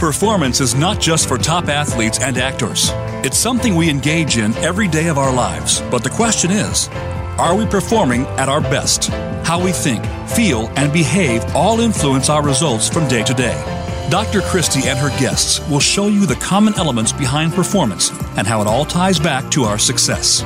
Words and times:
Performance 0.00 0.62
is 0.62 0.74
not 0.74 0.98
just 0.98 1.28
for 1.28 1.36
top 1.36 1.68
athletes 1.68 2.20
and 2.20 2.38
actors. 2.38 2.88
It's 3.22 3.36
something 3.36 3.74
we 3.74 3.90
engage 3.90 4.38
in 4.38 4.54
every 4.54 4.88
day 4.88 5.08
of 5.08 5.18
our 5.18 5.30
lives. 5.30 5.82
But 5.90 6.02
the 6.02 6.08
question 6.08 6.50
is 6.50 6.88
are 7.38 7.54
we 7.54 7.66
performing 7.66 8.22
at 8.38 8.48
our 8.48 8.62
best? 8.62 9.08
How 9.44 9.62
we 9.62 9.72
think, 9.72 10.02
feel, 10.26 10.68
and 10.76 10.90
behave 10.90 11.44
all 11.54 11.80
influence 11.80 12.30
our 12.30 12.42
results 12.42 12.88
from 12.88 13.08
day 13.08 13.22
to 13.24 13.34
day. 13.34 13.62
Dr. 14.08 14.40
Christy 14.40 14.88
and 14.88 14.98
her 14.98 15.10
guests 15.20 15.60
will 15.68 15.80
show 15.80 16.08
you 16.08 16.24
the 16.24 16.36
common 16.36 16.72
elements 16.78 17.12
behind 17.12 17.52
performance 17.52 18.10
and 18.38 18.46
how 18.46 18.62
it 18.62 18.66
all 18.66 18.86
ties 18.86 19.18
back 19.18 19.50
to 19.50 19.64
our 19.64 19.76
success. 19.76 20.42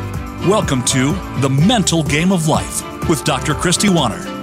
Welcome 0.49 0.85
to 0.87 1.13
The 1.43 1.49
Mental 1.49 2.03
Game 2.03 2.33
of 2.33 2.49
Life 2.49 2.83
with 3.09 3.23
Dr. 3.23 3.55
Christy 3.55 3.89
Warner. 3.89 4.34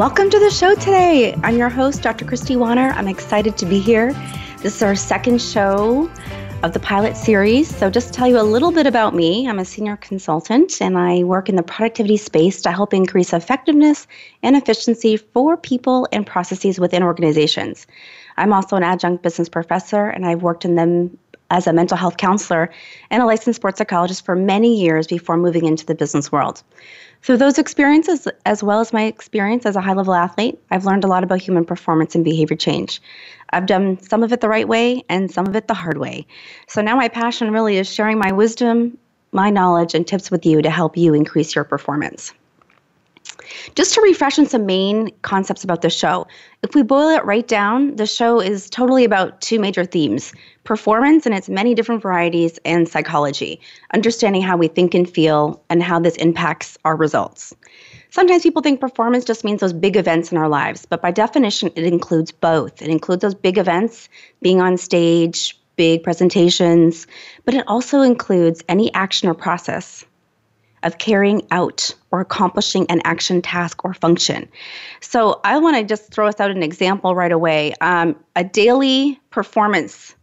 Welcome 0.00 0.30
to 0.30 0.38
the 0.38 0.48
show 0.48 0.74
today. 0.76 1.34
I'm 1.42 1.58
your 1.58 1.68
host, 1.68 2.00
Dr. 2.00 2.24
Christy 2.24 2.56
Warner. 2.56 2.88
I'm 2.92 3.06
excited 3.06 3.58
to 3.58 3.66
be 3.66 3.78
here. 3.78 4.14
This 4.62 4.76
is 4.76 4.82
our 4.82 4.94
second 4.96 5.42
show 5.42 6.10
of 6.62 6.72
the 6.72 6.80
pilot 6.80 7.18
series. 7.18 7.68
So, 7.68 7.90
just 7.90 8.06
to 8.06 8.12
tell 8.14 8.26
you 8.26 8.40
a 8.40 8.42
little 8.42 8.72
bit 8.72 8.86
about 8.86 9.14
me, 9.14 9.46
I'm 9.46 9.58
a 9.58 9.64
senior 9.66 9.98
consultant 9.98 10.80
and 10.80 10.96
I 10.96 11.24
work 11.24 11.50
in 11.50 11.56
the 11.56 11.62
productivity 11.62 12.16
space 12.16 12.62
to 12.62 12.72
help 12.72 12.94
increase 12.94 13.34
effectiveness 13.34 14.06
and 14.42 14.56
efficiency 14.56 15.18
for 15.18 15.58
people 15.58 16.08
and 16.12 16.26
processes 16.26 16.80
within 16.80 17.02
organizations. 17.02 17.86
I'm 18.38 18.54
also 18.54 18.76
an 18.76 18.82
adjunct 18.82 19.22
business 19.22 19.50
professor 19.50 20.08
and 20.08 20.24
I've 20.24 20.40
worked 20.40 20.64
in 20.64 20.76
them 20.76 21.18
as 21.50 21.66
a 21.66 21.74
mental 21.74 21.98
health 21.98 22.16
counselor 22.16 22.70
and 23.10 23.22
a 23.22 23.26
licensed 23.26 23.56
sports 23.58 23.76
psychologist 23.76 24.24
for 24.24 24.34
many 24.34 24.80
years 24.80 25.06
before 25.06 25.36
moving 25.36 25.66
into 25.66 25.84
the 25.84 25.94
business 25.94 26.32
world. 26.32 26.62
Through 27.22 27.36
those 27.36 27.58
experiences, 27.58 28.26
as 28.46 28.62
well 28.62 28.80
as 28.80 28.92
my 28.92 29.04
experience 29.04 29.66
as 29.66 29.76
a 29.76 29.80
high 29.80 29.92
level 29.92 30.14
athlete, 30.14 30.58
I've 30.70 30.86
learned 30.86 31.04
a 31.04 31.06
lot 31.06 31.22
about 31.22 31.40
human 31.40 31.66
performance 31.66 32.14
and 32.14 32.24
behavior 32.24 32.56
change. 32.56 33.00
I've 33.50 33.66
done 33.66 34.00
some 34.00 34.22
of 34.22 34.32
it 34.32 34.40
the 34.40 34.48
right 34.48 34.66
way 34.66 35.04
and 35.08 35.30
some 35.30 35.46
of 35.46 35.54
it 35.54 35.68
the 35.68 35.74
hard 35.74 35.98
way. 35.98 36.26
So 36.66 36.80
now 36.80 36.96
my 36.96 37.08
passion 37.08 37.52
really 37.52 37.76
is 37.76 37.92
sharing 37.92 38.18
my 38.18 38.32
wisdom, 38.32 38.96
my 39.32 39.50
knowledge, 39.50 39.94
and 39.94 40.06
tips 40.06 40.30
with 40.30 40.46
you 40.46 40.62
to 40.62 40.70
help 40.70 40.96
you 40.96 41.12
increase 41.12 41.54
your 41.54 41.64
performance. 41.64 42.32
Just 43.74 43.94
to 43.94 44.00
refresh 44.00 44.38
on 44.38 44.46
some 44.46 44.64
main 44.64 45.10
concepts 45.22 45.62
about 45.62 45.82
the 45.82 45.90
show, 45.90 46.26
if 46.62 46.74
we 46.74 46.82
boil 46.82 47.10
it 47.10 47.24
right 47.24 47.46
down, 47.46 47.96
the 47.96 48.06
show 48.06 48.40
is 48.40 48.70
totally 48.70 49.04
about 49.04 49.40
two 49.40 49.58
major 49.58 49.84
themes 49.84 50.32
performance 50.64 51.26
and 51.26 51.34
its 51.34 51.48
many 51.48 51.74
different 51.74 52.02
varieties, 52.02 52.58
and 52.64 52.88
psychology, 52.88 53.60
understanding 53.94 54.42
how 54.42 54.56
we 54.56 54.68
think 54.68 54.94
and 54.94 55.08
feel 55.08 55.62
and 55.70 55.82
how 55.82 55.98
this 55.98 56.16
impacts 56.16 56.76
our 56.84 56.96
results. 56.96 57.54
Sometimes 58.10 58.42
people 58.42 58.62
think 58.62 58.80
performance 58.80 59.24
just 59.24 59.44
means 59.44 59.60
those 59.60 59.72
big 59.72 59.96
events 59.96 60.32
in 60.32 60.38
our 60.38 60.48
lives, 60.48 60.84
but 60.84 61.00
by 61.00 61.10
definition, 61.10 61.70
it 61.76 61.84
includes 61.84 62.32
both. 62.32 62.82
It 62.82 62.88
includes 62.88 63.22
those 63.22 63.34
big 63.34 63.56
events, 63.56 64.08
being 64.42 64.60
on 64.60 64.76
stage, 64.76 65.56
big 65.76 66.02
presentations, 66.02 67.06
but 67.44 67.54
it 67.54 67.64
also 67.66 68.02
includes 68.02 68.62
any 68.68 68.92
action 68.94 69.28
or 69.28 69.34
process 69.34 70.04
of 70.82 70.98
carrying 70.98 71.46
out 71.50 71.94
or 72.10 72.20
accomplishing 72.20 72.86
an 72.90 73.00
action, 73.04 73.42
task, 73.42 73.84
or 73.84 73.94
function. 73.94 74.48
So 75.00 75.40
I 75.44 75.58
want 75.58 75.76
to 75.76 75.84
just 75.84 76.12
throw 76.12 76.26
us 76.26 76.40
out 76.40 76.50
an 76.50 76.62
example 76.62 77.14
right 77.14 77.32
away. 77.32 77.74
Um, 77.80 78.16
a 78.34 78.44
daily 78.44 79.20
performance 79.30 80.14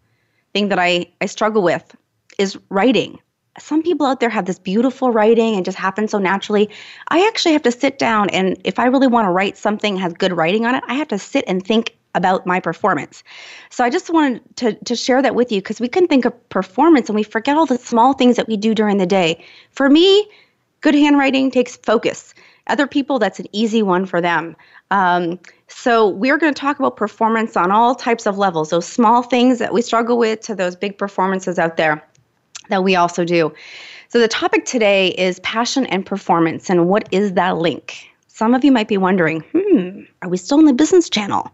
thing 0.58 0.70
that 0.70 0.80
I, 0.80 1.06
I 1.22 1.28
struggle 1.28 1.62
with 1.62 1.96
is 2.40 2.58
writing. 2.70 3.20
Some 3.60 3.84
people 3.84 4.08
out 4.08 4.20
there 4.20 4.30
have 4.30 4.46
this 4.46 4.58
beautiful 4.58 5.12
writing 5.12 5.56
and 5.56 5.64
just 5.64 5.78
happens 5.78 6.12
so 6.12 6.18
naturally. 6.18 6.68
I 7.10 7.28
actually 7.28 7.54
have 7.54 7.62
to 7.64 7.72
sit 7.72 8.00
down 8.00 8.32
and 8.32 8.60
if 8.64 8.80
I 8.80 8.86
really 8.86 9.08
want 9.08 9.28
to 9.28 9.32
write 9.32 9.56
something 9.56 9.98
has 9.98 10.14
good 10.14 10.34
writing 10.34 10.66
on 10.66 10.74
it, 10.74 10.84
I 10.88 10.96
have 10.96 11.10
to 11.10 11.20
sit 11.20 11.44
and 11.48 11.64
think 11.64 11.96
about 12.16 12.48
my 12.48 12.60
performance. 12.60 13.24
So 13.70 13.84
I 13.84 13.92
just 13.92 14.10
wanted 14.10 14.42
to, 14.56 14.74
to 14.74 14.96
share 14.96 15.22
that 15.22 15.36
with 15.36 15.52
you 15.52 15.60
because 15.62 15.80
we 15.80 15.88
can 15.88 16.08
think 16.08 16.26
of 16.26 16.34
performance 16.50 17.08
and 17.08 17.16
we 17.16 17.24
forget 17.24 17.56
all 17.56 17.68
the 17.68 17.78
small 17.78 18.14
things 18.14 18.36
that 18.38 18.48
we 18.48 18.58
do 18.58 18.74
during 18.74 18.98
the 18.98 19.06
day. 19.06 19.46
For 19.72 19.88
me, 19.90 20.28
Good 20.82 20.94
handwriting 20.94 21.50
takes 21.50 21.76
focus. 21.78 22.36
Other 22.68 22.86
people, 22.86 23.18
that's 23.18 23.40
an 23.40 23.48
easy 23.52 23.82
one 23.82 24.06
for 24.06 24.22
them. 24.22 24.56
Um, 24.92 25.40
so 25.68 26.08
we're 26.08 26.38
going 26.38 26.54
to 26.54 26.60
talk 26.60 26.80
about 26.80 26.96
performance 26.96 27.58
on 27.58 27.72
all 27.72 27.94
types 27.94 28.26
of 28.26 28.38
levels, 28.38 28.70
those 28.70 28.88
small 28.88 29.22
things 29.22 29.60
that 29.60 29.74
we 29.74 29.82
struggle 29.82 30.18
with 30.18 30.42
to 30.42 30.56
those 30.56 30.76
big 30.76 30.98
performances 30.98 31.60
out 31.60 31.78
there 31.78 32.04
that 32.70 32.84
we 32.84 32.96
also 32.96 33.26
do. 33.26 33.54
So 34.10 34.20
the 34.20 34.28
topic 34.28 34.66
today 34.66 35.10
is 35.10 35.40
passion 35.42 35.86
and 35.88 36.06
performance, 36.06 36.70
and 36.70 36.88
what 36.88 37.10
is 37.12 37.34
that 37.34 37.58
link? 37.58 38.10
Some 38.28 38.54
of 38.54 38.64
you 38.64 38.72
might 38.72 38.88
be 38.88 38.98
wondering, 38.98 39.42
hmm, 39.54 40.02
are 40.22 40.30
we 40.30 40.38
still 40.38 40.60
in 40.60 40.66
the 40.66 40.74
business 40.74 41.10
channel? 41.10 41.52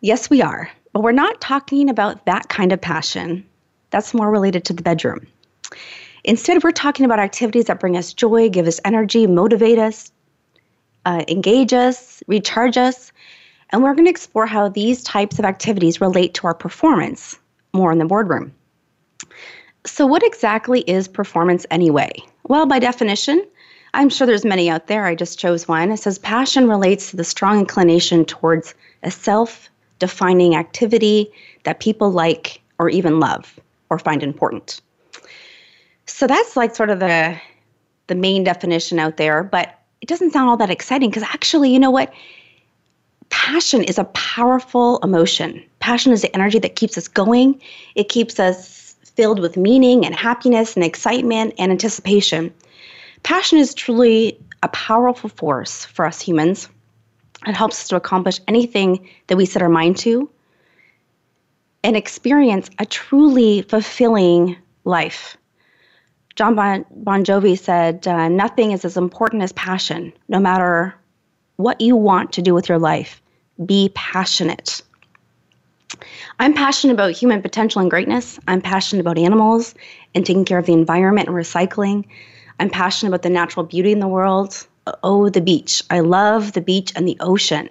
Yes, 0.00 0.28
we 0.28 0.42
are, 0.42 0.70
but 0.92 1.02
we're 1.02 1.12
not 1.12 1.40
talking 1.40 1.88
about 1.88 2.26
that 2.26 2.48
kind 2.48 2.72
of 2.72 2.80
passion. 2.80 3.46
That's 3.90 4.12
more 4.12 4.30
related 4.30 4.64
to 4.66 4.72
the 4.72 4.82
bedroom. 4.82 5.26
Instead, 6.24 6.62
we're 6.62 6.72
talking 6.72 7.04
about 7.04 7.18
activities 7.18 7.66
that 7.66 7.80
bring 7.80 7.96
us 7.96 8.12
joy, 8.12 8.48
give 8.48 8.66
us 8.66 8.80
energy, 8.84 9.26
motivate 9.26 9.78
us, 9.78 10.12
uh, 11.06 11.24
engage 11.28 11.72
us, 11.72 12.22
recharge 12.26 12.76
us. 12.76 13.12
And 13.70 13.82
we're 13.82 13.94
going 13.94 14.04
to 14.04 14.10
explore 14.10 14.46
how 14.46 14.68
these 14.68 15.02
types 15.02 15.38
of 15.38 15.44
activities 15.44 16.00
relate 16.00 16.34
to 16.34 16.46
our 16.46 16.54
performance 16.54 17.38
more 17.72 17.90
in 17.90 17.98
the 17.98 18.04
boardroom. 18.04 18.52
So, 19.84 20.06
what 20.06 20.22
exactly 20.22 20.82
is 20.82 21.08
performance 21.08 21.66
anyway? 21.70 22.12
Well, 22.44 22.66
by 22.66 22.78
definition, 22.78 23.44
I'm 23.94 24.08
sure 24.08 24.26
there's 24.26 24.44
many 24.44 24.70
out 24.70 24.86
there. 24.86 25.06
I 25.06 25.14
just 25.14 25.38
chose 25.38 25.66
one. 25.66 25.90
It 25.90 25.98
says 25.98 26.18
passion 26.18 26.68
relates 26.68 27.10
to 27.10 27.16
the 27.16 27.24
strong 27.24 27.58
inclination 27.58 28.24
towards 28.24 28.74
a 29.02 29.10
self 29.10 29.68
defining 29.98 30.54
activity 30.54 31.32
that 31.64 31.80
people 31.80 32.10
like 32.10 32.60
or 32.78 32.88
even 32.88 33.20
love 33.20 33.58
or 33.90 33.98
find 33.98 34.22
important. 34.22 34.80
So 36.06 36.26
that's 36.26 36.56
like 36.56 36.74
sort 36.74 36.90
of 36.90 37.00
the 37.00 37.40
the 38.08 38.14
main 38.14 38.44
definition 38.44 38.98
out 38.98 39.16
there, 39.16 39.42
but 39.42 39.78
it 40.02 40.08
doesn't 40.08 40.32
sound 40.32 40.50
all 40.50 40.56
that 40.56 40.70
exciting 40.70 41.08
because 41.08 41.22
actually, 41.22 41.72
you 41.72 41.78
know 41.78 41.90
what? 41.90 42.12
Passion 43.30 43.84
is 43.84 43.98
a 43.98 44.04
powerful 44.04 44.98
emotion. 44.98 45.62
Passion 45.78 46.12
is 46.12 46.22
the 46.22 46.34
energy 46.34 46.58
that 46.58 46.76
keeps 46.76 46.98
us 46.98 47.08
going. 47.08 47.62
It 47.94 48.08
keeps 48.08 48.38
us 48.40 48.96
filled 49.14 49.38
with 49.38 49.56
meaning 49.56 50.04
and 50.04 50.14
happiness 50.14 50.74
and 50.74 50.84
excitement 50.84 51.54
and 51.56 51.70
anticipation. 51.70 52.52
Passion 53.22 53.58
is 53.58 53.74
truly 53.74 54.38
a 54.64 54.68
powerful 54.68 55.30
force 55.30 55.84
for 55.84 56.04
us 56.04 56.20
humans. 56.20 56.68
It 57.46 57.54
helps 57.54 57.80
us 57.80 57.88
to 57.88 57.96
accomplish 57.96 58.40
anything 58.48 59.08
that 59.28 59.36
we 59.36 59.46
set 59.46 59.62
our 59.62 59.68
mind 59.68 59.98
to 59.98 60.28
and 61.84 61.96
experience 61.96 62.70
a 62.78 62.86
truly 62.86 63.62
fulfilling 63.62 64.56
life. 64.84 65.36
John 66.34 66.54
Bon, 66.54 66.84
bon 66.90 67.24
Jovi 67.24 67.58
said, 67.58 68.06
uh, 68.06 68.28
Nothing 68.28 68.72
is 68.72 68.84
as 68.84 68.96
important 68.96 69.42
as 69.42 69.52
passion. 69.52 70.12
No 70.28 70.40
matter 70.40 70.94
what 71.56 71.80
you 71.80 71.96
want 71.96 72.32
to 72.32 72.42
do 72.42 72.54
with 72.54 72.68
your 72.68 72.78
life, 72.78 73.20
be 73.64 73.90
passionate. 73.94 74.82
I'm 76.38 76.54
passionate 76.54 76.94
about 76.94 77.12
human 77.12 77.42
potential 77.42 77.80
and 77.80 77.90
greatness. 77.90 78.38
I'm 78.48 78.60
passionate 78.60 79.02
about 79.02 79.18
animals 79.18 79.74
and 80.14 80.24
taking 80.24 80.44
care 80.44 80.58
of 80.58 80.66
the 80.66 80.72
environment 80.72 81.28
and 81.28 81.36
recycling. 81.36 82.04
I'm 82.58 82.70
passionate 82.70 83.10
about 83.10 83.22
the 83.22 83.30
natural 83.30 83.66
beauty 83.66 83.92
in 83.92 84.00
the 84.00 84.08
world. 84.08 84.66
Oh, 85.02 85.28
the 85.28 85.40
beach. 85.40 85.82
I 85.90 86.00
love 86.00 86.52
the 86.52 86.60
beach 86.60 86.92
and 86.96 87.06
the 87.06 87.16
ocean. 87.20 87.68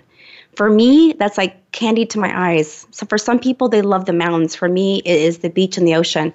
For 0.55 0.69
me, 0.69 1.13
that's 1.13 1.37
like 1.37 1.71
candy 1.71 2.05
to 2.07 2.19
my 2.19 2.51
eyes. 2.51 2.85
So 2.91 3.05
for 3.05 3.17
some 3.17 3.39
people, 3.39 3.69
they 3.69 3.81
love 3.81 4.05
the 4.05 4.13
mountains. 4.13 4.55
For 4.55 4.69
me, 4.69 5.01
it 5.05 5.19
is 5.19 5.39
the 5.39 5.49
beach 5.49 5.77
and 5.77 5.87
the 5.87 5.95
ocean. 5.95 6.33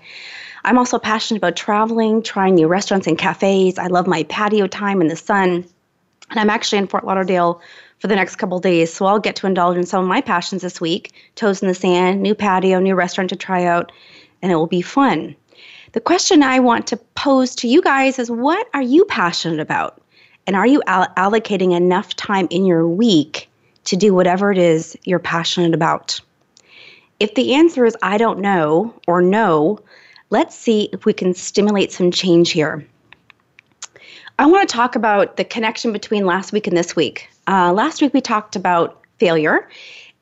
I'm 0.67 0.79
also 0.79 0.99
passionate 0.99 1.39
about 1.39 1.55
traveling, 1.55 2.23
trying 2.23 2.57
new 2.57 2.67
restaurants 2.67 3.07
and 3.07 3.17
cafes. 3.17 3.79
I 3.79 3.87
love 3.87 4.09
my 4.09 4.25
patio 4.25 4.67
time 4.67 5.01
in 5.01 5.07
the 5.07 5.15
sun. 5.15 5.65
And 6.29 6.41
I'm 6.41 6.51
actually 6.51 6.79
in 6.79 6.89
Fort 6.89 7.07
Lauderdale 7.07 7.61
for 8.01 8.09
the 8.09 8.17
next 8.17 8.37
couple 8.37 8.59
days, 8.59 8.93
so 8.93 9.07
I'll 9.07 9.21
get 9.21 9.37
to 9.37 9.47
indulge 9.47 9.77
in 9.77 9.87
some 9.87 10.03
of 10.03 10.09
my 10.09 10.21
passions 10.21 10.63
this 10.63 10.81
week 10.81 11.13
toes 11.37 11.63
in 11.63 11.69
the 11.69 11.75
sand, 11.75 12.21
new 12.21 12.35
patio, 12.35 12.81
new 12.81 12.97
restaurant 12.97 13.31
to 13.31 13.37
try 13.37 13.65
out, 13.65 13.93
and 14.43 14.51
it 14.51 14.57
will 14.57 14.67
be 14.67 14.83
fun. 14.83 15.37
The 15.93 16.01
question 16.01 16.43
I 16.43 16.59
want 16.59 16.89
to 16.89 16.97
pose 17.15 17.55
to 17.57 17.69
you 17.69 17.81
guys 17.81 18.19
is 18.19 18.29
what 18.29 18.69
are 18.75 18.83
you 18.83 19.05
passionate 19.05 19.61
about? 19.61 20.03
And 20.49 20.57
are 20.57 20.67
you 20.67 20.83
all- 20.89 21.07
allocating 21.17 21.77
enough 21.77 22.17
time 22.17 22.49
in 22.51 22.67
your 22.67 22.89
week 22.89 23.49
to 23.85 23.97
do 23.97 24.13
whatever 24.13 24.51
it 24.51 24.59
is 24.59 24.99
you're 25.05 25.21
passionate 25.21 25.75
about? 25.75 26.21
If 27.21 27.37
the 27.37 27.55
answer 27.55 27.87
is 27.87 27.97
I 28.03 28.19
don't 28.19 28.41
know 28.41 28.93
or 29.07 29.23
no, 29.23 29.79
Let's 30.31 30.57
see 30.57 30.89
if 30.93 31.05
we 31.05 31.13
can 31.13 31.35
stimulate 31.35 31.93
some 31.93 32.11
change 32.11 32.51
here. 32.51 32.85
I 34.39 34.47
want 34.47 34.69
to 34.69 34.73
talk 34.73 34.97
about 34.97 35.37
the 35.37 35.45
connection 35.45 35.93
between 35.93 36.27
last 36.27 36.53
week 36.53 36.67
and 36.67 36.77
this 36.77 36.95
week. 36.97 37.29
Uh, 37.47 37.73
last 37.73 38.03
week 38.03 38.13
we 38.13 38.21
talked 38.21 38.57
about 38.57 39.01
failure, 39.19 39.69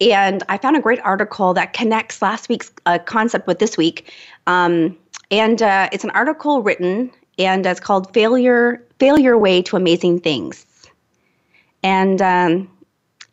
and 0.01 0.43
I 0.49 0.59
found 0.59 0.77
a 0.77 0.81
great 0.81 1.01
article 1.01 1.55
that 1.55 1.73
connects 1.73 2.21
last 2.23 2.49
week's 2.49 2.71
uh, 2.87 2.99
concept 2.99 3.47
with 3.47 3.59
this 3.59 3.77
week. 3.77 4.13
Um, 4.47 4.97
and 5.31 5.63
uh, 5.63 5.89
it's 5.91 6.05
an 6.05 6.11
article 6.11 6.63
written, 6.63 7.11
and 7.39 7.67
it's 7.67 7.81
called 7.81 8.13
"Failure: 8.13 8.85
Failure 8.99 9.39
Way 9.39 9.63
to 9.63 9.77
Amazing 9.77 10.21
Things." 10.21 10.67
And 11.83 12.23
um, 12.23 12.71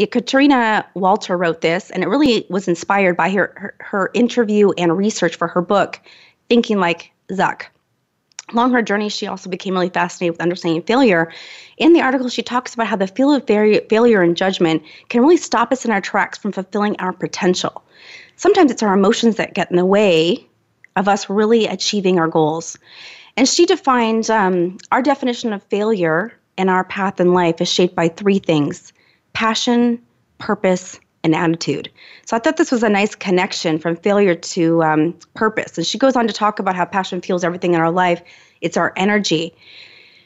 Katrina 0.10 0.86
Walter 0.94 1.38
wrote 1.38 1.62
this, 1.62 1.90
and 1.92 2.04
it 2.04 2.08
really 2.08 2.46
was 2.50 2.68
inspired 2.68 3.16
by 3.16 3.30
her, 3.30 3.54
her, 3.56 3.76
her 3.80 4.12
interview 4.14 4.72
and 4.78 4.98
research 4.98 5.36
for 5.36 5.48
her 5.48 5.62
book, 5.62 6.00
Thinking 6.52 6.80
Like 6.80 7.14
Zuck. 7.32 7.68
Along 8.52 8.74
her 8.74 8.82
journey, 8.82 9.08
she 9.08 9.26
also 9.26 9.50
became 9.50 9.74
really 9.74 9.88
fascinated 9.88 10.34
with 10.34 10.42
understanding 10.42 10.82
failure. 10.82 11.32
In 11.78 11.94
the 11.94 12.02
article, 12.02 12.28
she 12.28 12.44
talks 12.44 12.74
about 12.74 12.88
how 12.88 12.98
the 12.98 13.08
feel 13.08 13.34
of 13.34 13.48
failure 13.48 14.22
and 14.22 14.36
judgment 14.36 14.84
can 15.08 15.22
really 15.22 15.38
stop 15.38 15.72
us 15.72 15.86
in 15.86 15.92
our 15.92 16.02
tracks 16.02 16.38
from 16.38 16.52
fulfilling 16.52 16.98
our 17.00 17.14
potential. 17.14 17.82
Sometimes 18.36 18.70
it's 18.70 18.84
our 18.84 18.94
emotions 18.94 19.38
that 19.38 19.54
get 19.54 19.72
in 19.72 19.78
the 19.78 19.86
way 19.86 20.46
of 20.98 21.08
us 21.08 21.30
really 21.30 21.68
achieving 21.68 22.20
our 22.20 22.28
goals. 22.28 22.78
And 23.38 23.48
she 23.48 23.66
defined 23.66 24.30
um, 24.30 24.78
our 24.92 25.02
definition 25.02 25.54
of 25.54 25.64
failure 25.64 26.38
and 26.58 26.70
our 26.70 26.84
path 26.84 27.22
in 27.22 27.32
life 27.32 27.62
is 27.62 27.72
shaped 27.72 27.96
by 27.96 28.10
three 28.10 28.40
things 28.40 28.92
passion, 29.32 30.02
purpose, 30.38 31.00
and 31.24 31.36
attitude. 31.36 31.90
So 32.26 32.36
I 32.36 32.40
thought 32.40 32.58
this 32.58 32.72
was 32.72 32.84
a 32.84 32.90
nice 32.90 33.16
connection 33.16 33.78
from 33.78 33.96
failure 33.96 34.36
to 34.36 34.84
um, 34.84 35.20
purpose. 35.34 35.78
And 35.78 35.86
she 35.86 35.98
goes 35.98 36.16
on 36.16 36.28
to 36.28 36.34
talk 36.34 36.60
about 36.60 36.76
how 36.76 36.86
passion 36.86 37.22
fuels 37.22 37.44
everything 37.44 37.74
in 37.74 37.80
our 37.80 37.92
life, 37.92 38.22
it's 38.62 38.78
our 38.78 38.94
energy. 38.96 39.54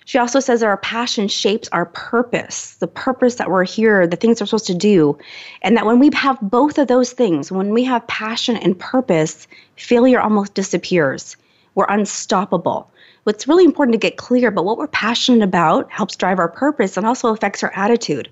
She 0.06 0.20
also 0.20 0.40
says 0.40 0.60
that 0.60 0.68
our 0.68 0.78
passion 0.78 1.28
shapes 1.28 1.68
our 1.72 1.88
purpose, 1.88 2.76
the 2.76 2.88
purpose 2.88 3.36
that 3.36 3.50
we're 3.50 3.66
here, 3.66 4.06
the 4.06 4.16
things 4.16 4.40
we're 4.40 4.46
supposed 4.46 4.68
to 4.68 4.76
do. 4.76 5.18
And 5.64 5.76
that 5.76 5.88
when 5.88 5.98
we 5.98 6.12
have 6.14 6.38
both 6.44 6.78
of 6.78 6.88
those 6.88 7.12
things, 7.12 7.52
when 7.52 7.72
we 7.72 7.84
have 7.86 8.06
passion 8.06 8.56
and 8.56 8.78
purpose, 8.78 9.48
failure 9.78 10.22
almost 10.22 10.54
disappears. 10.54 11.36
We're 11.74 11.88
unstoppable. 11.90 12.90
What's 13.24 13.48
really 13.48 13.66
important 13.66 13.94
to 13.94 13.98
get 13.98 14.18
clear 14.18 14.50
about 14.50 14.66
what 14.66 14.78
we're 14.78 14.88
passionate 14.88 15.44
about 15.44 15.92
helps 15.92 16.16
drive 16.16 16.38
our 16.38 16.50
purpose 16.50 16.98
and 16.98 17.08
also 17.08 17.34
affects 17.34 17.64
our 17.64 17.74
attitude. 17.76 18.30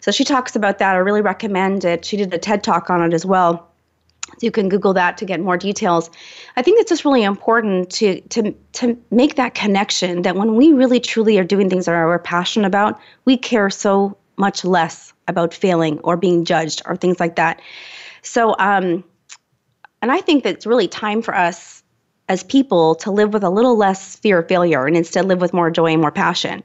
So 0.00 0.10
she 0.10 0.24
talks 0.24 0.56
about 0.56 0.78
that. 0.78 0.94
I 0.94 0.98
really 0.98 1.20
recommend 1.20 1.84
it. 1.84 2.04
She 2.04 2.16
did 2.16 2.32
a 2.32 2.38
TED 2.38 2.62
talk 2.62 2.90
on 2.90 3.02
it 3.02 3.14
as 3.14 3.26
well. 3.26 3.68
So 4.28 4.38
you 4.42 4.50
can 4.50 4.68
Google 4.68 4.94
that 4.94 5.16
to 5.18 5.24
get 5.24 5.40
more 5.40 5.56
details. 5.56 6.10
I 6.56 6.62
think 6.62 6.80
it's 6.80 6.90
just 6.90 7.04
really 7.04 7.22
important 7.22 7.90
to 7.92 8.20
to 8.20 8.52
to 8.72 8.98
make 9.10 9.36
that 9.36 9.54
connection 9.54 10.22
that 10.22 10.36
when 10.36 10.54
we 10.54 10.72
really 10.72 11.00
truly 11.00 11.38
are 11.38 11.44
doing 11.44 11.70
things 11.70 11.86
that 11.86 11.92
we're 11.92 12.18
passionate 12.18 12.66
about, 12.66 13.00
we 13.24 13.36
care 13.36 13.70
so 13.70 14.16
much 14.36 14.64
less 14.64 15.12
about 15.26 15.54
failing 15.54 15.98
or 16.00 16.16
being 16.16 16.44
judged 16.44 16.82
or 16.84 16.96
things 16.96 17.18
like 17.18 17.36
that. 17.36 17.60
So 18.22 18.54
um, 18.58 19.02
and 20.02 20.12
I 20.12 20.20
think 20.20 20.44
that 20.44 20.54
it's 20.54 20.66
really 20.66 20.88
time 20.88 21.22
for 21.22 21.34
us 21.34 21.82
as 22.28 22.42
people 22.44 22.94
to 22.96 23.10
live 23.10 23.32
with 23.32 23.42
a 23.42 23.50
little 23.50 23.76
less 23.76 24.16
fear 24.16 24.40
of 24.40 24.48
failure 24.48 24.86
and 24.86 24.96
instead 24.96 25.24
live 25.24 25.40
with 25.40 25.54
more 25.54 25.70
joy 25.70 25.92
and 25.92 26.00
more 26.00 26.12
passion. 26.12 26.62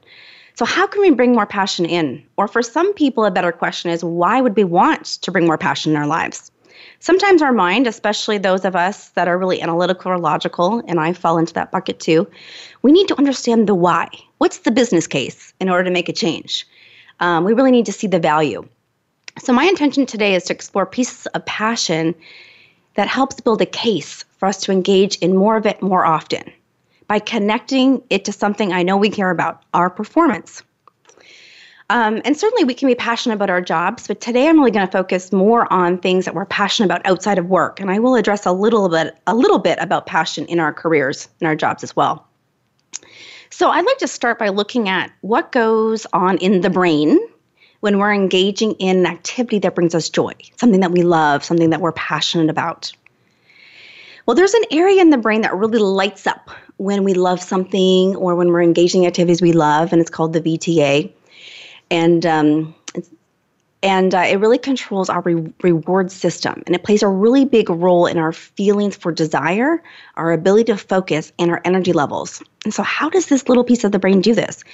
So, 0.56 0.64
how 0.64 0.86
can 0.86 1.02
we 1.02 1.10
bring 1.10 1.32
more 1.32 1.46
passion 1.46 1.84
in? 1.84 2.22
Or 2.36 2.46
for 2.46 2.62
some 2.62 2.94
people, 2.94 3.24
a 3.24 3.30
better 3.30 3.50
question 3.50 3.90
is 3.90 4.04
why 4.04 4.40
would 4.40 4.54
we 4.54 4.62
want 4.62 5.04
to 5.22 5.32
bring 5.32 5.46
more 5.46 5.58
passion 5.58 5.90
in 5.92 5.96
our 5.96 6.06
lives? 6.06 6.52
Sometimes 7.00 7.42
our 7.42 7.52
mind, 7.52 7.88
especially 7.88 8.38
those 8.38 8.64
of 8.64 8.76
us 8.76 9.08
that 9.10 9.26
are 9.26 9.36
really 9.36 9.60
analytical 9.60 10.12
or 10.12 10.18
logical, 10.18 10.80
and 10.86 11.00
I 11.00 11.12
fall 11.12 11.38
into 11.38 11.52
that 11.54 11.72
bucket 11.72 11.98
too, 11.98 12.30
we 12.82 12.92
need 12.92 13.08
to 13.08 13.18
understand 13.18 13.66
the 13.66 13.74
why. 13.74 14.08
What's 14.38 14.58
the 14.58 14.70
business 14.70 15.08
case 15.08 15.52
in 15.58 15.68
order 15.68 15.82
to 15.84 15.90
make 15.90 16.08
a 16.08 16.12
change? 16.12 16.64
Um, 17.18 17.42
we 17.42 17.52
really 17.52 17.72
need 17.72 17.86
to 17.86 17.92
see 17.92 18.06
the 18.06 18.20
value. 18.20 18.64
So, 19.40 19.52
my 19.52 19.64
intention 19.64 20.06
today 20.06 20.36
is 20.36 20.44
to 20.44 20.52
explore 20.52 20.86
pieces 20.86 21.26
of 21.26 21.44
passion 21.46 22.14
that 22.94 23.08
helps 23.08 23.40
build 23.40 23.60
a 23.60 23.66
case 23.66 24.24
for 24.38 24.46
us 24.46 24.58
to 24.58 24.70
engage 24.70 25.16
in 25.16 25.34
more 25.34 25.56
of 25.56 25.66
it 25.66 25.82
more 25.82 26.06
often 26.06 26.52
by 27.06 27.18
connecting 27.18 28.02
it 28.10 28.24
to 28.26 28.32
something 28.32 28.72
I 28.72 28.82
know 28.82 28.96
we 28.96 29.10
care 29.10 29.30
about 29.30 29.62
our 29.74 29.90
performance. 29.90 30.62
Um, 31.90 32.22
and 32.24 32.36
certainly 32.36 32.64
we 32.64 32.72
can 32.74 32.88
be 32.88 32.94
passionate 32.94 33.34
about 33.34 33.50
our 33.50 33.60
jobs, 33.60 34.08
but 34.08 34.20
today 34.20 34.48
I'm 34.48 34.58
really 34.58 34.70
going 34.70 34.86
to 34.86 34.90
focus 34.90 35.32
more 35.32 35.70
on 35.70 35.98
things 35.98 36.24
that 36.24 36.34
we're 36.34 36.46
passionate 36.46 36.86
about 36.86 37.04
outside 37.04 37.38
of 37.38 37.46
work. 37.46 37.78
And 37.78 37.90
I 37.90 37.98
will 37.98 38.16
address 38.16 38.46
a 38.46 38.52
little 38.52 38.88
bit 38.88 39.14
a 39.26 39.34
little 39.34 39.58
bit 39.58 39.78
about 39.80 40.06
passion 40.06 40.46
in 40.46 40.60
our 40.60 40.72
careers 40.72 41.28
and 41.40 41.46
our 41.46 41.54
jobs 41.54 41.84
as 41.84 41.94
well. 41.94 42.26
So 43.50 43.70
I'd 43.70 43.84
like 43.84 43.98
to 43.98 44.08
start 44.08 44.38
by 44.38 44.48
looking 44.48 44.88
at 44.88 45.12
what 45.20 45.52
goes 45.52 46.06
on 46.12 46.38
in 46.38 46.62
the 46.62 46.70
brain 46.70 47.20
when 47.80 47.98
we're 47.98 48.14
engaging 48.14 48.72
in 48.80 49.00
an 49.00 49.06
activity 49.06 49.58
that 49.60 49.74
brings 49.74 49.94
us 49.94 50.08
joy, 50.08 50.32
something 50.56 50.80
that 50.80 50.90
we 50.90 51.02
love, 51.02 51.44
something 51.44 51.70
that 51.70 51.82
we're 51.82 51.92
passionate 51.92 52.48
about. 52.48 52.92
Well, 54.26 54.34
there's 54.34 54.54
an 54.54 54.64
area 54.70 55.02
in 55.02 55.10
the 55.10 55.18
brain 55.18 55.42
that 55.42 55.54
really 55.54 55.78
lights 55.78 56.26
up 56.26 56.50
when 56.78 57.04
we 57.04 57.14
love 57.14 57.42
something 57.42 58.16
or 58.16 58.34
when 58.34 58.48
we're 58.48 58.62
engaging 58.62 59.02
in 59.02 59.08
activities 59.08 59.42
we 59.42 59.52
love, 59.52 59.92
and 59.92 60.00
it's 60.00 60.10
called 60.10 60.32
the 60.32 60.40
VTA. 60.40 61.12
And 61.90 62.24
um, 62.24 62.74
and 63.84 64.14
uh, 64.14 64.20
it 64.20 64.40
really 64.40 64.56
controls 64.56 65.10
our 65.10 65.20
re- 65.20 65.52
reward 65.62 66.10
system 66.10 66.62
and 66.66 66.74
it 66.74 66.84
plays 66.84 67.02
a 67.02 67.08
really 67.08 67.44
big 67.44 67.68
role 67.68 68.06
in 68.06 68.16
our 68.16 68.32
feelings 68.32 68.96
for 68.96 69.12
desire 69.12 69.82
our 70.16 70.32
ability 70.32 70.64
to 70.64 70.78
focus 70.78 71.32
and 71.38 71.50
our 71.50 71.60
energy 71.66 71.92
levels. 71.92 72.42
And 72.64 72.72
so 72.72 72.82
how 72.82 73.10
does 73.10 73.26
this 73.26 73.46
little 73.46 73.62
piece 73.62 73.84
of 73.84 73.92
the 73.92 73.98
brain 73.98 74.22
do 74.22 74.34
this? 74.34 74.64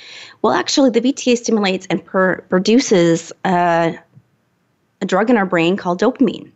Well 0.43 0.53
actually 0.53 0.91
the 0.91 1.01
vta 1.01 1.37
stimulates 1.37 1.89
and 1.91 2.05
per- 2.05 2.43
produces 2.43 3.33
uh, 3.45 3.93
a 5.03 5.07
drug 5.07 5.29
in 5.29 5.37
our 5.37 5.47
brain 5.47 5.77
called 5.77 6.01
dopamine 6.01 6.53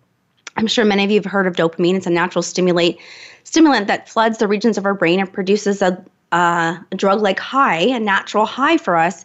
i'm 0.57 0.67
sure 0.67 0.85
many 0.85 1.05
of 1.05 1.11
you 1.11 1.17
have 1.17 1.31
heard 1.31 1.47
of 1.47 1.55
dopamine 1.55 1.95
it's 1.95 2.07
a 2.07 2.11
natural 2.11 2.43
stimulate 2.43 2.99
stimulant 3.45 3.87
that 3.87 4.09
floods 4.09 4.39
the 4.39 4.49
regions 4.49 4.77
of 4.77 4.85
our 4.85 4.95
brain 4.95 5.21
and 5.21 5.33
produces 5.33 5.81
a, 5.81 6.05
a 6.33 6.85
drug 6.97 7.21
like 7.21 7.39
high, 7.39 7.79
a 7.83 8.01
natural 8.01 8.47
high 8.47 8.77
for 8.77 8.97
us. 8.97 9.25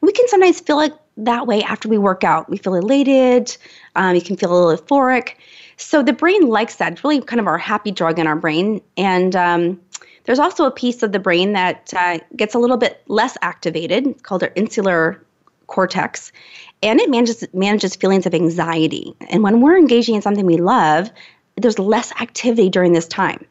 We 0.00 0.12
can 0.12 0.26
sometimes 0.28 0.60
feel 0.60 0.76
like 0.76 0.94
that 1.18 1.46
way 1.46 1.62
after 1.62 1.88
we 1.88 1.98
work 1.98 2.24
out. 2.24 2.48
We 2.48 2.56
feel 2.56 2.74
elated, 2.74 3.56
um, 3.96 4.14
you 4.14 4.22
can 4.22 4.36
feel 4.36 4.52
a 4.52 4.56
little 4.56 4.82
euphoric. 4.82 5.34
So 5.76 6.02
the 6.02 6.12
brain 6.12 6.46
likes 6.48 6.76
that. 6.76 6.92
It's 6.92 7.04
really 7.04 7.20
kind 7.20 7.40
of 7.40 7.46
our 7.46 7.58
happy 7.58 7.90
drug 7.90 8.18
in 8.18 8.26
our 8.26 8.36
brain. 8.36 8.80
And 8.96 9.36
um, 9.36 9.80
there's 10.24 10.38
also 10.38 10.64
a 10.64 10.70
piece 10.70 11.02
of 11.02 11.12
the 11.12 11.18
brain 11.18 11.52
that 11.52 11.92
uh, 11.94 12.18
gets 12.34 12.54
a 12.54 12.58
little 12.58 12.78
bit 12.78 13.02
less 13.08 13.36
activated, 13.42 14.22
called 14.22 14.42
our 14.42 14.52
insular 14.54 15.22
cortex, 15.66 16.32
and 16.82 17.00
it 17.00 17.10
manages 17.10 17.44
manages 17.52 17.96
feelings 17.96 18.26
of 18.26 18.34
anxiety. 18.34 19.14
And 19.28 19.42
when 19.42 19.60
we're 19.60 19.78
engaging 19.78 20.14
in 20.14 20.22
something 20.22 20.46
we 20.46 20.56
love, 20.56 21.10
there's 21.56 21.78
less 21.78 22.12
activity 22.20 22.68
during 22.68 22.92
this 22.92 23.08
time. 23.08 23.44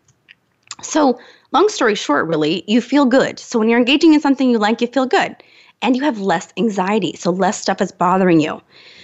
So, 0.82 1.20
long 1.52 1.70
story 1.70 1.96
short, 1.96 2.28
really, 2.28 2.64
you 2.68 2.82
feel 2.82 3.06
good. 3.06 3.40
So, 3.40 3.60
when 3.60 3.70
you're 3.70 3.80
engaging 3.80 4.14
in 4.14 4.22
something 4.22 4.50
you 4.50 4.60
like, 4.60 4.82
you 4.82 4.88
feel 4.88 5.06
good 5.06 5.36
and 5.82 5.96
you 5.96 6.04
have 6.04 6.20
less 6.20 6.54
anxiety. 6.58 7.16
So, 7.16 7.32
less 7.32 7.62
stuff 7.62 7.82
is 7.82 7.92
bothering 7.92 8.40
you. 8.40 8.62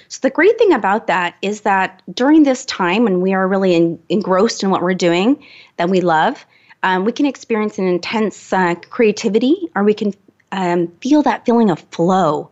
So, 0.08 0.20
the 0.22 0.30
great 0.30 0.58
thing 0.58 0.74
about 0.74 1.08
that 1.08 1.36
is 1.42 1.62
that 1.62 2.02
during 2.14 2.44
this 2.44 2.66
time 2.66 3.04
when 3.04 3.22
we 3.22 3.34
are 3.34 3.48
really 3.48 3.74
in, 3.74 4.00
engrossed 4.10 4.64
in 4.64 4.70
what 4.70 4.82
we're 4.82 4.94
doing 4.94 5.44
that 5.78 5.90
we 5.90 6.02
love, 6.02 6.46
um, 6.84 7.06
we 7.06 7.12
can 7.12 7.26
experience 7.26 7.78
an 7.78 7.88
intense 7.88 8.52
uh, 8.52 8.76
creativity 8.90 9.70
or 9.76 9.84
we 9.84 9.94
can 9.94 10.14
um, 10.52 10.88
feel 11.02 11.22
that 11.24 11.46
feeling 11.46 11.70
of 11.70 11.80
flow. 11.92 12.52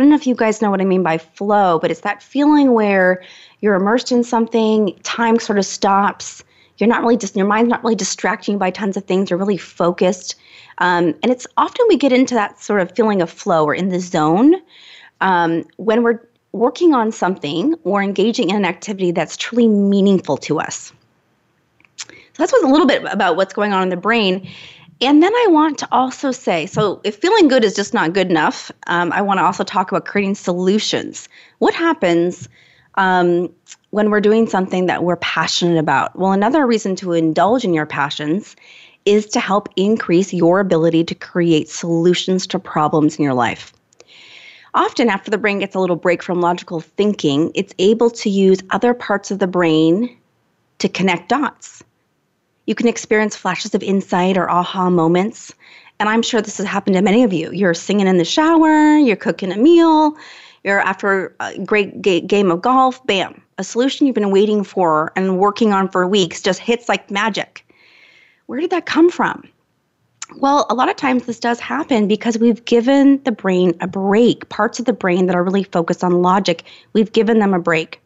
I 0.00 0.02
don't 0.02 0.08
know 0.08 0.16
if 0.16 0.26
you 0.26 0.34
guys 0.34 0.62
know 0.62 0.70
what 0.70 0.80
I 0.80 0.86
mean 0.86 1.02
by 1.02 1.18
flow, 1.18 1.78
but 1.78 1.90
it's 1.90 2.00
that 2.00 2.22
feeling 2.22 2.72
where 2.72 3.22
you're 3.60 3.74
immersed 3.74 4.10
in 4.10 4.24
something, 4.24 4.98
time 5.02 5.38
sort 5.38 5.58
of 5.58 5.66
stops, 5.66 6.42
you're 6.78 6.88
not 6.88 7.02
really 7.02 7.18
just 7.18 7.36
your 7.36 7.46
mind's 7.46 7.68
not 7.68 7.82
really 7.84 7.96
distracting 7.96 8.54
you 8.54 8.58
by 8.58 8.70
tons 8.70 8.96
of 8.96 9.04
things. 9.04 9.28
You're 9.28 9.38
really 9.38 9.58
focused. 9.58 10.36
Um, 10.78 11.14
and 11.22 11.30
it's 11.30 11.46
often 11.58 11.84
we 11.86 11.98
get 11.98 12.14
into 12.14 12.32
that 12.32 12.58
sort 12.62 12.80
of 12.80 12.96
feeling 12.96 13.20
of 13.20 13.28
flow. 13.28 13.66
Or 13.66 13.74
in 13.74 13.90
the 13.90 14.00
zone. 14.00 14.54
Um, 15.20 15.66
when 15.76 16.02
we're 16.02 16.26
working 16.52 16.94
on 16.94 17.12
something 17.12 17.74
or 17.84 18.02
engaging 18.02 18.48
in 18.48 18.56
an 18.56 18.64
activity 18.64 19.10
that's 19.10 19.36
truly 19.36 19.68
meaningful 19.68 20.38
to 20.38 20.60
us. 20.60 20.94
So 21.98 22.06
that's 22.38 22.52
what's 22.52 22.64
a 22.64 22.68
little 22.68 22.86
bit 22.86 23.04
about 23.04 23.36
what's 23.36 23.52
going 23.52 23.74
on 23.74 23.82
in 23.82 23.90
the 23.90 23.98
brain 23.98 24.48
and 25.00 25.22
then 25.22 25.34
I 25.34 25.46
want 25.50 25.78
to 25.78 25.88
also 25.90 26.30
say 26.30 26.66
so, 26.66 27.00
if 27.04 27.16
feeling 27.16 27.48
good 27.48 27.64
is 27.64 27.74
just 27.74 27.94
not 27.94 28.12
good 28.12 28.30
enough, 28.30 28.70
um, 28.86 29.12
I 29.12 29.22
want 29.22 29.38
to 29.38 29.44
also 29.44 29.64
talk 29.64 29.90
about 29.90 30.04
creating 30.04 30.34
solutions. 30.34 31.28
What 31.58 31.74
happens 31.74 32.48
um, 32.96 33.52
when 33.90 34.10
we're 34.10 34.20
doing 34.20 34.46
something 34.46 34.86
that 34.86 35.04
we're 35.04 35.16
passionate 35.16 35.78
about. 35.78 36.16
Well, 36.16 36.32
another 36.32 36.66
reason 36.66 36.96
to 36.96 37.12
indulge 37.12 37.64
in 37.64 37.74
your 37.74 37.86
passions 37.86 38.56
is 39.04 39.26
to 39.26 39.40
help 39.40 39.68
increase 39.76 40.32
your 40.32 40.60
ability 40.60 41.04
to 41.04 41.14
create 41.14 41.68
solutions 41.68 42.46
to 42.48 42.58
problems 42.58 43.16
in 43.16 43.24
your 43.24 43.34
life. 43.34 43.72
Often, 44.74 45.08
after 45.08 45.30
the 45.30 45.38
brain 45.38 45.58
gets 45.58 45.74
a 45.74 45.80
little 45.80 45.96
break 45.96 46.22
from 46.22 46.40
logical 46.40 46.80
thinking, 46.80 47.50
it's 47.54 47.74
able 47.78 48.10
to 48.10 48.30
use 48.30 48.60
other 48.70 48.94
parts 48.94 49.30
of 49.30 49.40
the 49.40 49.48
brain 49.48 50.16
to 50.78 50.88
connect 50.88 51.28
dots. 51.28 51.82
You 52.70 52.76
can 52.76 52.86
experience 52.86 53.34
flashes 53.34 53.74
of 53.74 53.82
insight 53.82 54.36
or 54.36 54.48
aha 54.48 54.90
moments. 54.90 55.52
And 55.98 56.08
I'm 56.08 56.22
sure 56.22 56.40
this 56.40 56.58
has 56.58 56.66
happened 56.68 56.94
to 56.94 57.02
many 57.02 57.24
of 57.24 57.32
you. 57.32 57.50
You're 57.50 57.74
singing 57.74 58.06
in 58.06 58.16
the 58.16 58.24
shower, 58.24 58.96
you're 58.96 59.16
cooking 59.16 59.50
a 59.50 59.56
meal, 59.56 60.16
you're 60.62 60.78
after 60.78 61.34
a 61.40 61.58
great 61.58 62.00
ga- 62.00 62.20
game 62.20 62.48
of 62.48 62.62
golf, 62.62 63.04
bam, 63.08 63.42
a 63.58 63.64
solution 63.64 64.06
you've 64.06 64.14
been 64.14 64.30
waiting 64.30 64.62
for 64.62 65.12
and 65.16 65.40
working 65.40 65.72
on 65.72 65.88
for 65.88 66.06
weeks 66.06 66.40
just 66.40 66.60
hits 66.60 66.88
like 66.88 67.10
magic. 67.10 67.66
Where 68.46 68.60
did 68.60 68.70
that 68.70 68.86
come 68.86 69.10
from? 69.10 69.48
Well, 70.36 70.68
a 70.70 70.74
lot 70.74 70.88
of 70.88 70.94
times 70.94 71.26
this 71.26 71.40
does 71.40 71.58
happen 71.58 72.06
because 72.06 72.38
we've 72.38 72.64
given 72.66 73.20
the 73.24 73.32
brain 73.32 73.76
a 73.80 73.88
break. 73.88 74.48
Parts 74.48 74.78
of 74.78 74.84
the 74.84 74.92
brain 74.92 75.26
that 75.26 75.34
are 75.34 75.42
really 75.42 75.64
focused 75.64 76.04
on 76.04 76.22
logic, 76.22 76.62
we've 76.92 77.10
given 77.10 77.40
them 77.40 77.52
a 77.52 77.58
break. 77.58 78.00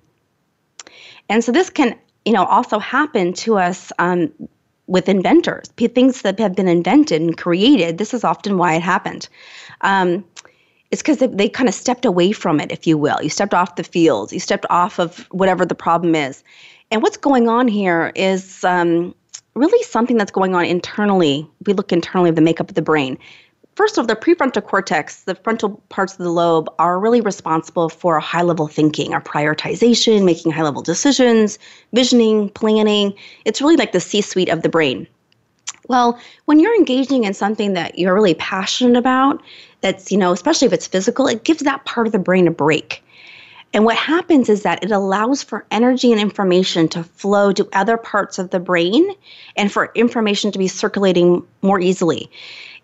And 1.29 1.45
so 1.45 1.53
this 1.53 1.69
can, 1.69 1.99
you 2.25 2.33
know, 2.33 2.47
also 2.47 2.79
happen 2.79 3.35
to 3.35 3.59
us 3.59 3.93
um, 3.99 4.33
with 4.87 5.09
inventors, 5.09 5.69
things 5.77 6.23
that 6.23 6.39
have 6.39 6.55
been 6.55 6.69
invented 6.69 7.23
and 7.23 7.37
created. 7.37 7.99
This 7.99 8.13
is 8.13 8.25
often 8.25 8.59
why 8.59 8.75
it 8.75 8.83
happened. 8.83 9.29
Um, 9.81 10.25
it's 10.91 11.03
because 11.03 11.19
they, 11.19 11.27
they 11.27 11.49
kind 11.49 11.69
of 11.69 11.75
stepped 11.75 12.05
away 12.05 12.33
from 12.33 12.61
it, 12.61 12.71
if 12.71 12.87
you 12.87 12.97
will. 12.99 13.17
You 13.23 13.31
stepped 13.31 13.55
off 13.55 13.77
the 13.77 13.85
field, 13.85 14.33
you 14.33 14.41
stepped 14.41 14.67
off 14.71 14.99
of 14.99 15.27
whatever 15.31 15.65
the 15.65 15.75
problem 15.75 16.15
is. 16.15 16.45
And 16.91 17.03
what's 17.03 17.17
going 17.17 17.49
on 17.49 17.67
here 17.67 18.13
is 18.15 18.63
um, 18.63 19.15
really 19.55 19.83
something 19.85 20.17
that's 20.17 20.31
going 20.31 20.55
on 20.55 20.65
internally. 20.67 21.49
We 21.67 21.73
look 21.73 21.93
internally 21.93 22.29
at 22.29 22.37
the 22.37 22.43
makeup 22.43 22.69
of 22.69 22.75
the 22.75 22.83
brain. 22.83 23.19
First 23.75 23.99
of 23.99 24.03
all, 24.03 24.07
the 24.07 24.15
prefrontal 24.15 24.65
cortex, 24.65 25.23
the 25.23 25.35
frontal 25.35 25.83
parts 25.89 26.13
of 26.13 26.19
the 26.19 26.31
lobe, 26.31 26.69
are 26.79 26.99
really 27.01 27.21
responsible 27.21 27.89
for 27.89 28.21
high 28.21 28.43
level 28.43 28.69
thinking, 28.69 29.13
our 29.13 29.21
prioritization, 29.21 30.25
making 30.25 30.53
high 30.53 30.63
level 30.63 30.81
decisions, 30.81 31.59
visioning, 31.93 32.51
planning. 32.51 33.15
It's 33.45 33.61
really 33.61 33.77
like 33.77 33.93
the 33.93 34.01
C 34.01 34.21
suite 34.21 34.49
of 34.49 34.63
the 34.63 34.69
brain. 34.69 35.09
Well, 35.89 36.19
when 36.45 36.61
you're 36.61 36.75
engaging 36.75 37.25
in 37.25 37.35
something 37.35 37.75
that 37.75 37.99
you're 37.99 38.15
really 38.15 38.35
passionate 38.35 38.97
about, 38.97 39.43
that's, 39.81 40.11
you 40.11 40.19
know, 40.19 40.33
especially 40.33 40.67
if 40.67 40.73
it's 40.73 40.87
physical, 40.87 41.27
it 41.27 41.45
gives 41.45 41.61
that 41.65 41.85
part 41.85 42.07
of 42.07 42.13
the 42.13 42.19
brain 42.19 42.47
a 42.47 42.53
break. 42.53 43.03
And 43.75 43.85
what 43.85 43.97
happens 43.97 44.49
is 44.49 44.63
that 44.63 44.85
it 44.85 44.93
allows 44.93 45.43
for 45.43 45.67
energy 45.73 46.13
and 46.13 46.21
information 46.21 46.89
to 46.91 47.03
flow 47.03 47.53
to 47.53 47.69
other 47.73 47.97
parts 47.97 48.39
of 48.39 48.51
the 48.51 48.61
brain 48.61 49.11
and 49.57 49.71
for 49.71 49.91
information 49.97 50.53
to 50.53 50.59
be 50.61 50.69
circulating 50.69 51.45
more 51.61 51.81
easily. 51.81 52.31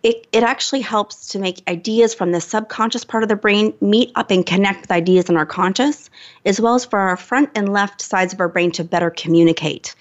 It, 0.02 0.26
it 0.32 0.42
actually 0.42 0.80
helps 0.80 1.28
to 1.28 1.38
make 1.38 1.62
ideas 1.68 2.14
from 2.14 2.32
the 2.32 2.40
subconscious 2.40 3.04
part 3.04 3.22
of 3.22 3.28
the 3.28 3.36
brain 3.36 3.74
meet 3.82 4.10
up 4.14 4.30
and 4.30 4.46
connect 4.46 4.80
with 4.80 4.90
ideas 4.90 5.28
in 5.28 5.36
our 5.36 5.44
conscious, 5.44 6.08
as 6.46 6.58
well 6.58 6.74
as 6.74 6.86
for 6.86 6.98
our 6.98 7.18
front 7.18 7.50
and 7.54 7.70
left 7.72 8.00
sides 8.00 8.32
of 8.32 8.40
our 8.40 8.48
brain 8.48 8.70
to 8.72 8.84
better 8.84 9.10
communicate. 9.10 9.94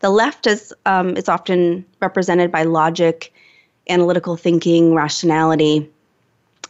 The 0.00 0.10
left 0.10 0.48
is, 0.48 0.74
um, 0.86 1.16
is 1.16 1.28
often 1.28 1.84
represented 2.00 2.50
by 2.50 2.64
logic, 2.64 3.32
analytical 3.88 4.36
thinking, 4.36 4.94
rationality. 4.94 5.88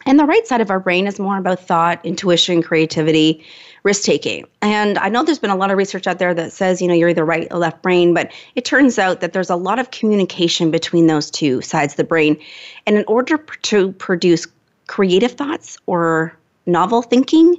And 0.07 0.19
the 0.19 0.27
right 0.27 0.47
side 0.47 0.61
of 0.61 0.71
our 0.71 0.81
brain 0.81 1.07
is 1.07 1.19
more 1.19 1.39
about 1.39 1.61
thought, 1.61 2.05
intuition, 2.05 2.63
creativity, 2.63 3.43
risk 3.85 4.03
taking. 4.03 4.47
And 4.63 4.99
I 4.99 5.11
know 5.11 5.23
there's 5.23 5.39
been 5.39 5.51
a 5.51 5.57
lot 5.57 5.71
of 5.71 5.77
research 5.77 6.07
out 6.07 6.19
there 6.19 6.35
that 6.35 6.53
says, 6.53 6.81
you 6.81 6.89
know, 6.89 6.95
you're 6.95 7.11
either 7.11 7.25
right 7.25 7.47
or 7.51 7.59
left 7.59 7.83
brain, 7.83 8.15
but 8.15 8.33
it 8.55 8.65
turns 8.65 8.99
out 8.99 9.21
that 9.21 9.35
there's 9.35 9.51
a 9.51 9.57
lot 9.57 9.79
of 9.79 9.91
communication 9.91 10.71
between 10.71 11.07
those 11.07 11.31
two 11.31 11.61
sides 11.61 11.93
of 11.93 11.99
the 11.99 12.05
brain. 12.05 12.41
And 12.87 12.97
in 12.97 13.05
order 13.07 13.37
to 13.37 13.93
produce 13.93 14.47
creative 14.87 15.33
thoughts 15.33 15.77
or 15.87 16.37
novel 16.67 17.03
thinking, 17.03 17.57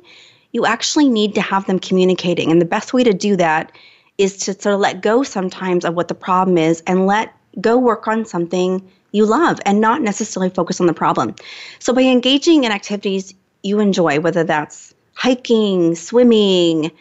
you 0.51 0.65
actually 0.65 1.09
need 1.09 1.35
to 1.35 1.41
have 1.41 1.67
them 1.67 1.77
communicating. 1.77 2.51
And 2.51 2.59
the 2.59 2.65
best 2.65 2.91
way 2.91 3.03
to 3.03 3.13
do 3.13 3.35
that 3.35 3.71
is 4.17 4.37
to 4.37 4.53
sort 4.53 4.73
of 4.73 4.79
let 4.79 5.01
go 5.01 5.21
sometimes 5.21 5.85
of 5.85 5.93
what 5.93 6.07
the 6.07 6.15
problem 6.15 6.57
is 6.57 6.81
and 6.87 7.05
let 7.05 7.35
go 7.61 7.77
work 7.77 8.07
on 8.07 8.25
something 8.25 8.81
you 9.11 9.25
love 9.25 9.59
and 9.65 9.79
not 9.79 10.01
necessarily 10.01 10.49
focus 10.49 10.81
on 10.81 10.87
the 10.87 10.93
problem. 10.93 11.35
So 11.79 11.93
by 11.93 12.01
engaging 12.01 12.63
in 12.63 12.71
activities 12.71 13.33
you 13.61 13.79
enjoy, 13.79 14.19
whether 14.19 14.43
that's 14.43 14.94
hiking, 15.15 15.95
swimming, 15.95 16.91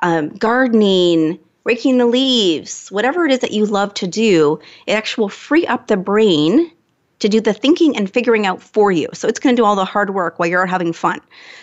um, 0.00 0.30
gardening, 0.30 1.38
raking 1.64 1.98
the 1.98 2.06
leaves, 2.06 2.88
whatever 2.88 3.26
it 3.26 3.32
is 3.32 3.40
that 3.40 3.52
you 3.52 3.66
love 3.66 3.92
to 3.94 4.06
do, 4.06 4.58
it 4.86 4.92
actually 4.92 5.22
will 5.22 5.28
free 5.28 5.66
up 5.66 5.86
the 5.86 5.96
brain 5.96 6.70
to 7.20 7.28
do 7.28 7.40
the 7.40 7.54
thinking 7.54 7.96
and 7.96 8.10
figuring 8.10 8.46
out 8.46 8.62
for 8.62 8.92
you. 8.92 9.08
So 9.14 9.28
it's 9.28 9.40
going 9.40 9.56
to 9.56 9.60
do 9.60 9.64
all 9.64 9.76
the 9.76 9.84
hard 9.84 10.14
work 10.14 10.38
while 10.38 10.48
you're 10.48 10.66
having 10.66 10.92
fun. 10.92 11.20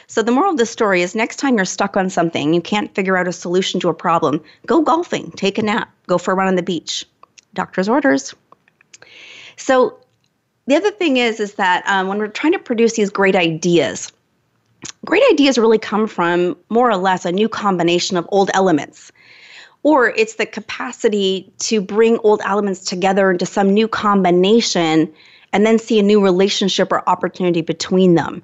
So 0.08 0.22
the 0.22 0.32
moral 0.32 0.52
of 0.52 0.58
the 0.58 0.66
story 0.66 1.02
is 1.02 1.14
next 1.14 1.38
time 1.38 1.56
you're 1.56 1.66
stuck 1.66 1.96
on 1.96 2.10
something, 2.10 2.54
you 2.54 2.62
can't 2.62 2.94
figure 2.96 3.18
out 3.18 3.28
a 3.28 3.34
solution 3.34 3.80
to 3.82 3.90
a 3.90 3.94
problem, 3.94 4.42
go 4.66 4.82
golfing, 4.82 5.32
take 5.32 5.58
a 5.58 5.62
nap, 5.62 5.94
go 6.08 6.18
for 6.18 6.32
a 6.32 6.36
run 6.36 6.48
on 6.48 6.56
the 6.56 6.64
beach. 6.64 7.06
Doctor's 7.54 7.90
orders. 7.90 8.34
So 9.58 10.00
the 10.68 10.76
other 10.76 10.92
thing 10.92 11.18
is 11.18 11.40
is 11.40 11.56
that 11.56 11.84
um, 11.86 12.08
when 12.08 12.18
we're 12.18 12.28
trying 12.28 12.54
to 12.54 12.60
produce 12.60 12.94
these 12.94 13.10
great 13.10 13.36
ideas, 13.36 14.12
great 15.06 15.24
ideas 15.32 15.58
really 15.58 15.78
come 15.78 16.08
from 16.08 16.58
more 16.70 16.90
or 16.90 16.98
less 16.98 17.26
a 17.26 17.32
new 17.32 17.50
combination 17.50 18.18
of 18.18 18.28
old 18.32 18.50
elements. 18.54 19.12
Or 19.84 20.10
it's 20.10 20.36
the 20.36 20.46
capacity 20.46 21.52
to 21.60 21.82
bring 21.82 22.20
old 22.20 22.42
elements 22.46 22.82
together 22.82 23.32
into 23.32 23.46
some 23.46 23.74
new 23.74 23.88
combination 23.88 25.12
and 25.54 25.66
then 25.66 25.80
see 25.80 26.00
a 26.00 26.04
new 26.04 26.24
relationship 26.24 26.92
or 26.92 27.08
opportunity 27.10 27.62
between 27.62 28.16
them. 28.16 28.44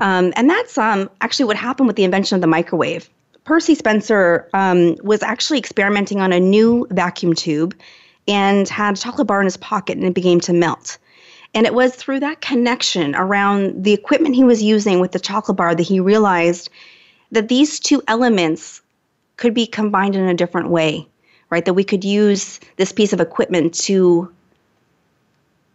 Um, 0.00 0.32
and 0.36 0.50
that's 0.50 0.76
um, 0.76 1.08
actually 1.20 1.44
what 1.44 1.56
happened 1.56 1.86
with 1.86 1.96
the 1.96 2.04
invention 2.04 2.34
of 2.34 2.40
the 2.40 2.48
microwave. 2.48 3.08
Percy 3.44 3.74
Spencer 3.74 4.48
um, 4.54 4.96
was 5.02 5.22
actually 5.22 5.58
experimenting 5.58 6.20
on 6.20 6.32
a 6.32 6.40
new 6.40 6.86
vacuum 6.90 7.34
tube 7.34 7.74
and 8.28 8.68
had 8.68 8.94
a 8.94 8.96
chocolate 8.96 9.26
bar 9.26 9.40
in 9.40 9.46
his 9.46 9.56
pocket 9.56 9.96
and 9.96 10.06
it 10.06 10.14
began 10.14 10.40
to 10.40 10.52
melt. 10.52 10.98
And 11.54 11.66
it 11.66 11.74
was 11.74 11.94
through 11.94 12.20
that 12.20 12.40
connection 12.40 13.14
around 13.14 13.84
the 13.84 13.92
equipment 13.92 14.34
he 14.34 14.44
was 14.44 14.62
using 14.62 15.00
with 15.00 15.12
the 15.12 15.20
chocolate 15.20 15.56
bar 15.56 15.74
that 15.74 15.82
he 15.82 16.00
realized 16.00 16.70
that 17.30 17.48
these 17.48 17.78
two 17.78 18.02
elements 18.08 18.80
could 19.36 19.54
be 19.54 19.66
combined 19.66 20.16
in 20.16 20.28
a 20.28 20.34
different 20.34 20.70
way, 20.70 21.06
right? 21.50 21.64
That 21.64 21.74
we 21.74 21.84
could 21.84 22.04
use 22.04 22.60
this 22.76 22.92
piece 22.92 23.12
of 23.12 23.20
equipment 23.20 23.74
to 23.74 24.32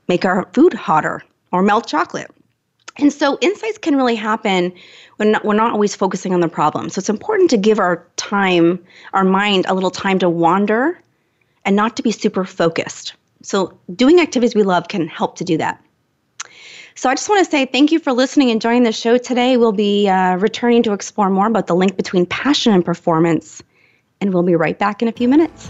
make 0.08 0.26
our 0.26 0.48
food 0.54 0.74
hotter 0.74 1.24
or 1.52 1.62
melt 1.62 1.88
chocolate. 1.88 2.32
And 2.98 3.14
so 3.14 3.38
insights 3.42 3.78
can 3.78 3.96
really 3.96 4.16
happen 4.16 4.74
when 5.18 5.36
we're 5.44 5.54
not 5.54 5.74
always 5.74 5.96
focusing 5.96 6.34
on 6.34 6.40
the 6.40 6.48
problem. 6.48 6.90
So 6.90 7.00
it's 7.00 7.10
important 7.10 7.52
to 7.52 7.58
give 7.58 7.80
our 7.80 8.08
time, 8.16 8.84
our 9.14 9.24
mind, 9.24 9.66
a 9.68 9.76
little 9.76 9.92
time 9.92 10.18
to 10.20 10.30
wander 10.30 11.00
and 11.66 11.76
not 11.76 11.96
to 11.98 12.04
be 12.04 12.12
super 12.12 12.46
focused. 12.46 13.14
So, 13.48 13.80
doing 13.96 14.20
activities 14.20 14.56
we 14.56 14.64
love 14.64 14.90
can 14.90 15.08
help 15.08 15.38
to 15.38 15.46
do 15.46 15.58
that. 15.58 15.82
So, 16.96 17.10
I 17.10 17.16
just 17.16 17.30
want 17.30 17.46
to 17.46 17.50
say 17.50 17.66
thank 17.66 17.94
you 17.94 18.00
for 18.00 18.12
listening 18.12 18.52
and 18.52 18.60
joining 18.60 18.84
the 18.84 18.92
show 18.92 19.18
today. 19.18 19.56
We'll 19.56 19.72
be 19.72 20.10
uh, 20.10 20.36
returning 20.36 20.84
to 20.84 20.92
explore 20.92 21.30
more 21.30 21.48
about 21.48 21.68
the 21.68 21.74
link 21.74 21.96
between 21.96 22.26
passion 22.26 22.74
and 22.74 22.84
performance, 22.84 23.64
and 24.20 24.34
we'll 24.34 24.44
be 24.44 24.58
right 24.58 24.78
back 24.78 25.02
in 25.02 25.08
a 25.08 25.14
few 25.14 25.30
minutes. 25.30 25.70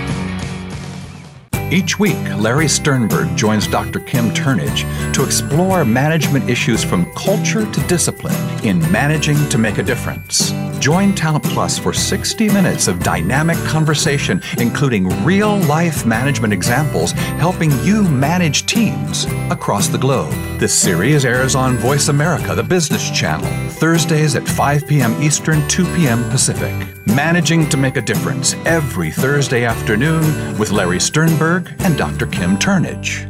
Each 1.71 1.97
week, 1.97 2.17
Larry 2.37 2.67
Sternberg 2.67 3.33
joins 3.37 3.65
Dr. 3.65 4.01
Kim 4.01 4.29
Turnage 4.31 4.83
to 5.13 5.23
explore 5.23 5.85
management 5.85 6.49
issues 6.49 6.83
from 6.83 7.09
culture 7.13 7.65
to 7.65 7.87
discipline 7.87 8.35
in 8.65 8.79
managing 8.91 9.37
to 9.47 9.57
make 9.57 9.77
a 9.77 9.83
difference. 9.83 10.51
Join 10.81 11.13
Talent 11.13 11.43
Plus 11.43 11.77
for 11.77 11.93
60 11.93 12.47
minutes 12.47 12.87
of 12.87 13.03
dynamic 13.03 13.55
conversation, 13.65 14.41
including 14.57 15.07
real 15.23 15.57
life 15.57 16.07
management 16.07 16.53
examples 16.53 17.11
helping 17.11 17.69
you 17.83 18.01
manage 18.01 18.65
teams 18.65 19.25
across 19.51 19.89
the 19.89 19.99
globe. 19.99 20.33
This 20.59 20.73
series 20.73 21.23
airs 21.23 21.53
on 21.53 21.77
Voice 21.77 22.07
America, 22.07 22.55
the 22.55 22.63
business 22.63 23.11
channel, 23.11 23.47
Thursdays 23.73 24.35
at 24.35 24.47
5 24.47 24.87
p.m. 24.87 25.21
Eastern, 25.21 25.65
2 25.67 25.85
p.m. 25.95 26.27
Pacific. 26.31 26.73
Managing 27.05 27.69
to 27.69 27.77
make 27.77 27.97
a 27.97 28.01
difference 28.01 28.55
every 28.65 29.11
Thursday 29.11 29.65
afternoon 29.65 30.57
with 30.57 30.71
Larry 30.71 30.99
Sternberg 30.99 31.71
and 31.81 31.95
Dr. 31.95 32.25
Kim 32.25 32.57
Turnage. 32.57 33.27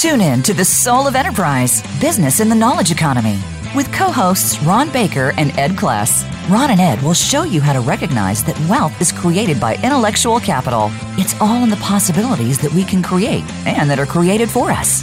Tune 0.00 0.20
in 0.20 0.42
to 0.42 0.54
the 0.54 0.64
Soul 0.64 1.06
of 1.06 1.14
Enterprise 1.14 1.82
Business 2.00 2.40
in 2.40 2.48
the 2.48 2.56
Knowledge 2.56 2.90
Economy 2.90 3.38
with 3.74 3.92
co 3.92 4.10
hosts 4.10 4.62
Ron 4.62 4.90
Baker 4.90 5.32
and 5.36 5.56
Ed 5.58 5.72
Kless. 5.72 6.24
Ron 6.50 6.70
and 6.70 6.80
Ed 6.80 7.02
will 7.02 7.14
show 7.14 7.42
you 7.42 7.60
how 7.60 7.72
to 7.72 7.80
recognize 7.80 8.44
that 8.44 8.58
wealth 8.68 9.00
is 9.00 9.12
created 9.12 9.60
by 9.60 9.76
intellectual 9.76 10.40
capital. 10.40 10.90
It's 11.16 11.38
all 11.40 11.62
in 11.62 11.70
the 11.70 11.76
possibilities 11.76 12.58
that 12.58 12.72
we 12.72 12.84
can 12.84 13.02
create 13.02 13.44
and 13.66 13.90
that 13.90 13.98
are 13.98 14.06
created 14.06 14.50
for 14.50 14.70
us. 14.70 15.02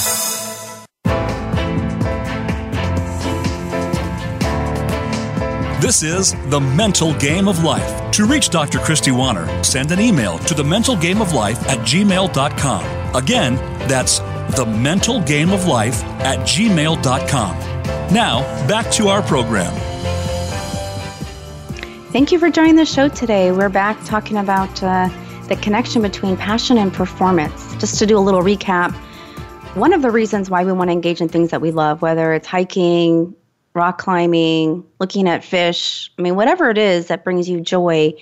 This 5.81 6.03
is 6.03 6.35
The 6.51 6.59
Mental 6.59 7.11
Game 7.15 7.47
of 7.47 7.63
Life. 7.63 8.11
To 8.11 8.27
reach 8.27 8.49
Dr. 8.49 8.77
Christy 8.77 9.09
Warner, 9.09 9.63
send 9.63 9.91
an 9.91 9.99
email 9.99 10.37
to 10.37 10.53
the 10.53 10.63
mental 10.63 10.95
game 10.95 11.23
of 11.23 11.33
life 11.33 11.57
at 11.67 11.79
gmail.com. 11.79 13.15
Again, 13.15 13.55
that's 13.87 14.19
the 14.55 14.67
mental 14.67 15.21
game 15.21 15.51
of 15.51 15.65
life 15.65 16.03
at 16.21 16.37
gmail.com. 16.41 17.59
Now, 18.13 18.67
back 18.67 18.91
to 18.91 19.07
our 19.07 19.23
program. 19.23 19.73
Thank 22.11 22.31
you 22.31 22.37
for 22.37 22.51
joining 22.51 22.75
the 22.75 22.85
show 22.85 23.07
today. 23.07 23.51
We're 23.51 23.69
back 23.69 23.97
talking 24.05 24.37
about 24.37 24.83
uh, 24.83 25.09
the 25.47 25.55
connection 25.55 26.03
between 26.03 26.37
passion 26.37 26.77
and 26.77 26.93
performance. 26.93 27.75
Just 27.77 27.97
to 27.97 28.05
do 28.05 28.19
a 28.19 28.21
little 28.21 28.43
recap, 28.43 28.93
one 29.75 29.93
of 29.93 30.03
the 30.03 30.11
reasons 30.11 30.47
why 30.47 30.63
we 30.63 30.73
want 30.73 30.89
to 30.89 30.93
engage 30.93 31.21
in 31.21 31.27
things 31.27 31.49
that 31.49 31.59
we 31.59 31.71
love, 31.71 32.03
whether 32.03 32.35
it's 32.35 32.45
hiking, 32.45 33.35
rock 33.73 33.97
climbing, 33.97 34.83
looking 34.99 35.27
at 35.27 35.43
fish, 35.43 36.11
I 36.17 36.21
mean, 36.21 36.35
whatever 36.35 36.69
it 36.69 36.77
is 36.77 37.07
that 37.07 37.23
brings 37.23 37.49
you 37.49 37.61
joy, 37.61 38.13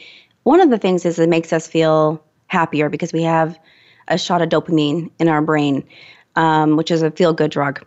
one 0.43 0.61
of 0.61 0.69
the 0.69 0.77
things 0.77 1.05
is 1.05 1.19
it 1.19 1.29
makes 1.29 1.51
us 1.51 1.67
feel 1.67 2.23
happier 2.47 2.89
because 2.89 3.13
we 3.13 3.23
have 3.23 3.59
a 4.07 4.17
shot 4.17 4.41
of 4.41 4.49
dopamine 4.49 5.09
in 5.19 5.27
our 5.27 5.41
brain, 5.41 5.87
um, 6.35 6.75
which 6.75 6.91
is 6.91 7.01
a 7.01 7.11
feel 7.11 7.33
good 7.33 7.51
drug. 7.51 7.83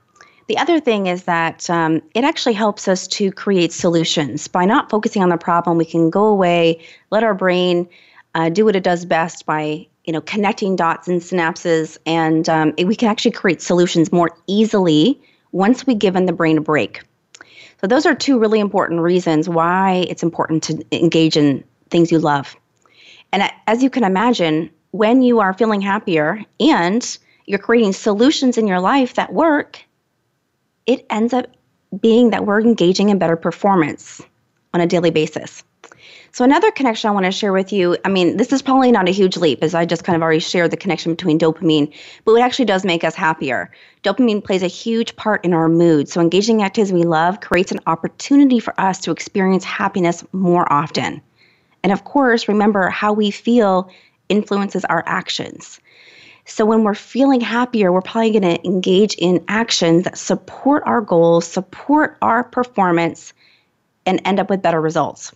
The 0.49 0.59
other 0.59 0.81
thing 0.81 1.07
is 1.07 1.25
that 1.25 1.71
um, 1.71 2.02
it 2.14 2.25
actually 2.25 2.52
helps 2.52 2.88
us 2.88 3.07
to 3.09 3.31
create 3.31 3.73
solutions. 3.73 4.49
By 4.49 4.64
not 4.64 4.90
focusing 4.90 5.23
on 5.23 5.28
the 5.28 5.38
problem, 5.38 5.78
we 5.78 5.85
can 5.85 6.11
go 6.11 6.25
away, 6.25 6.81
let 7.11 7.23
our 7.23 7.35
brain 7.35 7.88
uh, 8.35 8.49
do 8.49 8.64
what 8.64 8.76
it 8.76 8.83
does 8.83 9.04
best 9.04 9.47
by 9.47 9.87
you 10.04 10.12
know 10.12 10.21
connecting 10.21 10.75
dots 10.75 11.07
and 11.07 11.21
synapses, 11.21 11.97
and 12.07 12.49
um, 12.49 12.75
it, 12.76 12.87
we 12.87 12.97
can 12.97 13.09
actually 13.09 13.31
create 13.31 13.62
solutions 13.62 14.11
more 14.11 14.37
easily 14.47 15.21
once 15.52 15.87
we 15.87 15.95
given 15.95 16.26
the 16.26 16.33
brain 16.33 16.59
a 16.59 16.61
break. 16.61 17.02
So 17.83 17.89
those 17.89 18.07
are 18.07 18.15
two 18.15 18.39
really 18.39 18.61
important 18.61 19.01
reasons 19.01 19.49
why 19.49 20.07
it's 20.09 20.23
important 20.23 20.62
to 20.65 20.87
engage 20.93 21.37
in 21.37 21.65
things 21.91 22.12
you 22.12 22.21
love. 22.21 22.55
And 23.33 23.51
as 23.67 23.83
you 23.83 23.91
can 23.91 24.05
imagine, 24.05 24.71
when 24.93 25.21
you 25.21 25.41
are 25.41 25.53
feeling 25.53 25.81
happier 25.81 26.45
and 26.61 27.19
you're 27.47 27.59
creating 27.59 27.93
solutions 27.93 28.57
in 28.57 28.69
your 28.69 28.79
life 28.79 29.15
that 29.15 29.33
work, 29.33 29.83
it 30.87 31.05
ends 31.11 31.33
up 31.33 31.47
being 32.01 32.31
that 32.31 32.47
we're 32.47 32.61
engaging 32.61 33.09
in 33.09 33.19
better 33.19 33.37
performance 33.37 34.23
on 34.73 34.81
a 34.81 34.87
daily 34.87 35.11
basis. 35.11 35.65
So, 36.35 36.45
another 36.45 36.71
connection 36.71 37.11
I 37.11 37.12
want 37.12 37.27
to 37.27 37.31
share 37.31 37.53
with 37.53 37.75
you 37.75 37.99
I 38.07 38.09
mean, 38.09 38.39
this 38.39 38.55
is 38.55 38.62
probably 38.62 38.91
not 38.91 39.07
a 39.07 39.12
huge 39.12 39.37
leap, 39.37 39.62
as 39.62 39.75
I 39.75 39.85
just 39.85 40.03
kind 40.03 40.17
of 40.17 40.23
already 40.23 40.39
shared 40.39 40.71
the 40.71 40.79
connection 40.79 41.12
between 41.12 41.39
dopamine, 41.39 41.93
but 42.25 42.33
it 42.33 42.41
actually 42.41 42.65
does 42.65 42.87
make 42.87 43.05
us 43.05 43.15
happier. 43.15 43.71
Dopamine 44.03 44.43
plays 44.43 44.62
a 44.62 44.67
huge 44.67 45.15
part 45.17 45.45
in 45.45 45.53
our 45.53 45.69
mood. 45.69 46.09
So, 46.09 46.23
engaging 46.23 46.62
activities 46.62 46.91
we 46.91 47.03
love 47.03 47.41
creates 47.41 47.71
an 47.71 47.81
opportunity 47.87 48.61
for 48.61 48.73
us 48.81 48.99
to 49.01 49.11
experience 49.11 49.62
happiness 49.64 50.25
more 50.33 50.73
often. 50.73 51.21
And 51.83 51.92
of 51.92 52.05
course, 52.05 52.49
remember 52.49 52.88
how 52.88 53.12
we 53.12 53.31
feel 53.31 53.90
influences 54.31 54.87
our 54.87 55.05
actions. 55.05 55.81
So, 56.47 56.64
when 56.64 56.83
we're 56.83 56.95
feeling 56.95 57.42
happier, 57.42 57.92
we're 57.92 58.01
probably 58.01 58.31
going 58.31 58.57
to 58.57 58.66
engage 58.66 59.16
in 59.16 59.45
actions 59.49 60.05
that 60.05 60.16
support 60.16 60.83
our 60.87 61.03
goals, 61.03 61.47
support 61.47 62.16
our 62.23 62.42
performance, 62.42 63.35
and 64.07 64.18
end 64.25 64.40
up 64.40 64.49
with 64.49 64.62
better 64.62 64.81
results. 64.81 65.31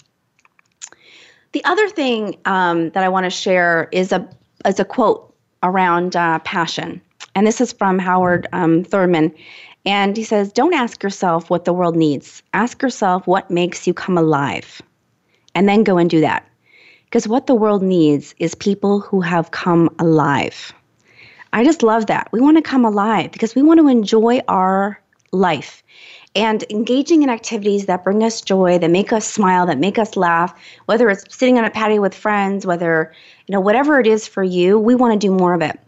The 1.53 1.65
other 1.65 1.89
thing 1.89 2.37
um, 2.45 2.91
that 2.91 3.05
I 3.05 3.09
want 3.09 3.25
to 3.25 3.31
share 3.31 3.89
is 3.93 4.13
a 4.13 4.29
is 4.65 4.81
a 4.81 4.85
quote 4.85 5.35
around 5.63 6.17
uh, 6.17 6.39
passion, 6.41 7.01
and 7.35 7.47
this 7.47 7.61
is 7.61 7.73
from 7.73 7.99
Howard 7.99 8.47
um, 8.53 8.85
Thurman, 8.85 9.35
and 9.85 10.17
he 10.17 10.25
says, 10.25 10.53
"Don't 10.53 10.75
ask 10.75 11.03
yourself 11.03 11.49
what 11.51 11.65
the 11.65 11.73
world 11.73 11.97
needs. 11.97 12.43
Ask 12.53 12.83
yourself 12.83 13.27
what 13.27 13.51
makes 13.51 13.87
you 13.87 13.95
come 13.95 14.19
alive, 14.19 14.83
and 15.55 15.69
then 15.69 15.85
go 15.85 15.99
and 15.99 16.11
do 16.11 16.21
that." 16.21 16.47
Because 17.05 17.29
what 17.29 17.47
the 17.47 17.55
world 17.55 17.83
needs 17.83 18.35
is 18.39 18.55
people 18.55 19.01
who 19.01 19.21
have 19.21 19.53
come 19.53 19.89
alive. 19.99 20.73
I 21.53 21.65
just 21.65 21.83
love 21.83 22.07
that. 22.07 22.29
We 22.33 22.41
want 22.41 22.57
to 22.57 22.63
come 22.63 22.85
alive 22.85 23.31
because 23.31 23.55
we 23.55 23.63
want 23.63 23.79
to 23.79 23.89
enjoy 23.89 24.41
our 24.49 25.01
life 25.33 25.83
and 26.37 26.65
engaging 26.69 27.23
in 27.23 27.31
activities 27.31 27.87
that 27.87 28.05
bring 28.05 28.23
us 28.23 28.43
joy, 28.43 28.79
that 28.79 28.91
make 28.91 29.11
us 29.11 29.27
smile, 29.27 29.65
that 29.67 29.79
make 29.79 29.99
us 29.99 30.17
laugh, 30.17 30.55
whether 30.85 31.09
it's 31.09 31.25
sitting 31.35 31.57
on 31.57 31.65
a 31.65 31.71
patio 31.71 32.03
with 32.03 32.15
friends, 32.15 32.67
whether, 32.67 33.11
you 33.47 33.55
know, 33.55 33.61
whatever 33.61 33.99
it 33.99 34.07
is 34.07 34.29
for 34.29 34.45
you, 34.45 34.79
we 34.79 34.95
want 34.95 35.19
to 35.19 35.19
do 35.19 35.33
more 35.33 35.55
of 35.55 35.63
it. 35.63 35.81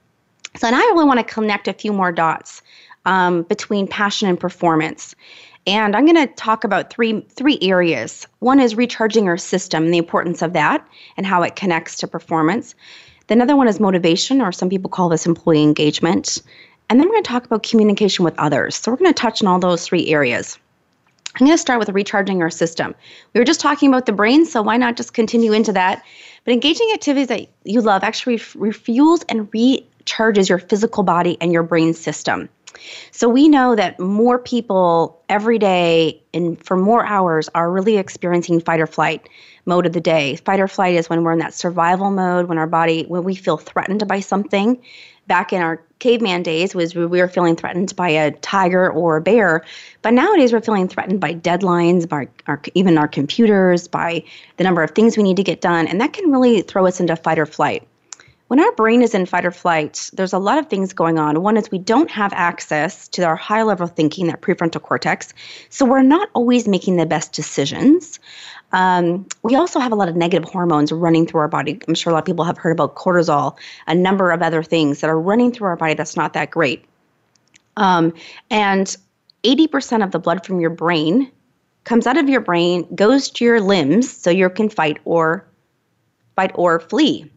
So, 0.57 0.67
and 0.67 0.75
I 0.75 0.81
really 0.81 1.05
want 1.05 1.21
to 1.21 1.35
connect 1.35 1.69
a 1.69 1.75
few 1.75 1.93
more 1.93 2.11
dots 2.11 2.63
um, 3.05 3.43
between 3.43 3.87
passion 3.87 4.27
and 4.27 4.41
performance. 4.41 5.15
And 5.67 5.95
I'm 5.95 6.07
going 6.07 6.27
to 6.27 6.33
talk 6.35 6.65
about 6.65 6.91
three 6.91 7.21
three 7.29 7.59
areas. 7.61 8.27
One 8.39 8.59
is 8.59 8.75
recharging 8.75 9.29
our 9.29 9.37
system 9.37 9.85
and 9.85 9.93
the 9.93 9.99
importance 9.99 10.41
of 10.41 10.55
that 10.55 10.87
and 11.19 11.27
how 11.27 11.43
it 11.43 11.57
connects 11.57 11.97
to 11.99 12.09
performance. 12.09 12.75
The 13.27 13.35
another 13.35 13.55
one 13.55 13.69
is 13.69 13.79
motivation, 13.79 14.41
or 14.41 14.51
some 14.51 14.71
people 14.71 14.89
call 14.89 15.11
this 15.11 15.27
employee 15.27 15.63
engagement. 15.63 16.41
And 16.89 16.99
then 16.99 17.07
we're 17.07 17.15
going 17.15 17.25
to 17.25 17.29
talk 17.29 17.45
about 17.45 17.63
communication 17.63 18.25
with 18.25 18.39
others. 18.39 18.77
So 18.77 18.91
we're 18.91 18.97
going 18.97 19.13
to 19.13 19.21
touch 19.21 19.43
on 19.43 19.49
all 19.49 19.59
those 19.59 19.87
three 19.87 20.09
areas. 20.09 20.59
I'm 21.35 21.47
going 21.47 21.57
to 21.57 21.61
start 21.61 21.79
with 21.79 21.91
recharging 21.91 22.43
our 22.43 22.51
system. 22.51 22.95
We 23.33 23.41
were 23.41 23.45
just 23.45 23.61
talking 23.61 23.89
about 23.89 24.07
the 24.07 24.13
brain, 24.13 24.47
so 24.47 24.63
why 24.63 24.77
not 24.77 24.97
just 24.97 25.13
continue 25.13 25.53
into 25.53 25.73
that? 25.73 26.03
But 26.45 26.55
engaging 26.55 26.91
activities 26.95 27.29
that 27.29 27.47
you 27.65 27.81
love 27.81 28.03
actually 28.03 28.39
refuels 28.39 29.25
and 29.29 29.51
recharges 29.53 30.49
your 30.49 30.59
physical 30.59 31.03
body 31.03 31.37
and 31.41 31.53
your 31.53 31.63
brain 31.63 31.95
system. 31.95 32.49
So 33.11 33.29
we 33.29 33.49
know 33.49 33.77
that 33.77 33.99
more 34.01 34.39
people 34.39 35.23
every 35.29 35.59
day 35.59 36.23
and 36.33 36.63
for 36.65 36.77
more 36.77 37.05
hours 37.05 37.49
are 37.55 37.71
really 37.71 37.99
experiencing 37.99 38.61
fight 38.61 38.81
or 38.81 38.87
flight 38.87 39.29
mode 39.67 39.87
of 39.87 39.93
the 39.93 40.01
day. 40.01 40.37
Fight 40.37 40.61
or 40.61 40.69
flight 40.69 40.95
is 40.95 41.11
when 41.11 41.23
we're 41.23 41.33
in 41.33 41.39
that 41.41 41.55
survival 41.55 42.11
mode, 42.11 42.47
when 42.47 42.59
our 42.59 42.67
body, 42.67 43.05
when 43.05 43.25
we 43.25 43.35
feel 43.35 43.57
threatened 43.57 44.07
by 44.09 44.21
something. 44.21 44.81
Back 45.29 45.53
in 45.53 45.61
our 45.61 45.81
caveman 45.99 46.43
days 46.43 46.75
was 46.75 46.95
we 46.95 47.05
were 47.07 47.29
feeling 47.29 47.55
threatened 47.55 47.95
by 47.95 48.09
a 48.09 48.31
tiger 48.31 48.91
or 48.91 49.19
a 49.19 49.21
bear, 49.21 49.63
but 50.01 50.15
nowadays 50.15 50.55
we're 50.55 50.63
feeling 50.63 50.89
threatened 50.89 51.21
by 51.21 51.35
deadlines, 51.35 52.09
by 52.09 52.29
our, 52.47 52.63
even 52.73 52.97
our 52.97 53.09
computers, 53.09 53.89
by 53.89 54.25
the 54.57 54.65
number 54.65 54.83
of 54.83 54.93
things 54.93 55.19
we 55.19 55.23
need 55.23 55.37
to 55.37 55.45
get 55.45 55.61
done, 55.61 55.87
and 55.87 56.01
that 56.01 56.15
can 56.15 56.33
really 56.33 56.63
throw 56.63 56.87
us 56.87 56.99
into 56.99 57.15
fight 57.15 57.39
or 57.39 57.45
flight. 57.45 57.87
When 58.47 58.59
our 58.59 58.73
brain 58.73 59.03
is 59.03 59.15
in 59.15 59.27
fight 59.27 59.45
or 59.45 59.51
flight, 59.51 60.09
there's 60.15 60.33
a 60.33 60.39
lot 60.39 60.57
of 60.57 60.71
things 60.71 60.95
going 60.95 61.19
on. 61.19 61.43
One 61.43 61.59
is 61.59 61.71
we 61.71 61.79
don't 61.79 62.11
have 62.11 62.33
access 62.33 63.07
to 63.09 63.25
our 63.25 63.37
high 63.37 63.63
level 63.63 63.87
thinking, 63.87 64.29
that 64.29 64.41
prefrontal 64.41 64.81
cortex, 64.81 65.35
so 65.69 65.85
we're 65.85 66.01
not 66.01 66.31
always 66.33 66.67
making 66.67 66.97
the 66.97 67.05
best 67.05 67.35
decisions. 67.35 68.19
Um, 68.73 69.27
we 69.43 69.55
also 69.55 69.81
have 69.81 69.93
a 69.93 69.95
lot 69.95 70.09
of 70.09 70.17
negative 70.17 70.49
hormones 70.49 70.93
running 70.93 71.27
through 71.27 71.41
our 71.41 71.49
body. 71.49 71.81
I'm 71.89 71.95
sure 71.95 72.11
a 72.11 72.15
lot 72.15 72.21
of 72.21 72.27
people 72.27 72.45
have 72.45 72.59
heard 72.59 72.73
about 72.73 72.97
cortisol, 72.97 73.57
a 73.87 73.95
number 73.95 74.31
of 74.31 74.43
other 74.43 74.63
things 74.63 75.01
that 75.01 75.09
are 75.09 75.19
running 75.19 75.53
through 75.53 75.69
our 75.69 75.77
body 75.77 75.95
that's 75.95 76.17
not 76.17 76.35
that 76.35 76.51
great. 76.51 76.85
Um, 77.77 78.13
and 78.51 78.95
80% 79.45 80.05
of 80.05 80.11
the 80.11 80.19
blood 80.19 80.45
from 80.45 80.61
your 80.61 80.71
brain 80.71 81.31
comes 81.85 82.07
out 82.07 82.19
of 82.19 82.29
your 82.29 82.41
brain, 82.41 82.87
goes 82.95 83.31
to 83.31 83.45
your 83.45 83.61
limbs, 83.61 84.11
so 84.11 84.31
you 84.31 84.51
can 84.51 84.69
fight 84.69 84.99
or 85.05 85.47
fight 86.37 86.51
or 86.55 86.81
flee. 86.81 87.31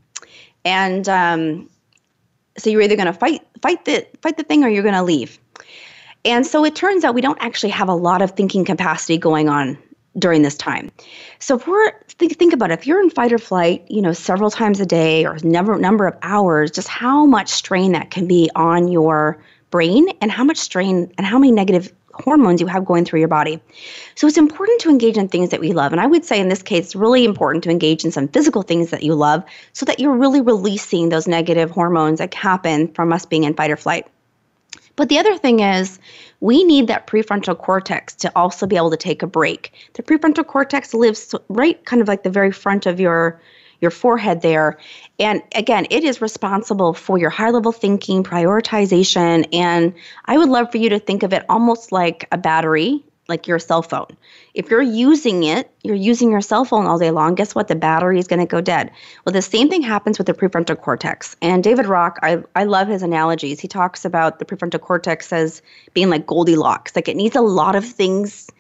And 0.66 1.08
um, 1.08 1.70
so 2.58 2.70
you're 2.70 2.82
either 2.82 2.96
going 2.96 3.08
to 3.08 3.14
fight 3.14 3.42
fight 3.62 3.86
the 3.86 4.06
fight 4.22 4.38
the 4.38 4.44
thing 4.44 4.64
or 4.64 4.68
you're 4.68 4.84
going 4.84 4.96
to 4.96 5.04
leave. 5.04 5.40
And 6.26 6.46
so 6.46 6.66
it 6.66 6.76
turns 6.76 7.04
out 7.04 7.16
we 7.16 7.22
don't 7.22 7.42
actually 7.42 7.70
have 7.70 7.88
a 7.88 7.96
lot 7.96 8.22
of 8.22 8.32
thinking 8.32 8.66
capacity 8.66 9.18
going 9.18 9.48
on 9.48 9.78
during 10.18 10.42
this 10.42 10.56
time. 10.56 10.92
So 11.40 11.56
if 11.56 11.68
we're 11.68 11.92
think, 12.08 12.38
think 12.38 12.54
about 12.54 12.72
it, 12.72 12.80
if 12.80 12.88
you're 12.88 13.02
in 13.02 13.10
fight 13.10 13.32
or 13.32 13.38
flight, 13.38 13.86
you 13.90 14.02
know, 14.02 14.14
several 14.14 14.52
times 14.52 14.80
a 14.80 14.86
day 14.86 15.26
or 15.26 15.38
number 15.44 15.78
number 15.78 16.08
of 16.08 16.18
hours, 16.22 16.72
just 16.72 16.88
how 16.88 17.26
much 17.26 17.50
strain 17.50 17.94
that 17.94 18.12
can 18.12 18.28
be 18.28 18.50
on 18.56 18.88
your 18.90 19.42
brain 19.70 20.10
and 20.22 20.32
how 20.32 20.44
much 20.44 20.58
strain 20.58 21.14
and 21.18 21.26
how 21.26 21.40
many 21.40 21.52
negative 21.52 21.94
hormones 22.14 22.60
you 22.60 22.68
have 22.68 22.86
going 22.86 23.06
through 23.06 23.20
your 23.20 23.30
body. 23.30 23.62
So 24.16 24.28
it's 24.28 24.38
important 24.38 24.82
to 24.82 24.90
engage 24.90 25.18
in 25.18 25.30
things 25.30 25.50
that 25.50 25.62
we 25.62 25.72
love. 25.72 25.94
And 25.94 26.02
I 26.02 26.08
would 26.08 26.26
say 26.26 26.40
in 26.40 26.50
this 26.50 26.62
case, 26.62 26.88
it's 26.88 26.96
really 26.96 27.26
important 27.26 27.64
to 27.64 27.70
engage 27.70 28.04
in 28.04 28.12
some 28.12 28.28
physical 28.28 28.64
things 28.64 28.90
that 28.92 29.04
you 29.04 29.16
love 29.16 29.44
so 29.72 29.86
that 29.86 30.00
you're 30.00 30.16
really 30.16 30.42
releasing 30.42 31.10
those 31.10 31.28
negative 31.28 31.72
hormones 31.72 32.20
that 32.20 32.34
happen 32.34 32.90
from 32.94 33.14
us 33.14 33.26
being 33.26 33.46
in 33.46 33.54
fight 33.54 33.72
or 33.72 33.78
flight. 33.78 34.08
But 34.96 35.10
the 35.10 35.20
other 35.20 35.38
thing 35.38 35.62
is, 35.62 36.00
we 36.42 36.64
need 36.64 36.88
that 36.88 37.08
prefrontal 37.08 37.58
cortex 37.58 38.14
to 38.16 38.32
also 38.36 38.68
be 38.68 38.76
able 38.76 38.92
to 38.92 38.98
take 38.98 39.24
a 39.24 39.28
break. 39.28 39.72
The 39.94 40.04
prefrontal 40.04 40.46
cortex 40.46 40.94
lives 40.94 41.34
right 41.48 41.84
kind 41.86 42.02
of 42.02 42.08
like 42.08 42.24
the 42.24 42.30
very 42.30 42.52
front 42.52 42.86
of 42.86 43.00
your 43.00 43.40
your 43.80 43.92
forehead 43.92 44.42
there. 44.42 44.78
And 45.20 45.42
again, 45.56 45.88
it 45.90 46.04
is 46.04 46.22
responsible 46.22 46.94
for 46.94 47.18
your 47.18 47.32
high 47.32 47.50
level 47.50 47.72
thinking, 47.72 48.24
prioritization, 48.24 49.48
and 49.52 49.94
I 50.26 50.38
would 50.38 50.50
love 50.50 50.72
for 50.72 50.78
you 50.78 50.90
to 50.90 51.00
think 51.00 51.24
of 51.24 51.34
it 51.34 51.44
almost 51.50 51.92
like 51.92 52.28
a 52.32 52.38
battery, 52.38 53.04
like 53.32 53.48
your 53.48 53.58
cell 53.58 53.82
phone. 53.82 54.18
If 54.54 54.70
you're 54.70 54.82
using 54.82 55.44
it, 55.44 55.72
you're 55.84 55.96
using 55.96 56.32
your 56.32 56.42
cell 56.42 56.66
phone 56.66 56.86
all 56.86 57.00
day 57.00 57.12
long, 57.12 57.34
guess 57.36 57.56
what? 57.56 57.70
The 57.70 57.76
battery 57.76 58.20
is 58.20 58.28
going 58.28 58.42
to 58.42 58.46
go 58.46 58.60
dead. 58.60 58.92
Well, 59.26 59.34
the 59.34 59.42
same 59.42 59.70
thing 59.70 59.82
happens 59.82 60.18
with 60.18 60.28
the 60.28 60.34
prefrontal 60.34 60.80
cortex. 60.80 61.36
And 61.42 61.64
David 61.64 61.86
Rock, 61.88 62.20
I, 62.22 62.44
I 62.56 62.66
love 62.66 62.90
his 62.90 63.02
analogies. 63.02 63.62
He 63.62 63.68
talks 63.68 64.04
about 64.04 64.40
the 64.40 64.46
prefrontal 64.46 64.82
cortex 64.82 65.32
as 65.32 65.62
being 65.94 66.10
like 66.10 66.28
Goldilocks, 66.28 66.96
like 66.96 67.08
it 67.08 67.16
needs 67.16 67.38
a 67.38 67.42
lot 67.42 67.76
of 67.76 67.86
things 67.86 68.52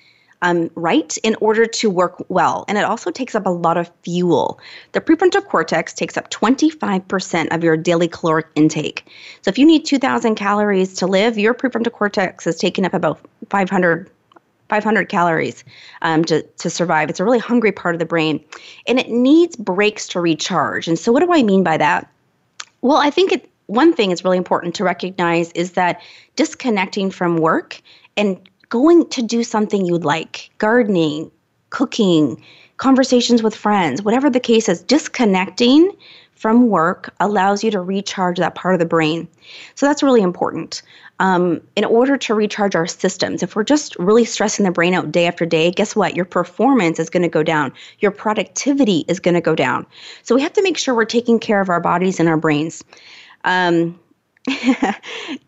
um, 0.41 0.69
right 0.75 1.17
in 1.23 1.35
order 1.41 1.65
to 1.65 1.89
work 1.89 2.23
well. 2.29 2.65
And 2.67 2.77
it 2.77 2.83
also 2.83 3.11
takes 3.11 3.35
up 3.35 3.45
a 3.45 3.49
lot 3.49 3.77
of 3.77 3.91
fuel. 4.03 4.59
The 4.93 5.01
prefrontal 5.01 5.45
cortex 5.45 5.93
takes 5.93 6.17
up 6.17 6.29
25% 6.29 7.53
of 7.53 7.63
your 7.63 7.77
daily 7.77 8.07
caloric 8.07 8.47
intake. 8.55 9.05
So 9.41 9.49
if 9.49 9.57
you 9.57 9.65
need 9.65 9.85
2,000 9.85 10.35
calories 10.35 10.95
to 10.95 11.07
live, 11.07 11.37
your 11.37 11.53
prefrontal 11.53 11.91
cortex 11.91 12.47
is 12.47 12.57
taking 12.57 12.85
up 12.85 12.93
about 12.93 13.19
500 13.49 14.09
500 14.71 15.09
calories 15.09 15.65
um, 16.01 16.23
to, 16.23 16.41
to 16.43 16.69
survive. 16.69 17.09
It's 17.09 17.19
a 17.19 17.25
really 17.25 17.39
hungry 17.39 17.73
part 17.73 17.93
of 17.93 17.99
the 17.99 18.05
brain. 18.05 18.41
And 18.87 18.97
it 18.97 19.09
needs 19.09 19.57
breaks 19.57 20.07
to 20.07 20.21
recharge. 20.21 20.87
And 20.87 20.97
so, 20.97 21.11
what 21.11 21.19
do 21.19 21.33
I 21.33 21.43
mean 21.43 21.61
by 21.61 21.75
that? 21.75 22.09
Well, 22.79 22.95
I 22.95 23.09
think 23.09 23.33
it, 23.33 23.49
one 23.65 23.93
thing 23.93 24.11
is 24.11 24.23
really 24.23 24.37
important 24.37 24.73
to 24.75 24.85
recognize 24.85 25.51
is 25.51 25.73
that 25.73 26.01
disconnecting 26.37 27.11
from 27.11 27.35
work 27.35 27.81
and 28.15 28.39
going 28.69 29.09
to 29.09 29.21
do 29.21 29.43
something 29.43 29.85
you 29.85 29.97
like 29.97 30.49
gardening, 30.57 31.29
cooking, 31.69 32.41
conversations 32.77 33.43
with 33.43 33.53
friends, 33.53 34.01
whatever 34.01 34.29
the 34.29 34.39
case 34.39 34.69
is, 34.69 34.81
disconnecting 34.83 35.91
from 36.41 36.69
work 36.69 37.13
allows 37.19 37.63
you 37.63 37.69
to 37.69 37.79
recharge 37.79 38.39
that 38.39 38.55
part 38.55 38.73
of 38.73 38.79
the 38.79 38.85
brain. 38.85 39.27
So 39.75 39.85
that's 39.85 40.01
really 40.01 40.23
important. 40.23 40.81
Um, 41.19 41.61
in 41.75 41.85
order 41.85 42.17
to 42.17 42.33
recharge 42.33 42.73
our 42.73 42.87
systems, 42.87 43.43
if 43.43 43.55
we're 43.55 43.63
just 43.63 43.95
really 43.97 44.25
stressing 44.25 44.65
the 44.65 44.71
brain 44.71 44.95
out 44.95 45.11
day 45.11 45.27
after 45.27 45.45
day, 45.45 45.69
guess 45.69 45.95
what? 45.95 46.15
Your 46.15 46.25
performance 46.25 46.97
is 46.97 47.11
going 47.11 47.21
to 47.21 47.29
go 47.29 47.43
down. 47.43 47.71
Your 47.99 48.09
productivity 48.09 49.05
is 49.07 49.19
going 49.19 49.35
to 49.35 49.41
go 49.41 49.53
down. 49.53 49.85
So 50.23 50.33
we 50.33 50.41
have 50.41 50.53
to 50.53 50.63
make 50.63 50.79
sure 50.79 50.95
we're 50.95 51.05
taking 51.05 51.37
care 51.37 51.61
of 51.61 51.69
our 51.69 51.79
bodies 51.79 52.19
and 52.19 52.27
our 52.27 52.37
brains. 52.37 52.83
Um, 53.43 53.99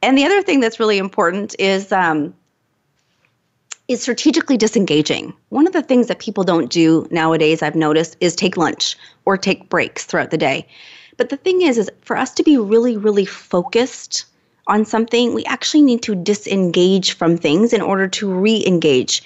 and 0.04 0.16
the 0.16 0.26
other 0.26 0.44
thing 0.44 0.60
that's 0.60 0.80
really 0.80 1.00
important 1.00 1.56
is 1.58 1.92
um, 1.92 2.36
is 3.88 4.02
strategically 4.02 4.58
disengaging. 4.58 5.34
One 5.50 5.68
of 5.68 5.74
the 5.74 5.82
things 5.82 6.08
that 6.08 6.20
people 6.20 6.44
don't 6.44 6.70
do 6.70 7.08
nowadays, 7.12 7.62
I've 7.62 7.76
noticed, 7.76 8.18
is 8.20 8.36
take 8.36 8.58
lunch 8.58 8.98
or 9.26 9.38
take 9.38 9.70
breaks 9.70 10.06
throughout 10.06 10.32
the 10.32 10.38
day. 10.38 10.68
But 11.18 11.30
the 11.30 11.38
thing 11.38 11.62
is, 11.62 11.78
is 11.78 11.92
for 12.02 12.18
us 12.18 12.34
to 12.36 12.44
be 12.44 12.58
really, 12.58 12.98
really 12.98 13.26
focused 13.26 14.26
on 14.68 14.86
something, 14.86 15.34
we 15.34 15.44
actually 15.46 15.82
need 15.82 16.02
to 16.04 16.16
disengage 16.16 17.14
from 17.14 17.38
things 17.38 17.74
in 17.74 17.82
order 17.82 18.08
to 18.08 18.32
re 18.32 18.66
engage. 18.66 19.22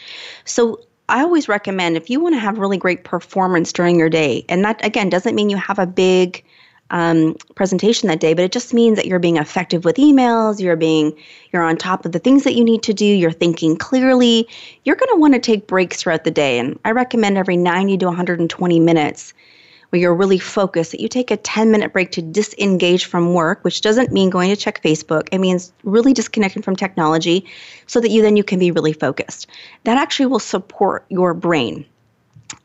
So 0.45 0.81
I 1.09 1.21
always 1.21 1.47
recommend 1.47 1.95
if 1.95 2.09
you 2.09 2.19
want 2.19 2.35
to 2.35 2.39
have 2.39 2.57
really 2.57 2.77
great 2.77 3.03
performance 3.03 3.71
during 3.71 3.99
your 3.99 4.09
day, 4.09 4.45
and 4.49 4.65
that 4.65 4.83
again 4.83 5.09
doesn't 5.09 5.35
mean 5.35 5.49
you 5.49 5.57
have 5.57 5.79
a 5.79 5.85
big 5.85 6.43
um, 6.89 7.35
presentation 7.55 8.07
that 8.07 8.19
day, 8.19 8.33
but 8.33 8.45
it 8.45 8.51
just 8.51 8.73
means 8.73 8.95
that 8.97 9.05
you're 9.05 9.19
being 9.19 9.37
effective 9.37 9.85
with 9.85 9.97
emails, 9.97 10.59
you're 10.59 10.75
being 10.75 11.13
you're 11.51 11.63
on 11.63 11.77
top 11.77 12.05
of 12.05 12.11
the 12.11 12.19
things 12.19 12.43
that 12.43 12.55
you 12.55 12.63
need 12.63 12.83
to 12.83 12.93
do, 12.93 13.05
you're 13.05 13.31
thinking 13.31 13.75
clearly. 13.75 14.47
You're 14.85 14.95
going 14.95 15.11
to 15.11 15.19
want 15.19 15.33
to 15.33 15.39
take 15.39 15.67
breaks 15.67 16.01
throughout 16.01 16.23
the 16.23 16.31
day, 16.31 16.59
and 16.59 16.79
I 16.85 16.91
recommend 16.91 17.37
every 17.37 17.57
90 17.57 17.97
to 17.99 18.05
120 18.05 18.79
minutes 18.79 19.33
where 19.89 20.01
you're 20.01 20.15
really 20.15 20.39
focused 20.39 20.91
that 20.91 20.99
you 20.99 21.07
take 21.07 21.31
a 21.31 21.37
10 21.37 21.71
minute 21.71 21.93
break 21.93 22.11
to 22.11 22.21
disengage 22.21 23.05
from 23.05 23.33
work 23.33 23.63
which 23.63 23.81
doesn't 23.81 24.11
mean 24.11 24.29
going 24.29 24.49
to 24.49 24.55
check 24.55 24.81
facebook. 24.83 25.27
It 25.31 25.39
means 25.39 25.71
really 25.83 26.13
disconnecting 26.13 26.61
from 26.61 26.75
technology 26.75 27.45
so 27.85 27.99
that 28.01 28.09
you 28.09 28.21
then 28.21 28.37
you 28.37 28.43
can 28.43 28.59
be 28.59 28.71
really 28.71 28.93
focused. 28.93 29.47
That 29.83 29.97
actually 29.97 30.27
will 30.27 30.39
support 30.39 31.05
your 31.09 31.33
brain 31.33 31.85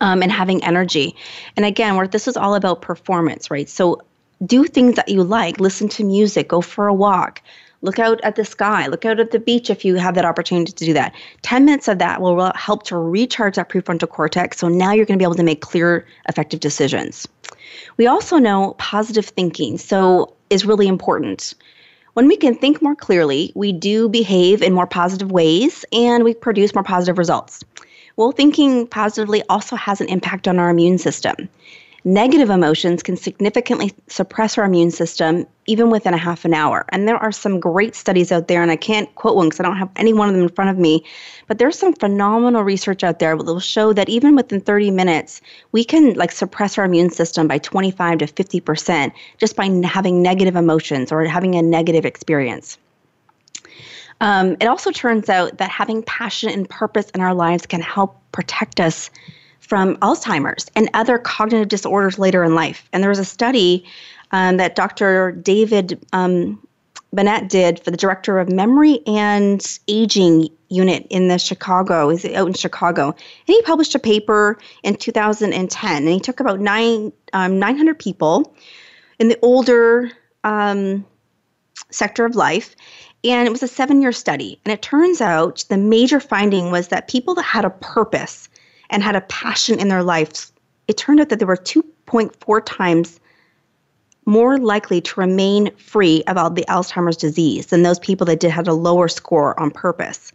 um, 0.01 0.23
and 0.23 0.33
having 0.33 0.65
energy. 0.65 1.15
And 1.57 1.65
again 1.65 1.97
where 1.97 2.09
this 2.09 2.27
is 2.27 2.37
all 2.37 2.55
about 2.55 2.83
performance 2.83 3.51
right? 3.51 3.69
So 3.69 4.01
do 4.45 4.65
things 4.65 4.97
that 4.97 5.09
you 5.09 5.23
like, 5.23 5.61
listen 5.61 5.89
to 5.91 6.05
music, 6.05 6.49
go 6.49 6.61
for 6.61 6.89
a 6.89 6.95
walk, 6.95 7.43
look 7.83 7.99
out 7.99 8.21
at 8.23 8.37
the 8.37 8.45
sky, 8.45 8.87
look 8.87 9.05
out 9.05 9.21
at 9.21 9.31
the 9.31 9.39
beach 9.39 9.71
if 9.71 9.85
you 9.85 9.97
have 9.97 10.15
that 10.15 10.25
opportunity 10.25 10.73
to 10.73 10.85
do 10.85 10.93
that. 10.93 11.15
10 11.43 11.65
minutes 11.65 11.89
of 11.89 11.99
that 11.99 12.21
will 12.21 12.53
help 12.55 12.85
to 12.85 12.97
recharge 12.97 13.57
that 13.57 13.69
prefrontal 13.69 14.09
cortex. 14.09 14.59
So 14.59 14.69
now 14.69 14.93
you're 14.93 15.07
going 15.07 15.19
to 15.19 15.23
be 15.23 15.27
able 15.27 15.35
to 15.35 15.43
make 15.43 15.61
clear, 15.61 16.07
effective 16.29 16.61
decisions. 16.61 17.29
We 17.97 18.07
also 18.07 18.39
know 18.39 18.75
positive 18.79 19.27
thinking 19.27 19.79
so 19.79 20.35
is 20.51 20.65
really 20.65 20.89
important. 20.89 21.55
When 22.15 22.29
we 22.29 22.37
can 22.37 22.55
think 22.55 22.83
more 22.83 22.95
clearly, 22.95 23.53
we 23.55 23.73
do 23.73 24.09
behave 24.09 24.63
in 24.63 24.75
more 24.75 24.87
positive 24.87 25.33
ways 25.33 25.85
and 25.93 26.25
we 26.25 26.35
produce 26.35 26.75
more 26.75 26.85
positive 26.85 27.17
results. 27.17 27.65
Well, 28.17 28.33
thinking 28.33 28.87
positively 28.87 29.43
also 29.49 29.77
has 29.77 30.03
an 30.03 30.09
impact 30.09 30.47
on 30.47 30.59
our 30.59 30.69
immune 30.69 30.99
system. 30.99 31.49
Negative 32.05 32.51
emotions 32.51 33.01
can 33.01 33.17
significantly 33.17 33.95
suppress 34.09 34.59
our 34.59 34.65
immune 34.65 34.91
system 34.91 35.47
even 35.67 35.89
within 35.89 36.15
a 36.15 36.19
half 36.19 36.45
an 36.45 36.53
hour. 36.53 36.85
And 36.89 37.07
there 37.07 37.17
are 37.17 37.31
some 37.31 37.61
great 37.61 37.95
studies 37.95 38.33
out 38.33 38.49
there, 38.49 38.61
and 38.61 38.73
I 38.73 38.77
can't 38.77 39.15
quote 39.15 39.37
one 39.37 39.47
because 39.47 39.61
I 39.61 39.63
don't 39.63 39.77
have 39.77 39.91
any 39.95 40.13
one 40.13 40.29
of 40.29 40.35
them 40.35 40.43
in 40.43 40.49
front 40.49 40.71
of 40.71 40.79
me, 40.79 41.05
but 41.47 41.59
there's 41.59 41.79
some 41.79 41.95
phenomenal 41.95 42.65
research 42.65 43.05
out 43.05 43.21
there 43.21 43.37
that 43.37 43.45
will 43.45 43.61
show 43.61 43.93
that 43.93 44.09
even 44.09 44.35
within 44.35 44.61
30 44.61 44.91
minutes, 44.91 45.41
we 45.71 45.85
can 45.85 46.15
like 46.15 46.33
suppress 46.33 46.77
our 46.77 46.85
immune 46.85 47.11
system 47.11 47.47
by 47.47 47.59
25 47.59 48.19
to 48.19 48.27
50% 48.27 49.13
just 49.39 49.55
by 49.55 49.67
having 49.85 50.21
negative 50.23 50.57
emotions 50.57 51.13
or 51.13 51.25
having 51.25 51.55
a 51.55 51.63
negative 51.63 52.05
experience. 52.05 52.79
Um, 54.21 54.57
it 54.61 54.67
also 54.67 54.91
turns 54.91 55.29
out 55.29 55.59
that 55.59 55.71
having 55.71 56.03
passion 56.03 56.49
and 56.49 56.69
purpose 56.69 57.11
in 57.11 57.21
our 57.21 57.35
lives 57.35 57.65
can 57.65 57.81
help 57.81 58.19
protect 58.33 58.81
us 58.81 59.09
from 59.73 59.97
Alzheimer's 60.03 60.71
and 60.77 60.91
other 60.93 61.17
cognitive 61.17 61.69
disorders 61.69 62.19
later 62.19 62.45
in 62.45 62.55
life. 62.55 62.87
And 62.93 63.03
there 63.03 63.09
was 63.09 63.19
a 63.19 63.25
study 63.25 63.87
um, 64.31 64.59
that 64.59 64.77
Dr. 64.77 65.33
David 65.33 65.99
um, 66.13 66.61
Bennett 67.15 67.49
did 67.49 67.83
for 67.83 67.91
the 67.91 67.97
director 67.97 68.39
of 68.39 68.53
memory 68.53 69.01
and 69.07 69.67
aging 69.89 70.51
unit 70.69 71.07
in 71.09 71.29
the 71.29 71.39
Chicago, 71.39 72.11
is 72.11 72.23
out 72.27 72.49
in 72.49 72.53
Chicago. 72.53 73.07
And 73.07 73.17
he 73.47 73.63
published 73.63 73.95
a 73.95 73.99
paper 73.99 74.59
in 74.83 74.97
2010, 74.97 76.03
and 76.03 76.07
he 76.07 76.21
took 76.21 76.41
about 76.41 76.61
nine, 76.61 77.11
um, 77.33 77.59
900 77.59 77.99
people 77.99 78.55
in 79.19 79.29
the 79.29 79.39
older 79.41 80.11
um, 80.45 81.03
sector 81.89 82.27
of 82.27 82.37
life, 82.37 82.77
and 83.25 83.47
it 83.49 83.51
was 83.51 83.63
a 83.63 83.69
seven 83.69 84.03
year 84.03 84.13
study. 84.13 84.61
And 84.67 84.73
it 84.75 84.83
turns 84.83 85.23
out 85.23 85.65
the 85.71 85.79
major 85.79 86.21
finding 86.21 86.71
was 86.71 86.89
that 86.89 87.09
people 87.09 87.35
that 87.37 87.45
had 87.45 87.65
a 87.65 87.71
purpose 87.71 88.51
and 88.93 89.03
had 89.03 89.17
a 89.17 89.23
passion 89.23 89.81
in 89.81 89.89
their 89.89 90.03
lives, 90.03 90.53
it 90.87 90.97
turned 90.97 91.21
out 91.21 91.31
that 91.31 91.39
they 91.41 91.45
were 91.45 91.57
2.4 91.57 92.63
times 92.65 93.19
more 94.25 94.59
likely 94.59 95.01
to 95.01 95.19
remain 95.19 95.75
free 95.77 96.23
about 96.29 96.55
the 96.55 96.65
Alzheimer's 96.69 97.17
disease 97.17 97.67
than 97.67 97.83
those 97.83 97.99
people 97.99 98.25
that 98.27 98.39
did 98.39 98.53
had 98.53 98.69
a 98.69 98.73
lower 98.73 99.09
score 99.09 99.59
on 99.59 99.71
purpose. 99.71 100.31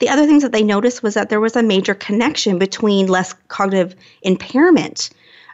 The 0.00 0.10
other 0.10 0.26
things 0.26 0.42
that 0.42 0.52
they 0.52 0.62
noticed 0.62 1.02
was 1.02 1.14
that 1.14 1.30
there 1.30 1.40
was 1.40 1.56
a 1.56 1.62
major 1.62 1.94
connection 1.94 2.58
between 2.58 3.06
less 3.06 3.32
cognitive 3.48 3.94
impairment 4.22 5.08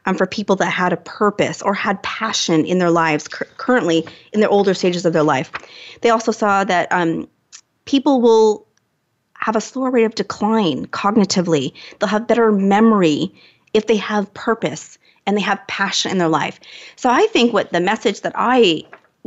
um, 0.06 0.16
for 0.16 0.26
people 0.26 0.56
that 0.56 0.70
had 0.70 0.92
a 0.92 0.96
purpose 0.96 1.62
or 1.62 1.74
had 1.74 2.02
passion 2.02 2.64
in 2.64 2.78
their 2.78 2.90
lives 2.90 3.28
cu- 3.28 3.44
currently 3.56 4.06
in 4.32 4.40
their 4.40 4.50
older 4.50 4.74
stages 4.74 5.04
of 5.04 5.12
their 5.12 5.22
life. 5.22 5.52
They 6.00 6.10
also 6.10 6.32
saw 6.32 6.64
that 6.64 6.90
um, 6.90 7.28
people 7.84 8.20
will 8.20 8.65
have 9.46 9.54
a 9.54 9.60
slower 9.60 9.92
rate 9.92 10.02
of 10.02 10.16
decline 10.16 10.86
cognitively. 10.86 11.72
They'll 12.00 12.08
have 12.08 12.26
better 12.26 12.50
memory 12.50 13.32
if 13.74 13.86
they 13.86 13.96
have 13.96 14.34
purpose 14.34 14.98
and 15.24 15.36
they 15.36 15.40
have 15.40 15.64
passion 15.68 16.10
in 16.10 16.18
their 16.18 16.26
life. 16.26 16.58
So 16.96 17.08
I 17.08 17.28
think 17.28 17.52
what 17.52 17.72
the 17.72 17.78
message 17.78 18.22
that 18.22 18.32
I 18.34 18.82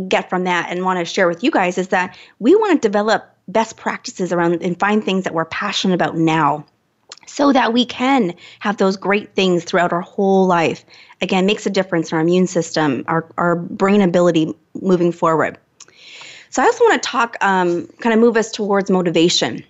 get 0.10 0.29
from 0.29 0.43
that 0.43 0.67
and 0.69 0.84
want 0.84 0.99
to 0.99 1.05
share 1.05 1.29
with 1.29 1.41
you 1.41 1.51
guys 1.51 1.77
is 1.77 1.88
that 1.89 2.17
we 2.39 2.53
want 2.53 2.82
to 2.82 2.86
develop 2.86 3.34
best 3.47 3.77
practices 3.77 4.34
around 4.34 4.62
and 4.62 4.77
find 4.77 5.05
things 5.05 5.23
that 5.23 5.34
we're 5.34 5.45
passionate 5.45 5.93
about 5.93 6.17
now 6.17 6.65
so 7.25 7.53
that 7.53 7.71
we 7.71 7.86
can 7.86 8.34
have 8.60 8.75
those 8.75 8.97
great 8.97 9.36
things 9.36 9.63
throughout 9.63 9.93
our 9.93 10.01
whole 10.01 10.45
life. 10.45 10.84
Again, 11.21 11.45
makes 11.45 11.65
a 11.65 11.69
difference 11.69 12.12
in 12.12 12.17
our 12.17 12.21
immune 12.21 12.47
system, 12.47 13.05
our, 13.08 13.25
our 13.38 13.55
brain 13.55 14.01
ability 14.01 14.53
moving 14.82 15.13
forward. 15.13 15.58
So 16.49 16.62
I 16.62 16.65
also 16.65 16.84
want 16.84 17.01
to 17.01 17.08
talk, 17.08 17.38
um, 17.39 17.88
kind 17.99 18.13
of 18.13 18.19
move 18.19 18.36
us 18.36 18.51
towards 18.51 18.91
motivation. 18.91 19.63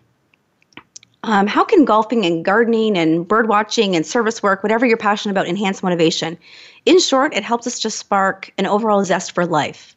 Um, 1.24 1.48
how 1.48 1.66
can 1.66 1.84
golfing 1.84 2.26
and 2.26 2.46
gardening 2.46 2.98
and 2.98 3.28
bird 3.28 3.50
watching 3.50 3.96
and 3.96 4.06
service 4.06 4.42
work, 4.42 4.64
whatever 4.64 4.86
you're 4.86 4.98
passionate 4.98 5.34
about, 5.34 5.48
enhance 5.48 5.84
motivation? 5.84 6.38
In 6.86 7.00
short, 7.00 7.36
it 7.36 7.44
helps 7.44 7.68
us 7.68 7.80
to 7.80 7.90
spark 7.90 8.54
an 8.58 8.66
overall 8.66 9.04
zest 9.04 9.34
for 9.34 9.46
life, 9.46 9.96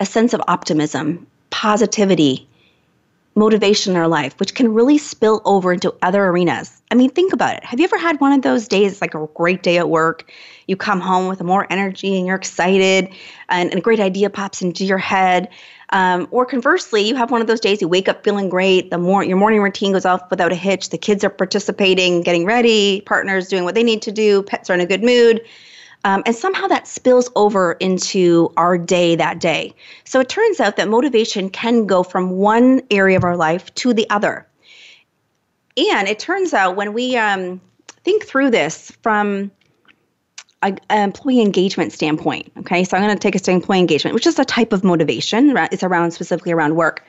a 0.00 0.06
sense 0.06 0.32
of 0.32 0.40
optimism, 0.48 1.26
positivity, 1.50 2.48
motivation 3.36 3.92
in 3.92 3.98
our 3.98 4.08
life, 4.08 4.38
which 4.38 4.54
can 4.54 4.72
really 4.72 4.96
spill 4.96 5.42
over 5.44 5.72
into 5.72 5.94
other 6.02 6.24
arenas. 6.24 6.80
I 6.90 6.94
mean, 6.94 7.10
think 7.10 7.32
about 7.32 7.56
it. 7.56 7.64
Have 7.64 7.80
you 7.80 7.84
ever 7.84 7.98
had 7.98 8.20
one 8.20 8.32
of 8.32 8.42
those 8.42 8.68
days, 8.68 9.00
like 9.00 9.14
a 9.14 9.26
great 9.34 9.62
day 9.62 9.76
at 9.76 9.90
work? 9.90 10.30
You 10.68 10.76
come 10.76 11.00
home 11.00 11.28
with 11.28 11.42
more 11.42 11.66
energy 11.70 12.16
and 12.16 12.26
you're 12.26 12.36
excited, 12.36 13.08
and, 13.48 13.70
and 13.70 13.78
a 13.78 13.82
great 13.82 14.00
idea 14.00 14.30
pops 14.30 14.62
into 14.62 14.84
your 14.84 14.98
head. 14.98 15.48
Um, 15.90 16.28
or 16.30 16.46
conversely, 16.46 17.02
you 17.02 17.14
have 17.14 17.30
one 17.30 17.40
of 17.40 17.46
those 17.46 17.60
days 17.60 17.80
you 17.80 17.88
wake 17.88 18.08
up 18.08 18.24
feeling 18.24 18.48
great. 18.48 18.90
The 18.90 18.98
more 18.98 19.22
your 19.22 19.36
morning 19.36 19.60
routine 19.60 19.92
goes 19.92 20.04
off 20.04 20.28
without 20.30 20.52
a 20.52 20.56
hitch. 20.56 20.90
The 20.90 20.98
kids 20.98 21.22
are 21.24 21.30
participating, 21.30 22.22
getting 22.22 22.44
ready, 22.44 23.02
partners 23.02 23.48
doing 23.48 23.64
what 23.64 23.74
they 23.74 23.82
need 23.82 24.02
to 24.02 24.12
do, 24.12 24.42
pets 24.42 24.70
are 24.70 24.74
in 24.74 24.80
a 24.80 24.86
good 24.86 25.02
mood. 25.02 25.42
Um, 26.04 26.22
and 26.26 26.36
somehow 26.36 26.66
that 26.66 26.86
spills 26.86 27.30
over 27.34 27.72
into 27.72 28.52
our 28.58 28.76
day 28.76 29.16
that 29.16 29.40
day. 29.40 29.74
So 30.04 30.20
it 30.20 30.28
turns 30.28 30.60
out 30.60 30.76
that 30.76 30.88
motivation 30.88 31.48
can 31.48 31.86
go 31.86 32.02
from 32.02 32.32
one 32.32 32.82
area 32.90 33.16
of 33.16 33.24
our 33.24 33.36
life 33.36 33.74
to 33.76 33.94
the 33.94 34.08
other. 34.10 34.46
And 35.76 36.06
it 36.06 36.18
turns 36.18 36.52
out 36.52 36.76
when 36.76 36.92
we 36.92 37.16
um, 37.16 37.60
think 38.04 38.24
through 38.24 38.50
this 38.50 38.92
from 39.02 39.50
an 40.64 40.78
employee 40.90 41.40
engagement 41.40 41.92
standpoint, 41.92 42.50
okay, 42.58 42.84
so 42.84 42.96
I'm 42.96 43.02
going 43.02 43.14
to 43.14 43.20
take 43.20 43.36
us 43.36 43.42
to 43.42 43.50
employee 43.50 43.80
engagement, 43.80 44.14
which 44.14 44.26
is 44.26 44.38
a 44.38 44.44
type 44.44 44.72
of 44.72 44.84
motivation. 44.84 45.56
It's 45.56 45.82
around 45.82 46.12
specifically 46.12 46.52
around 46.52 46.76
work. 46.76 47.04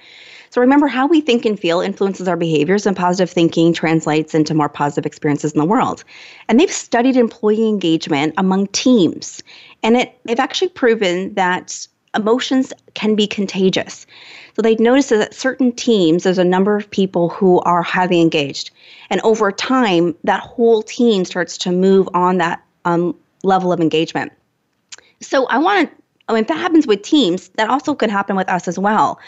So 0.52 0.62
remember, 0.62 0.88
how 0.88 1.08
we 1.08 1.22
think 1.22 1.46
and 1.46 1.60
feel 1.60 1.82
influences 1.82 2.28
our 2.28 2.38
behaviors, 2.38 2.86
and 2.86 2.96
positive 2.96 3.30
thinking 3.30 3.74
translates 3.74 4.34
into 4.34 4.54
more 4.54 4.70
positive 4.70 5.06
experiences 5.06 5.52
in 5.52 5.60
the 5.60 5.66
world. 5.66 6.04
And 6.48 6.60
they've 6.60 6.72
studied 6.72 7.18
employee 7.18 7.68
engagement 7.68 8.34
among 8.38 8.68
teams, 8.68 9.44
and 9.84 9.98
it, 9.98 10.18
they've 10.24 10.40
actually 10.40 10.70
proven 10.70 11.34
that 11.34 11.88
emotions 12.16 12.72
can 12.94 13.16
be 13.16 13.28
contagious. 13.28 14.08
So 14.56 14.62
they've 14.62 14.80
noticed 14.80 15.10
that 15.10 15.34
certain 15.34 15.74
teams, 15.74 16.24
there's 16.24 16.38
a 16.38 16.46
number 16.46 16.78
of 16.78 16.90
people 16.90 17.28
who 17.28 17.60
are 17.62 17.82
highly 17.82 18.22
engaged. 18.22 18.72
And 19.10 19.20
over 19.22 19.52
time, 19.52 20.16
that 20.24 20.40
whole 20.40 20.82
team 20.82 21.26
starts 21.26 21.58
to 21.60 21.72
move 21.72 22.08
on 22.14 22.38
that 22.38 22.64
um, 22.86 23.16
level 23.46 23.72
of 23.72 23.80
engagement. 23.80 24.32
So 25.22 25.46
I 25.48 25.58
want 25.58 25.90
to, 25.90 25.96
I 26.28 26.34
mean, 26.34 26.42
if 26.42 26.48
that 26.48 26.58
happens 26.58 26.88
with 26.88 27.02
teams, 27.02 27.50
that 27.50 27.70
also 27.70 27.96
can 27.96 28.10
happen 28.10 28.36
with 28.36 28.50
us 28.50 28.68
as 28.68 28.78
well. 28.78 29.20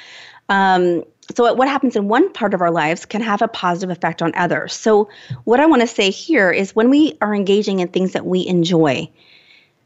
Um, 0.49 1.03
so 1.36 1.53
what 1.53 1.67
happens 1.67 1.95
in 1.95 2.08
one 2.08 2.32
part 2.32 2.53
of 2.53 2.62
our 2.62 2.71
lives 2.71 3.06
can 3.06 3.21
have 3.21 3.41
a 3.41 3.47
positive 3.47 3.95
effect 3.95 4.21
on 4.21 4.34
others. 4.36 4.73
So 4.73 5.10
what 5.43 5.60
I 5.60 5.65
want 5.65 5.82
to 5.82 5.88
say 5.88 6.10
here 6.10 6.51
is 6.51 6.75
when 6.75 6.89
we 6.89 7.17
are 7.21 7.36
engaging 7.36 7.80
in 7.80 7.89
things 7.89 8.13
that 8.13 8.25
we 8.25 8.47
enjoy, 8.47 9.10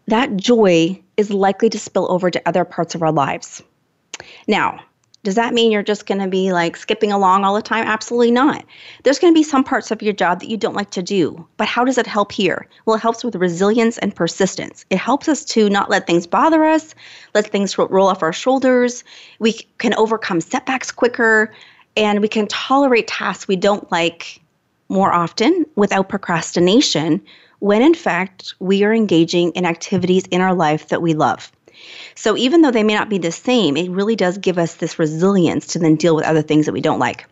that 0.07 0.37
joy 0.37 1.01
is 1.17 1.31
likely 1.31 1.69
to 1.69 1.79
spill 1.79 2.11
over 2.11 2.29
to 2.29 2.41
other 2.47 2.63
parts 2.63 2.95
of 2.95 3.01
our 3.01 3.11
lives. 3.11 3.63
Now, 4.47 4.81
does 5.23 5.35
that 5.35 5.53
mean 5.53 5.71
you're 5.71 5.83
just 5.83 6.07
going 6.07 6.19
to 6.19 6.27
be 6.27 6.51
like 6.51 6.75
skipping 6.75 7.11
along 7.11 7.43
all 7.43 7.53
the 7.53 7.61
time? 7.61 7.85
Absolutely 7.85 8.31
not. 8.31 8.65
There's 9.03 9.19
going 9.19 9.33
to 9.33 9.37
be 9.37 9.43
some 9.43 9.63
parts 9.63 9.91
of 9.91 10.01
your 10.01 10.13
job 10.13 10.39
that 10.39 10.49
you 10.49 10.57
don't 10.57 10.75
like 10.75 10.89
to 10.91 11.03
do. 11.03 11.47
But 11.57 11.67
how 11.67 11.83
does 11.83 11.99
it 11.99 12.07
help 12.07 12.31
here? 12.31 12.67
Well, 12.85 12.95
it 12.95 13.01
helps 13.01 13.23
with 13.23 13.35
resilience 13.35 13.99
and 13.99 14.15
persistence. 14.15 14.83
It 14.89 14.97
helps 14.97 15.29
us 15.29 15.45
to 15.45 15.69
not 15.69 15.89
let 15.89 16.07
things 16.07 16.25
bother 16.25 16.65
us, 16.65 16.95
let 17.35 17.47
things 17.47 17.77
roll 17.77 18.07
off 18.07 18.23
our 18.23 18.33
shoulders. 18.33 19.03
We 19.37 19.53
can 19.77 19.93
overcome 19.93 20.41
setbacks 20.41 20.91
quicker, 20.91 21.53
and 21.95 22.21
we 22.21 22.27
can 22.27 22.47
tolerate 22.47 23.07
tasks 23.07 23.47
we 23.47 23.57
don't 23.57 23.91
like 23.91 24.41
more 24.89 25.13
often 25.13 25.65
without 25.75 26.09
procrastination 26.09 27.21
when 27.59 27.81
in 27.81 27.93
fact 27.93 28.55
we 28.59 28.83
are 28.83 28.93
engaging 28.93 29.51
in 29.51 29.65
activities 29.65 30.25
in 30.31 30.41
our 30.41 30.53
life 30.53 30.87
that 30.87 31.01
we 31.01 31.13
love. 31.13 31.51
So 32.15 32.37
even 32.37 32.61
though 32.61 32.71
they 32.71 32.83
may 32.83 32.93
not 32.93 33.09
be 33.09 33.17
the 33.17 33.31
same, 33.31 33.77
it 33.77 33.89
really 33.89 34.15
does 34.15 34.37
give 34.37 34.57
us 34.57 34.75
this 34.75 34.99
resilience 34.99 35.67
to 35.67 35.79
then 35.79 35.95
deal 35.95 36.15
with 36.15 36.25
other 36.25 36.41
things 36.41 36.65
that 36.65 36.73
we 36.73 36.81
don't 36.81 36.99
like. 36.99 37.25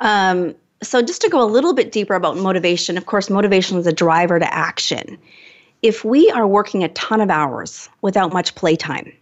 Um, 0.00 0.54
so 0.82 1.00
just 1.00 1.22
to 1.22 1.28
go 1.28 1.42
a 1.42 1.46
little 1.46 1.74
bit 1.74 1.92
deeper 1.92 2.14
about 2.14 2.36
motivation, 2.36 2.98
of 2.98 3.06
course, 3.06 3.30
motivation 3.30 3.78
is 3.78 3.86
a 3.86 3.92
driver 3.92 4.38
to 4.38 4.54
action. 4.54 5.18
If 5.80 6.04
we 6.04 6.30
are 6.30 6.46
working 6.46 6.82
a 6.82 6.88
ton 6.88 7.20
of 7.20 7.30
hours 7.30 7.88
without 8.02 8.32
much 8.32 8.54
playtime, 8.54 9.12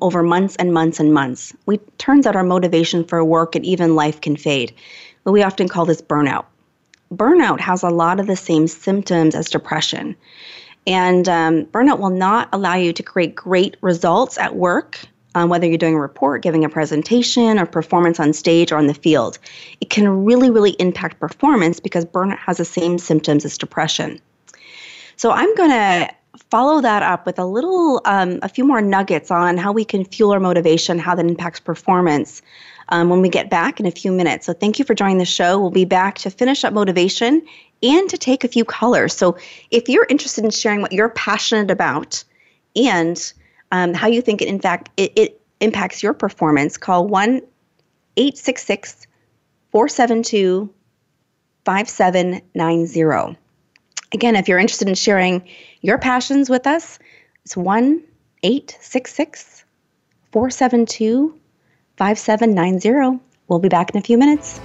over 0.00 0.22
months 0.22 0.56
and 0.56 0.72
months 0.72 1.00
and 1.00 1.12
months, 1.12 1.54
we 1.66 1.78
turns 1.98 2.26
out 2.26 2.36
our 2.36 2.44
motivation 2.44 3.04
for 3.04 3.24
work 3.24 3.54
and 3.54 3.64
even 3.64 3.96
life 3.96 4.20
can 4.20 4.36
fade. 4.36 4.72
But 5.24 5.32
we 5.32 5.42
often 5.42 5.68
call 5.68 5.84
this 5.84 6.00
burnout. 6.00 6.44
Burnout 7.12 7.60
has 7.60 7.82
a 7.82 7.90
lot 7.90 8.20
of 8.20 8.26
the 8.26 8.36
same 8.36 8.68
symptoms 8.68 9.34
as 9.34 9.50
depression. 9.50 10.16
And 10.86 11.28
um, 11.28 11.66
burnout 11.66 11.98
will 11.98 12.10
not 12.10 12.48
allow 12.52 12.74
you 12.74 12.92
to 12.92 13.02
create 13.02 13.34
great 13.34 13.76
results 13.80 14.38
at 14.38 14.56
work, 14.56 15.00
um, 15.34 15.48
whether 15.48 15.66
you're 15.66 15.78
doing 15.78 15.94
a 15.94 16.00
report, 16.00 16.42
giving 16.42 16.64
a 16.64 16.68
presentation, 16.68 17.58
or 17.58 17.66
performance 17.66 18.18
on 18.18 18.32
stage 18.32 18.72
or 18.72 18.76
on 18.76 18.86
the 18.86 18.94
field. 18.94 19.38
It 19.80 19.90
can 19.90 20.24
really, 20.24 20.50
really 20.50 20.72
impact 20.72 21.20
performance 21.20 21.80
because 21.80 22.04
burnout 22.04 22.38
has 22.38 22.56
the 22.56 22.64
same 22.64 22.98
symptoms 22.98 23.44
as 23.44 23.58
depression. 23.58 24.20
So 25.16 25.30
I'm 25.30 25.54
going 25.54 25.70
to 25.70 26.08
follow 26.50 26.80
that 26.80 27.02
up 27.02 27.26
with 27.26 27.38
a 27.38 27.44
little, 27.44 28.00
um, 28.06 28.38
a 28.42 28.48
few 28.48 28.64
more 28.64 28.80
nuggets 28.80 29.30
on 29.30 29.58
how 29.58 29.72
we 29.72 29.84
can 29.84 30.04
fuel 30.04 30.32
our 30.32 30.40
motivation, 30.40 30.98
how 30.98 31.14
that 31.14 31.26
impacts 31.26 31.60
performance 31.60 32.40
um, 32.90 33.08
when 33.08 33.20
we 33.20 33.28
get 33.28 33.50
back 33.50 33.80
in 33.80 33.86
a 33.86 33.90
few 33.90 34.12
minutes. 34.12 34.46
So 34.46 34.52
thank 34.52 34.78
you 34.78 34.84
for 34.84 34.94
joining 34.94 35.18
the 35.18 35.24
show. 35.24 35.58
We'll 35.60 35.70
be 35.70 35.84
back 35.84 36.18
to 36.18 36.30
finish 36.30 36.64
up 36.64 36.72
motivation 36.72 37.42
and 37.82 38.10
to 38.10 38.18
take 38.18 38.44
a 38.44 38.48
few 38.48 38.64
colors. 38.64 39.14
So 39.14 39.38
if 39.70 39.88
you're 39.88 40.06
interested 40.08 40.44
in 40.44 40.50
sharing 40.50 40.82
what 40.82 40.92
you're 40.92 41.08
passionate 41.10 41.70
about 41.70 42.22
and 42.76 43.32
um, 43.72 43.94
how 43.94 44.08
you 44.08 44.20
think 44.22 44.42
it, 44.42 44.48
in 44.48 44.60
fact, 44.60 44.90
it, 44.96 45.12
it 45.16 45.40
impacts 45.60 46.02
your 46.02 46.12
performance, 46.14 46.76
call 46.76 47.06
1 47.06 47.40
866 48.16 49.06
472 49.70 50.72
5790. 51.64 53.38
Again, 54.12 54.34
if 54.34 54.48
you're 54.48 54.58
interested 54.58 54.88
in 54.88 54.94
sharing 54.94 55.46
your 55.82 55.98
passions 55.98 56.50
with 56.50 56.66
us, 56.66 56.98
it's 57.44 57.56
1 57.56 58.02
866 58.42 59.64
472 60.32 61.39
5790. 62.00 63.22
We'll 63.48 63.58
be 63.58 63.68
back 63.68 63.90
in 63.90 63.98
a 63.98 64.00
few 64.00 64.16
minutes. 64.16 64.58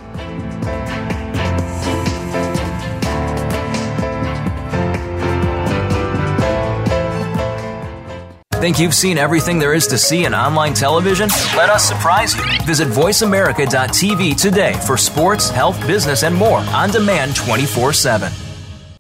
Think 8.62 8.80
you've 8.80 8.94
seen 8.94 9.18
everything 9.18 9.60
there 9.60 9.74
is 9.74 9.86
to 9.88 9.98
see 9.98 10.24
in 10.24 10.34
online 10.34 10.74
television? 10.74 11.28
Let 11.58 11.70
us 11.70 11.86
surprise 11.86 12.34
you. 12.36 12.42
Visit 12.66 12.88
VoiceAmerica.tv 12.88 14.42
today 14.42 14.74
for 14.88 14.96
sports, 14.96 15.50
health, 15.50 15.78
business, 15.86 16.24
and 16.24 16.34
more 16.34 16.60
on 16.60 16.90
demand 16.90 17.36
24 17.36 17.92
7. 17.92 18.32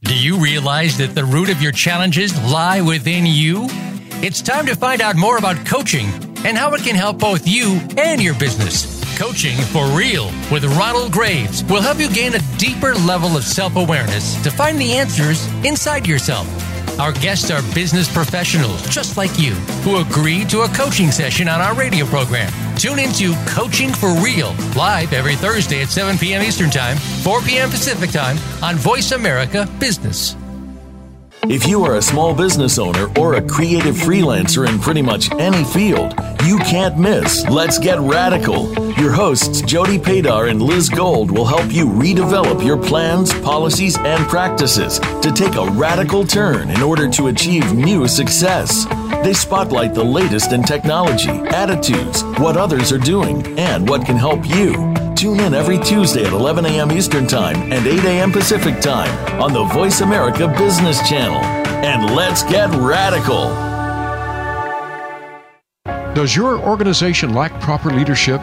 Do 0.02 0.14
you 0.14 0.38
realize 0.38 0.98
that 0.98 1.16
the 1.16 1.24
root 1.24 1.50
of 1.50 1.62
your 1.62 1.72
challenges 1.72 2.38
lie 2.52 2.82
within 2.82 3.26
you? 3.26 3.68
It's 4.22 4.42
time 4.42 4.66
to 4.66 4.76
find 4.76 5.02
out 5.02 5.16
more 5.16 5.38
about 5.38 5.66
coaching 5.66 6.12
and 6.46 6.58
how 6.58 6.74
it 6.74 6.82
can 6.84 6.96
help 6.96 7.18
both 7.20 7.48
you 7.48 7.80
and 7.98 8.22
your 8.22 8.36
business. 8.36 8.96
Coaching 9.18 9.58
for 9.58 9.88
Real 9.88 10.28
with 10.52 10.64
Ronald 10.78 11.12
Graves 11.12 11.64
will 11.66 11.82
help 11.82 12.00
you 12.00 12.10
gain 12.10 12.36
a 12.36 12.58
deeper 12.58 12.94
level 12.94 13.36
of 13.36 13.44
self 13.44 13.76
awareness 13.76 14.42
to 14.44 14.52
find 14.52 14.80
the 14.80 14.94
answers 14.94 15.48
inside 15.66 16.06
yourself. 16.06 16.48
Our 17.00 17.12
guests 17.12 17.52
are 17.52 17.62
business 17.74 18.12
professionals 18.14 18.88
just 18.90 19.18
like 19.18 19.38
you 19.38 19.54
who 19.84 19.98
agree 19.98 20.46
to 20.46 20.62
a 20.62 20.68
coaching 20.70 21.12
session 21.12 21.50
on 21.50 21.60
our 21.60 21.74
radio 21.74 22.06
program. 22.06 22.52
Tune 22.78 23.00
into 23.00 23.34
Coaching 23.48 23.92
for 23.92 24.14
Real 24.22 24.54
live 24.76 25.14
every 25.14 25.36
Thursday 25.36 25.82
at 25.82 25.90
7 25.90 26.18
p.m. 26.18 26.44
Eastern 26.44 26.70
Time, 26.70 26.98
4 27.24 27.42
p.m. 27.42 27.70
Pacific 27.70 28.12
Time 28.12 28.38
on 28.64 28.76
Voice 28.76 29.12
America 29.12 29.68
Business. 29.80 30.36
If 31.48 31.68
you 31.68 31.84
are 31.84 31.98
a 31.98 32.02
small 32.02 32.34
business 32.34 32.80
owner 32.80 33.08
or 33.20 33.36
a 33.36 33.42
creative 33.42 33.96
freelancer 33.96 34.68
in 34.68 34.80
pretty 34.80 35.04
much 35.04 35.32
any 35.34 35.64
field, 35.64 36.16
you 36.44 36.58
can't 36.58 36.98
miss 36.98 37.48
Let's 37.48 37.78
Get 37.78 38.00
Radical. 38.00 38.74
Your 39.00 39.12
hosts, 39.12 39.62
Jody 39.62 40.00
Padar 40.00 40.50
and 40.50 40.60
Liz 40.60 40.90
Gold, 40.90 41.30
will 41.30 41.46
help 41.46 41.72
you 41.72 41.86
redevelop 41.86 42.66
your 42.66 42.78
plans, 42.78 43.32
policies, 43.42 43.96
and 44.00 44.28
practices 44.28 44.98
to 45.22 45.32
take 45.32 45.56
a 45.56 45.70
radical 45.72 46.26
turn 46.26 46.72
in 46.72 46.82
order 46.82 47.08
to 47.12 47.28
achieve 47.28 47.74
new 47.74 48.08
success. 48.08 48.86
They 49.24 49.34
spotlight 49.34 49.94
the 49.94 50.04
latest 50.04 50.52
in 50.52 50.64
technology, 50.64 51.30
attitudes, 51.30 52.24
what 52.40 52.58
others 52.58 52.92
are 52.92 52.98
doing, 52.98 53.60
and 53.60 53.88
what 53.88 54.04
can 54.04 54.18
help 54.18 54.48
you. 54.48 55.05
Tune 55.26 55.40
in 55.40 55.56
every 55.56 55.80
Tuesday 55.80 56.24
at 56.24 56.34
11 56.34 56.68
a.m. 56.68 56.92
Eastern 56.92 57.26
Time 57.26 57.74
and 57.74 57.88
8 57.88 58.06
a.m. 58.06 58.32
Pacific 58.32 58.80
Time 58.80 59.42
on 59.42 59.54
the 59.54 59.64
Voice 59.74 60.02
America 60.02 60.48
Business 60.48 61.00
Channel. 61.10 61.42
And 61.84 62.16
let's 62.16 62.44
get 62.44 62.70
radical. 62.76 63.46
Does 66.14 66.36
your 66.36 66.60
organization 66.60 67.34
lack 67.34 67.60
proper 67.60 67.90
leadership? 67.90 68.40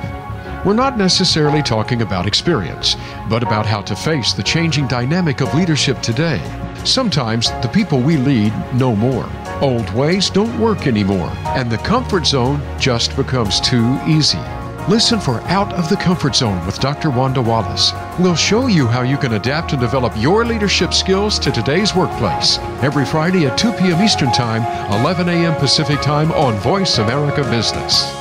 We're 0.66 0.74
not 0.74 0.98
necessarily 0.98 1.62
talking 1.62 2.02
about 2.02 2.26
experience, 2.26 2.96
but 3.30 3.44
about 3.44 3.64
how 3.64 3.82
to 3.82 3.94
face 3.94 4.32
the 4.32 4.42
changing 4.42 4.88
dynamic 4.88 5.40
of 5.40 5.54
leadership 5.54 6.00
today. 6.00 6.40
Sometimes 6.84 7.50
the 7.62 7.70
people 7.72 8.00
we 8.00 8.16
lead 8.16 8.52
know 8.74 8.96
more. 8.96 9.30
Old 9.60 9.88
ways 9.90 10.30
don't 10.30 10.58
work 10.58 10.88
anymore, 10.88 11.30
and 11.44 11.70
the 11.70 11.78
comfort 11.78 12.26
zone 12.26 12.60
just 12.80 13.14
becomes 13.14 13.60
too 13.60 14.00
easy. 14.04 14.40
Listen 14.88 15.20
for 15.20 15.40
Out 15.42 15.72
of 15.74 15.88
the 15.88 15.96
Comfort 15.96 16.34
Zone 16.34 16.66
with 16.66 16.80
Dr. 16.80 17.08
Wanda 17.08 17.40
Wallace. 17.40 17.92
We'll 18.18 18.34
show 18.34 18.66
you 18.66 18.88
how 18.88 19.02
you 19.02 19.16
can 19.16 19.34
adapt 19.34 19.70
and 19.70 19.80
develop 19.80 20.12
your 20.16 20.44
leadership 20.44 20.92
skills 20.92 21.38
to 21.38 21.52
today's 21.52 21.94
workplace. 21.94 22.58
Every 22.82 23.06
Friday 23.06 23.46
at 23.46 23.56
2 23.56 23.74
p.m. 23.74 24.02
Eastern 24.02 24.32
Time, 24.32 24.62
11 25.00 25.28
a.m. 25.28 25.54
Pacific 25.54 26.00
Time 26.00 26.32
on 26.32 26.54
Voice 26.58 26.98
America 26.98 27.44
Business. 27.44 28.12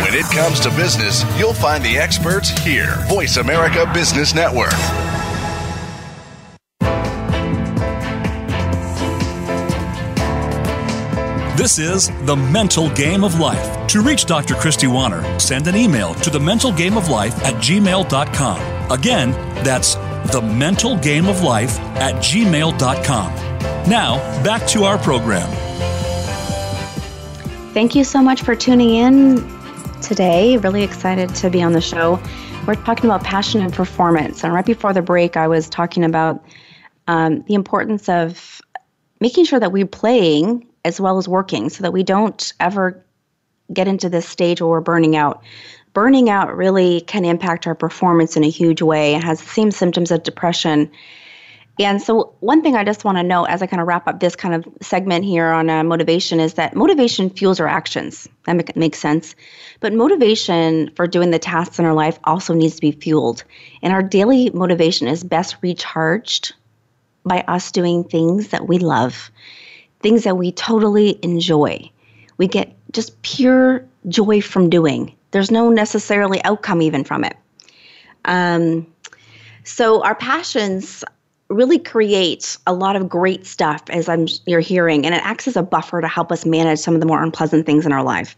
When 0.00 0.14
it 0.14 0.24
comes 0.32 0.58
to 0.60 0.70
business, 0.70 1.22
you'll 1.38 1.52
find 1.52 1.84
the 1.84 1.98
experts 1.98 2.48
here. 2.48 3.04
Voice 3.06 3.36
America 3.36 3.90
Business 3.92 4.34
Network. 4.34 4.72
This 11.56 11.78
is 11.78 12.10
The 12.26 12.36
Mental 12.36 12.90
Game 12.90 13.24
of 13.24 13.40
Life. 13.40 13.86
To 13.86 14.02
reach 14.02 14.26
Dr. 14.26 14.54
Christy 14.56 14.88
Warner, 14.88 15.40
send 15.40 15.66
an 15.66 15.74
email 15.74 16.12
to 16.16 16.28
the 16.28 16.38
mental 16.38 16.70
game 16.70 16.98
of 16.98 17.08
life 17.08 17.34
at 17.46 17.54
gmail.com. 17.54 18.92
Again, 18.92 19.30
that's 19.64 19.94
the 20.32 20.42
mental 20.42 20.98
game 20.98 21.26
of 21.26 21.40
life 21.40 21.78
at 21.96 22.16
gmail.com. 22.16 23.34
Now, 23.88 24.18
back 24.44 24.66
to 24.68 24.84
our 24.84 24.98
program. 24.98 25.48
Thank 27.72 27.94
you 27.94 28.04
so 28.04 28.20
much 28.22 28.42
for 28.42 28.54
tuning 28.54 28.90
in 28.90 29.36
today. 30.02 30.58
Really 30.58 30.82
excited 30.82 31.34
to 31.36 31.48
be 31.48 31.62
on 31.62 31.72
the 31.72 31.80
show. 31.80 32.20
We're 32.66 32.74
talking 32.74 33.06
about 33.06 33.24
passion 33.24 33.62
and 33.62 33.72
performance. 33.72 34.44
And 34.44 34.52
right 34.52 34.66
before 34.66 34.92
the 34.92 35.00
break, 35.00 35.38
I 35.38 35.48
was 35.48 35.70
talking 35.70 36.04
about 36.04 36.44
um, 37.08 37.44
the 37.48 37.54
importance 37.54 38.10
of 38.10 38.60
making 39.20 39.46
sure 39.46 39.58
that 39.58 39.72
we're 39.72 39.86
playing 39.86 40.66
as 40.86 41.00
well 41.00 41.18
as 41.18 41.28
working 41.28 41.68
so 41.68 41.82
that 41.82 41.92
we 41.92 42.04
don't 42.04 42.52
ever 42.60 43.04
get 43.72 43.88
into 43.88 44.08
this 44.08 44.26
stage 44.28 44.60
where 44.60 44.70
we're 44.70 44.80
burning 44.80 45.16
out. 45.16 45.42
Burning 45.92 46.30
out 46.30 46.56
really 46.56 47.00
can 47.02 47.24
impact 47.24 47.66
our 47.66 47.74
performance 47.74 48.36
in 48.36 48.44
a 48.44 48.50
huge 48.50 48.82
way. 48.82 49.14
It 49.14 49.24
has 49.24 49.40
the 49.40 49.48
same 49.48 49.72
symptoms 49.72 50.12
of 50.12 50.22
depression. 50.22 50.90
And 51.78 52.00
so, 52.00 52.34
one 52.40 52.62
thing 52.62 52.76
I 52.76 52.84
just 52.84 53.04
want 53.04 53.18
to 53.18 53.22
know 53.22 53.44
as 53.44 53.62
I 53.62 53.66
kind 53.66 53.82
of 53.82 53.88
wrap 53.88 54.06
up 54.06 54.20
this 54.20 54.36
kind 54.36 54.54
of 54.54 54.66
segment 54.80 55.24
here 55.24 55.48
on 55.48 55.68
uh, 55.68 55.82
motivation 55.82 56.38
is 56.38 56.54
that 56.54 56.76
motivation 56.76 57.28
fuels 57.30 57.58
our 57.58 57.66
actions. 57.66 58.28
That 58.46 58.54
make, 58.54 58.76
makes 58.76 58.98
sense. 58.98 59.34
But 59.80 59.92
motivation 59.92 60.90
for 60.94 61.06
doing 61.06 61.32
the 61.32 61.38
tasks 61.38 61.78
in 61.78 61.84
our 61.84 61.94
life 61.94 62.18
also 62.24 62.54
needs 62.54 62.76
to 62.76 62.80
be 62.80 62.92
fueled. 62.92 63.42
And 63.82 63.92
our 63.92 64.02
daily 64.02 64.50
motivation 64.50 65.08
is 65.08 65.24
best 65.24 65.56
recharged 65.60 66.54
by 67.24 67.40
us 67.48 67.72
doing 67.72 68.04
things 68.04 68.48
that 68.48 68.68
we 68.68 68.78
love 68.78 69.30
things 70.06 70.22
that 70.22 70.36
we 70.36 70.52
totally 70.52 71.18
enjoy. 71.24 71.90
We 72.38 72.46
get 72.46 72.72
just 72.92 73.20
pure 73.22 73.84
joy 74.06 74.40
from 74.40 74.70
doing. 74.70 75.12
There's 75.32 75.50
no 75.50 75.68
necessarily 75.68 76.40
outcome 76.44 76.80
even 76.80 77.02
from 77.02 77.24
it. 77.24 77.36
Um, 78.24 78.86
so 79.64 80.04
our 80.04 80.14
passions 80.14 81.02
really 81.48 81.80
create 81.80 82.56
a 82.68 82.72
lot 82.72 82.94
of 82.94 83.08
great 83.08 83.46
stuff 83.46 83.82
as 83.88 84.08
I'm 84.08 84.28
you're 84.46 84.60
hearing, 84.60 85.04
and 85.04 85.12
it 85.12 85.20
acts 85.24 85.48
as 85.48 85.56
a 85.56 85.62
buffer 85.64 86.00
to 86.00 86.06
help 86.06 86.30
us 86.30 86.46
manage 86.46 86.78
some 86.78 86.94
of 86.94 87.00
the 87.00 87.06
more 87.06 87.20
unpleasant 87.20 87.66
things 87.66 87.84
in 87.84 87.90
our 87.90 88.04
life. 88.04 88.36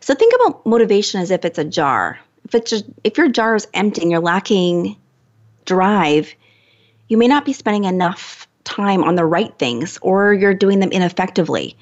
So 0.00 0.14
think 0.14 0.34
about 0.34 0.66
motivation 0.66 1.22
as 1.22 1.30
if 1.30 1.42
it's 1.42 1.58
a 1.58 1.64
jar. 1.64 2.18
If 2.44 2.54
it's 2.54 2.70
just, 2.70 2.84
if 3.02 3.16
your 3.16 3.28
jar 3.28 3.54
is 3.56 3.66
empty 3.72 4.02
and 4.02 4.10
you're 4.10 4.20
lacking 4.20 4.94
drive, 5.64 6.34
you 7.08 7.16
may 7.16 7.28
not 7.28 7.46
be 7.46 7.54
spending 7.54 7.84
enough 7.84 8.47
time 8.68 9.02
on 9.02 9.14
the 9.14 9.24
right 9.24 9.56
things 9.58 9.98
or 10.02 10.34
you're 10.34 10.54
doing 10.54 10.80
them 10.80 10.92
ineffectively. 10.92 11.74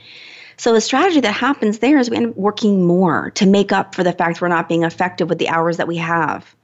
So 0.57 0.73
the 0.73 0.81
strategy 0.81 1.21
that 1.21 1.33
happens 1.33 1.81
there 1.81 1.99
is 1.99 2.09
we 2.09 2.17
end 2.17 2.31
up 2.31 2.37
working 2.37 2.87
more 2.87 3.31
to 3.33 3.45
make 3.45 3.73
up 3.73 3.95
for 3.95 4.05
the 4.05 4.13
fact 4.13 4.41
we're 4.41 4.49
not 4.49 4.69
being 4.69 4.85
effective 4.85 5.29
with 5.29 5.39
the 5.39 5.49
hours 5.49 5.77
that 5.77 5.89
we 5.89 5.97
have. 5.97 6.55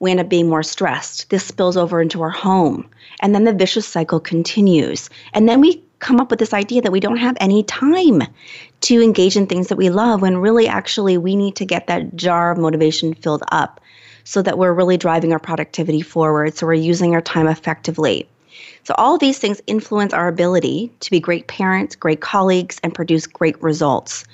We 0.00 0.10
end 0.10 0.20
up 0.20 0.28
being 0.28 0.48
more 0.48 0.62
stressed. 0.62 1.30
This 1.30 1.44
spills 1.44 1.76
over 1.76 2.00
into 2.00 2.22
our 2.22 2.30
home. 2.30 2.88
And 3.20 3.34
then 3.34 3.44
the 3.44 3.52
vicious 3.52 3.86
cycle 3.86 4.20
continues. 4.20 5.10
And 5.34 5.48
then 5.48 5.60
we 5.60 5.82
come 5.98 6.20
up 6.20 6.30
with 6.30 6.38
this 6.38 6.54
idea 6.54 6.80
that 6.82 6.92
we 6.92 7.00
don't 7.00 7.16
have 7.16 7.36
any 7.40 7.62
time 7.64 8.22
to 8.80 9.02
engage 9.02 9.36
in 9.36 9.46
things 9.46 9.68
that 9.68 9.76
we 9.76 9.90
love 9.90 10.22
when 10.22 10.38
really 10.38 10.68
actually 10.68 11.18
we 11.18 11.36
need 11.36 11.56
to 11.56 11.64
get 11.64 11.88
that 11.88 12.16
jar 12.16 12.52
of 12.52 12.58
motivation 12.58 13.14
filled 13.14 13.42
up 13.50 13.80
so 14.24 14.42
that 14.42 14.58
we're 14.58 14.72
really 14.72 14.96
driving 14.96 15.32
our 15.32 15.38
productivity 15.38 16.00
forward. 16.00 16.56
So 16.56 16.66
we're 16.66 16.74
using 16.74 17.14
our 17.14 17.20
time 17.20 17.48
effectively. 17.48 18.28
So, 18.84 18.94
all 18.96 19.18
these 19.18 19.38
things 19.38 19.60
influence 19.66 20.12
our 20.12 20.28
ability 20.28 20.92
to 21.00 21.10
be 21.10 21.20
great 21.20 21.46
parents, 21.46 21.94
great 21.94 22.20
colleagues, 22.20 22.80
and 22.82 22.94
produce 22.94 23.26
great 23.26 23.60
results. 23.62 24.24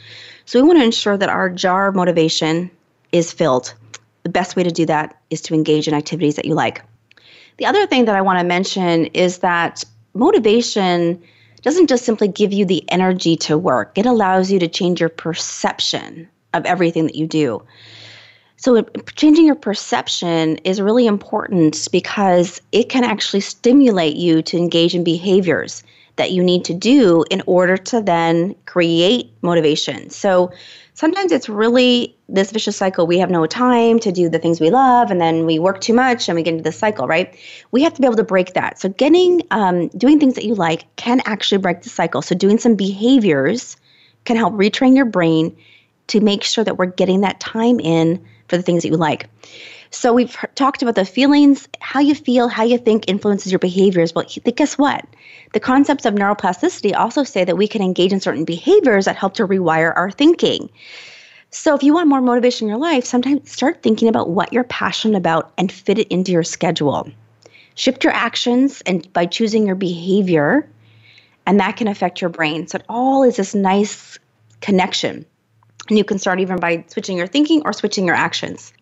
So, 0.47 0.61
we 0.61 0.67
want 0.67 0.79
to 0.79 0.85
ensure 0.85 1.17
that 1.17 1.29
our 1.29 1.49
jar 1.49 1.89
of 1.89 1.95
motivation 1.95 2.71
is 3.13 3.33
filled. 3.33 3.75
The 4.23 4.31
best 4.31 4.57
way 4.57 4.63
to 4.63 4.71
do 4.71 4.87
that 4.87 5.21
is 5.31 5.41
to 5.43 5.55
engage 5.55 5.89
in 5.89 5.95
activities 5.95 6.37
that 6.37 6.45
you 6.45 6.55
like. 6.55 6.83
The 7.59 7.67
other 7.67 7.87
thing 7.87 8.07
that 8.07 8.17
I 8.17 8.21
want 8.21 8.39
to 8.41 8.45
mention 8.45 9.07
is 9.07 9.39
that 9.39 9.85
motivation 10.15 11.23
doesn't 11.63 11.89
just 11.89 12.05
simply 12.05 12.29
give 12.29 12.53
you 12.53 12.65
the 12.65 12.85
energy 12.91 13.37
to 13.37 13.57
work, 13.57 13.97
it 13.97 14.07
allows 14.07 14.53
you 14.53 14.59
to 14.59 14.69
change 14.69 15.01
your 15.01 15.09
perception 15.09 16.29
of 16.53 16.67
everything 16.67 17.07
that 17.07 17.15
you 17.15 17.27
do. 17.27 17.63
So, 18.57 18.83
changing 19.17 19.47
your 19.47 19.57
perception 19.57 20.57
is 20.59 20.81
really 20.81 21.07
important 21.07 21.88
because 21.90 22.61
it 22.73 22.88
can 22.88 23.05
actually 23.05 23.40
stimulate 23.40 24.17
you 24.17 24.43
to 24.43 24.57
engage 24.57 24.95
in 24.95 25.03
behaviors 25.03 25.83
that 26.17 26.31
you 26.31 26.43
need 26.43 26.64
to 26.67 26.75
do 26.75 27.25
in 27.31 27.43
order 27.47 27.77
to 27.77 28.01
then 28.01 28.55
create 28.67 29.33
motivation. 29.43 30.09
So, 30.09 30.53
sometimes 30.95 31.33
it's 31.33 31.49
really 31.49 32.17
this 32.29 32.53
vicious 32.53 32.77
cycle. 32.77 33.07
We 33.09 33.19
have 33.19 33.29
no 33.29 33.45
time 33.47 33.99
to 33.99 34.12
do 34.12 34.29
the 34.29 34.38
things 34.38 34.61
we 34.61 34.71
love, 34.71 35.11
and 35.11 35.21
then 35.21 35.47
we 35.47 35.59
work 35.59 35.81
too 35.81 35.93
much 35.93 36.29
and 36.29 36.37
we 36.37 36.43
get 36.45 36.53
into 36.53 36.62
this 36.62 36.79
cycle, 36.79 37.09
right? 37.09 37.37
We 37.73 37.83
have 37.83 37.93
to 37.95 38.01
be 38.01 38.07
able 38.07 38.17
to 38.17 38.25
break 38.25 38.55
that. 38.55 38.79
So, 38.79 38.88
getting, 38.88 39.43
um, 39.51 39.88
doing 39.88 40.21
things 40.21 40.35
that 40.37 40.45
you 40.45 40.55
like 40.55 40.87
can 40.95 41.21
actually 41.27 41.59
break 41.59 41.83
the 41.83 41.90
cycle. 41.90 42.23
So, 42.23 42.37
doing 42.37 42.59
some 42.59 42.77
behaviors 42.77 43.77
can 44.25 44.37
help 44.37 44.55
retrain 44.55 44.95
your 44.95 45.07
brain 45.07 45.55
to 46.07 46.21
make 46.21 46.45
sure 46.45 46.62
that 46.62 46.79
we're 46.79 46.87
getting 46.87 47.23
that 47.23 47.40
time 47.40 47.81
in 47.81 48.25
for 48.48 48.57
the 48.57 48.62
things 48.62 48.83
that 48.83 48.88
you 48.88 48.96
like. 48.96 49.28
So 49.90 50.12
we've 50.12 50.37
talked 50.57 50.83
about 50.83 50.96
the 50.96 51.04
feelings, 51.04 51.68
how 51.80 52.00
you 52.00 52.16
feel, 52.16 52.48
how 52.48 52.64
you 52.64 52.78
think 52.78 53.09
influences 53.09 53.52
your 53.52 53.61
behaviors. 53.61 54.12
Well, 54.12 54.26
guess 54.57 54.76
what? 54.76 55.07
The 55.52 55.61
concepts 55.61 56.04
of 56.04 56.14
neuroplasticity 56.14 56.96
also 56.96 57.22
say 57.22 57.44
that 57.44 57.57
we 57.57 57.68
can 57.68 57.80
engage 57.80 58.12
in 58.12 58.18
certain 58.18 58.44
behaviors 58.44 59.04
that 59.04 59.14
help 59.14 59.35
to 59.35 59.46
rewire 59.46 59.96
our 59.96 60.11
thinking. 60.11 60.68
So 61.50 61.76
if 61.76 61.85
you 61.85 61.94
want 61.94 62.09
more 62.09 62.20
motivation 62.20 62.66
in 62.66 62.70
your 62.70 62.80
life, 62.80 63.04
sometimes 63.04 63.48
start 63.48 63.85
thinking 63.85 64.09
about 64.09 64.30
what 64.30 64.52
you're 64.52 64.64
passionate 64.64 65.16
about 65.16 65.52
and 65.57 65.70
fit 65.70 66.00
it 66.00 66.09
into 66.09 66.33
your 66.33 66.42
schedule. 66.42 67.09
Shift 67.76 68.02
your 68.02 68.12
actions 68.12 68.80
and 68.87 69.11
by 69.12 69.26
choosing 69.26 69.64
your 69.64 69.76
behavior, 69.76 70.68
and 71.46 71.61
that 71.61 71.76
can 71.76 71.87
affect 71.87 72.20
your 72.20 72.30
brain. 72.30 72.66
So 72.66 72.78
it 72.78 72.85
all 72.88 73.22
is 73.22 73.37
this 73.37 73.54
nice 73.54 74.18
connection. 74.61 75.24
And 75.88 75.99
you 75.99 76.05
can 76.05 76.18
start 76.18 76.40
even 76.40 76.59
by 76.59 76.85
switching 76.88 77.16
your 77.16 77.27
thinking 77.27 77.62
or 77.64 77.73
switching 77.73 78.07
your 78.07 78.16
actions. 78.16 78.73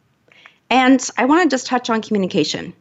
And 0.70 1.06
I 1.18 1.26
want 1.26 1.42
to 1.42 1.54
just 1.54 1.66
touch 1.66 1.90
on 1.90 2.00
communication. 2.00 2.72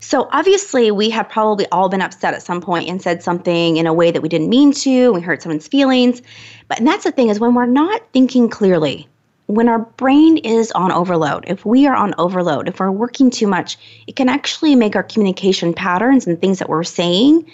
So, 0.00 0.28
obviously, 0.32 0.90
we 0.90 1.10
have 1.10 1.28
probably 1.28 1.66
all 1.70 1.88
been 1.90 2.00
upset 2.00 2.32
at 2.32 2.42
some 2.42 2.62
point 2.62 2.88
and 2.88 3.02
said 3.02 3.22
something 3.22 3.76
in 3.76 3.86
a 3.86 3.92
way 3.92 4.10
that 4.10 4.22
we 4.22 4.28
didn't 4.28 4.48
mean 4.48 4.72
to. 4.72 5.12
We 5.12 5.20
hurt 5.20 5.42
someone's 5.42 5.68
feelings. 5.68 6.22
But 6.68 6.78
and 6.78 6.86
that's 6.86 7.04
the 7.04 7.12
thing 7.12 7.28
is 7.28 7.38
when 7.38 7.54
we're 7.54 7.66
not 7.66 8.00
thinking 8.12 8.48
clearly, 8.48 9.06
when 9.48 9.68
our 9.68 9.80
brain 9.80 10.38
is 10.38 10.72
on 10.72 10.90
overload, 10.90 11.44
if 11.46 11.66
we 11.66 11.86
are 11.86 11.94
on 11.94 12.14
overload, 12.18 12.68
if 12.68 12.80
we're 12.80 12.90
working 12.90 13.30
too 13.30 13.46
much, 13.46 13.76
it 14.06 14.16
can 14.16 14.28
actually 14.28 14.74
make 14.74 14.96
our 14.96 15.02
communication 15.02 15.74
patterns 15.74 16.26
and 16.26 16.40
things 16.40 16.58
that 16.58 16.68
we're 16.68 16.84
saying 16.84 17.44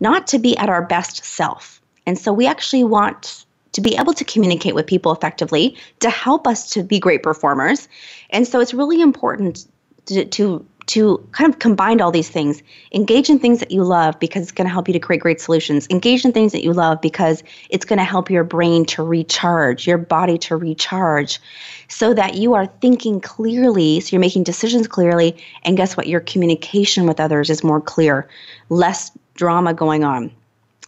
not 0.00 0.26
to 0.26 0.38
be 0.38 0.56
at 0.56 0.68
our 0.68 0.82
best 0.82 1.24
self. 1.24 1.80
And 2.06 2.18
so 2.18 2.32
we 2.32 2.46
actually 2.46 2.84
want 2.84 3.46
to 3.72 3.80
be 3.80 3.96
able 3.96 4.12
to 4.14 4.24
communicate 4.24 4.74
with 4.74 4.86
people 4.86 5.12
effectively, 5.12 5.76
to 6.00 6.10
help 6.10 6.46
us 6.46 6.70
to 6.70 6.82
be 6.82 6.98
great 6.98 7.22
performers. 7.22 7.88
And 8.30 8.46
so 8.46 8.60
it's 8.60 8.74
really 8.74 9.00
important 9.00 9.66
to, 10.06 10.24
to 10.24 10.66
to 10.88 11.18
kind 11.32 11.52
of 11.52 11.58
combine 11.58 12.00
all 12.00 12.10
these 12.10 12.30
things. 12.30 12.62
Engage 12.92 13.28
in 13.28 13.38
things 13.38 13.60
that 13.60 13.70
you 13.70 13.84
love 13.84 14.18
because 14.18 14.44
it's 14.44 14.52
going 14.52 14.66
to 14.66 14.72
help 14.72 14.88
you 14.88 14.94
to 14.94 14.98
create 14.98 15.20
great 15.20 15.38
solutions. 15.38 15.86
Engage 15.90 16.24
in 16.24 16.32
things 16.32 16.50
that 16.52 16.64
you 16.64 16.72
love 16.72 16.98
because 17.02 17.42
it's 17.68 17.84
going 17.84 17.98
to 17.98 18.04
help 18.04 18.30
your 18.30 18.42
brain 18.42 18.86
to 18.86 19.02
recharge, 19.02 19.86
your 19.86 19.98
body 19.98 20.38
to 20.38 20.56
recharge, 20.56 21.40
so 21.88 22.14
that 22.14 22.36
you 22.36 22.54
are 22.54 22.66
thinking 22.80 23.20
clearly, 23.20 24.00
so 24.00 24.08
you're 24.16 24.20
making 24.20 24.44
decisions 24.44 24.88
clearly. 24.88 25.36
And 25.62 25.76
guess 25.76 25.94
what? 25.94 26.06
Your 26.06 26.20
communication 26.20 27.06
with 27.06 27.20
others 27.20 27.50
is 27.50 27.62
more 27.62 27.82
clear, 27.82 28.26
less 28.70 29.12
drama 29.34 29.74
going 29.74 30.04
on. 30.04 30.32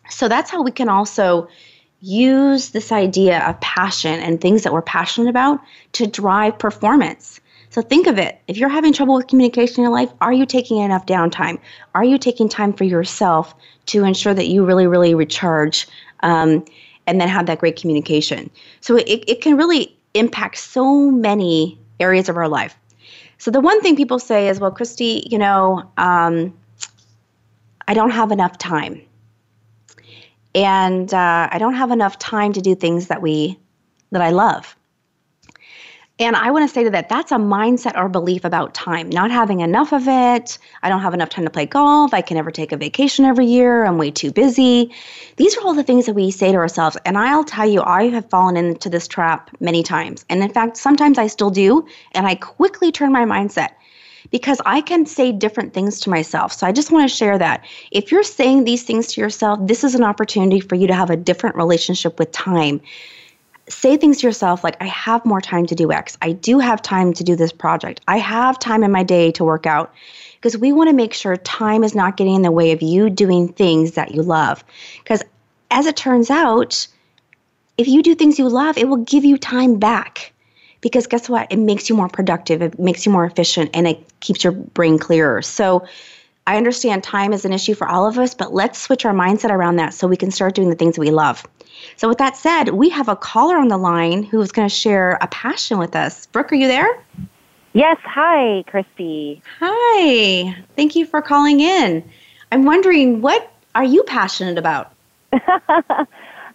So 0.08 0.28
that's 0.28 0.50
how 0.50 0.62
we 0.62 0.70
can 0.70 0.88
also 0.88 1.46
use 2.00 2.70
this 2.70 2.92
idea 2.92 3.46
of 3.46 3.60
passion 3.60 4.20
and 4.20 4.40
things 4.40 4.62
that 4.62 4.72
we're 4.72 4.82
passionate 4.82 5.28
about 5.28 5.60
to 5.92 6.06
drive 6.06 6.58
performance. 6.58 7.40
So 7.70 7.82
think 7.82 8.06
of 8.06 8.18
it. 8.18 8.40
If 8.48 8.56
you're 8.56 8.68
having 8.68 8.92
trouble 8.92 9.14
with 9.14 9.28
communication 9.28 9.76
in 9.76 9.82
your 9.82 9.92
life, 9.92 10.10
are 10.20 10.32
you 10.32 10.44
taking 10.44 10.78
enough 10.78 11.06
downtime? 11.06 11.58
Are 11.94 12.02
you 12.02 12.18
taking 12.18 12.48
time 12.48 12.72
for 12.72 12.84
yourself 12.84 13.54
to 13.86 14.04
ensure 14.04 14.34
that 14.34 14.48
you 14.48 14.64
really, 14.64 14.86
really 14.86 15.14
recharge 15.14 15.86
um, 16.20 16.64
and 17.06 17.20
then 17.20 17.28
have 17.28 17.46
that 17.46 17.60
great 17.60 17.76
communication? 17.76 18.50
So 18.80 18.96
it, 18.96 19.24
it 19.28 19.40
can 19.40 19.56
really 19.56 19.96
impact 20.14 20.58
so 20.58 21.10
many 21.10 21.78
areas 22.00 22.28
of 22.28 22.36
our 22.36 22.48
life. 22.48 22.76
So 23.38 23.50
the 23.50 23.60
one 23.60 23.80
thing 23.82 23.94
people 23.94 24.18
say 24.18 24.48
is, 24.48 24.58
well, 24.58 24.72
Christy, 24.72 25.26
you 25.30 25.38
know, 25.38 25.88
um, 25.96 26.52
I 27.86 27.94
don't 27.94 28.10
have 28.10 28.32
enough 28.32 28.58
time 28.58 29.00
and 30.54 31.12
uh, 31.12 31.48
I 31.50 31.58
don't 31.58 31.74
have 31.74 31.90
enough 31.90 32.18
time 32.18 32.52
to 32.54 32.60
do 32.60 32.74
things 32.74 33.08
that 33.08 33.22
we 33.22 33.58
that 34.10 34.22
I 34.22 34.30
love. 34.30 34.76
And 36.20 36.36
I 36.36 36.50
want 36.50 36.68
to 36.68 36.72
say 36.72 36.84
to 36.84 36.90
that, 36.90 37.08
that's 37.08 37.32
a 37.32 37.36
mindset 37.36 37.96
or 37.96 38.10
belief 38.10 38.44
about 38.44 38.74
time, 38.74 39.08
not 39.08 39.30
having 39.30 39.60
enough 39.60 39.90
of 39.94 40.06
it. 40.06 40.58
I 40.82 40.90
don't 40.90 41.00
have 41.00 41.14
enough 41.14 41.30
time 41.30 41.46
to 41.46 41.50
play 41.50 41.64
golf. 41.64 42.12
I 42.12 42.20
can 42.20 42.34
never 42.34 42.50
take 42.50 42.72
a 42.72 42.76
vacation 42.76 43.24
every 43.24 43.46
year. 43.46 43.86
I'm 43.86 43.96
way 43.96 44.10
too 44.10 44.30
busy. 44.30 44.92
These 45.36 45.56
are 45.56 45.62
all 45.62 45.72
the 45.72 45.82
things 45.82 46.04
that 46.04 46.12
we 46.12 46.30
say 46.30 46.52
to 46.52 46.58
ourselves. 46.58 46.98
And 47.06 47.16
I'll 47.16 47.42
tell 47.42 47.66
you, 47.66 47.82
I 47.82 48.08
have 48.10 48.28
fallen 48.28 48.58
into 48.58 48.90
this 48.90 49.08
trap 49.08 49.50
many 49.60 49.82
times. 49.82 50.26
And 50.28 50.42
in 50.42 50.52
fact, 50.52 50.76
sometimes 50.76 51.16
I 51.16 51.26
still 51.26 51.48
do. 51.48 51.86
And 52.12 52.26
I 52.26 52.34
quickly 52.34 52.92
turn 52.92 53.12
my 53.12 53.24
mindset 53.24 53.70
because 54.30 54.60
I 54.66 54.80
can 54.80 55.06
say 55.06 55.32
different 55.32 55.72
things 55.72 56.00
to 56.00 56.10
myself. 56.10 56.52
So 56.52 56.66
I 56.66 56.72
just 56.72 56.90
want 56.90 57.08
to 57.08 57.14
share 57.14 57.38
that. 57.38 57.64
If 57.90 58.12
you're 58.12 58.22
saying 58.22 58.64
these 58.64 58.82
things 58.82 59.06
to 59.14 59.20
yourself, 59.20 59.58
this 59.62 59.84
is 59.84 59.94
an 59.94 60.04
opportunity 60.04 60.60
for 60.60 60.74
you 60.74 60.86
to 60.86 60.94
have 60.94 61.10
a 61.10 61.16
different 61.16 61.56
relationship 61.56 62.18
with 62.18 62.30
time. 62.32 62.80
Say 63.68 63.96
things 63.96 64.18
to 64.18 64.26
yourself 64.26 64.64
like, 64.64 64.76
I 64.80 64.86
have 64.86 65.24
more 65.24 65.40
time 65.40 65.66
to 65.66 65.74
do 65.74 65.92
X. 65.92 66.18
I 66.22 66.32
do 66.32 66.58
have 66.58 66.82
time 66.82 67.12
to 67.14 67.24
do 67.24 67.36
this 67.36 67.52
project. 67.52 68.00
I 68.08 68.18
have 68.18 68.58
time 68.58 68.82
in 68.82 68.90
my 68.90 69.02
day 69.02 69.30
to 69.32 69.44
work 69.44 69.66
out. 69.66 69.92
Because 70.34 70.56
we 70.56 70.72
want 70.72 70.88
to 70.88 70.94
make 70.94 71.12
sure 71.12 71.36
time 71.36 71.84
is 71.84 71.94
not 71.94 72.16
getting 72.16 72.34
in 72.34 72.42
the 72.42 72.50
way 72.50 72.72
of 72.72 72.80
you 72.80 73.10
doing 73.10 73.52
things 73.52 73.92
that 73.92 74.14
you 74.14 74.22
love. 74.22 74.64
Because 75.02 75.22
as 75.70 75.84
it 75.84 75.96
turns 75.96 76.30
out, 76.30 76.86
if 77.76 77.86
you 77.88 78.02
do 78.02 78.14
things 78.14 78.38
you 78.38 78.48
love, 78.48 78.78
it 78.78 78.88
will 78.88 79.04
give 79.04 79.24
you 79.24 79.36
time 79.36 79.78
back 79.78 80.32
because 80.80 81.06
guess 81.06 81.28
what? 81.28 81.50
It 81.50 81.58
makes 81.58 81.88
you 81.88 81.94
more 81.94 82.08
productive, 82.08 82.62
it 82.62 82.78
makes 82.78 83.04
you 83.06 83.12
more 83.12 83.24
efficient, 83.24 83.70
and 83.74 83.86
it 83.86 84.04
keeps 84.20 84.44
your 84.44 84.52
brain 84.52 84.98
clearer. 84.98 85.42
So 85.42 85.86
I 86.46 86.56
understand 86.56 87.04
time 87.04 87.32
is 87.32 87.44
an 87.44 87.52
issue 87.52 87.74
for 87.74 87.86
all 87.86 88.06
of 88.06 88.18
us, 88.18 88.34
but 88.34 88.52
let's 88.52 88.80
switch 88.80 89.04
our 89.04 89.14
mindset 89.14 89.50
around 89.50 89.76
that 89.76 89.94
so 89.94 90.08
we 90.08 90.16
can 90.16 90.30
start 90.30 90.54
doing 90.54 90.70
the 90.70 90.74
things 90.76 90.96
that 90.96 91.00
we 91.00 91.10
love. 91.10 91.46
So, 91.96 92.08
with 92.08 92.18
that 92.18 92.36
said, 92.36 92.70
we 92.70 92.88
have 92.90 93.08
a 93.08 93.16
caller 93.16 93.56
on 93.56 93.68
the 93.68 93.78
line 93.78 94.22
who's 94.22 94.52
going 94.52 94.68
to 94.68 94.74
share 94.74 95.18
a 95.20 95.26
passion 95.28 95.78
with 95.78 95.94
us. 95.94 96.26
Brooke, 96.26 96.52
are 96.52 96.56
you 96.56 96.66
there? 96.66 96.88
Yes. 97.72 97.98
Hi, 98.04 98.64
Christy. 98.66 99.42
Hi. 99.60 100.56
Thank 100.76 100.96
you 100.96 101.06
for 101.06 101.22
calling 101.22 101.60
in. 101.60 102.02
I'm 102.52 102.64
wondering, 102.64 103.20
what 103.20 103.52
are 103.74 103.84
you 103.84 104.02
passionate 104.02 104.58
about? 104.58 104.92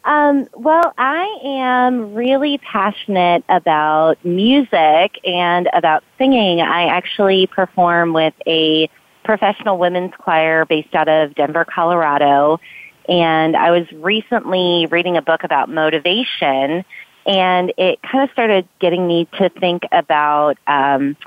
Um, 0.05 0.47
well, 0.53 0.93
I 0.99 1.39
am 1.43 2.13
really 2.13 2.59
passionate 2.59 3.43
about 3.49 4.23
music 4.23 5.19
and 5.25 5.67
about 5.73 6.03
singing. 6.19 6.61
I 6.61 6.85
actually 6.85 7.47
perform 7.47 8.13
with 8.13 8.35
a 8.45 8.87
professional 9.23 9.79
women's 9.79 10.13
choir 10.19 10.63
based 10.65 10.93
out 10.93 11.09
of 11.09 11.33
Denver, 11.33 11.65
Colorado. 11.65 12.59
And 13.09 13.57
I 13.57 13.71
was 13.71 13.91
recently 13.93 14.85
reading 14.91 15.17
a 15.17 15.23
book 15.23 15.43
about 15.43 15.69
motivation, 15.69 16.85
and 17.25 17.73
it 17.75 17.99
kind 18.03 18.23
of 18.23 18.31
started 18.31 18.67
getting 18.79 19.07
me 19.07 19.27
to 19.39 19.49
think 19.49 19.83
about 19.91 20.57
um, 20.67 21.17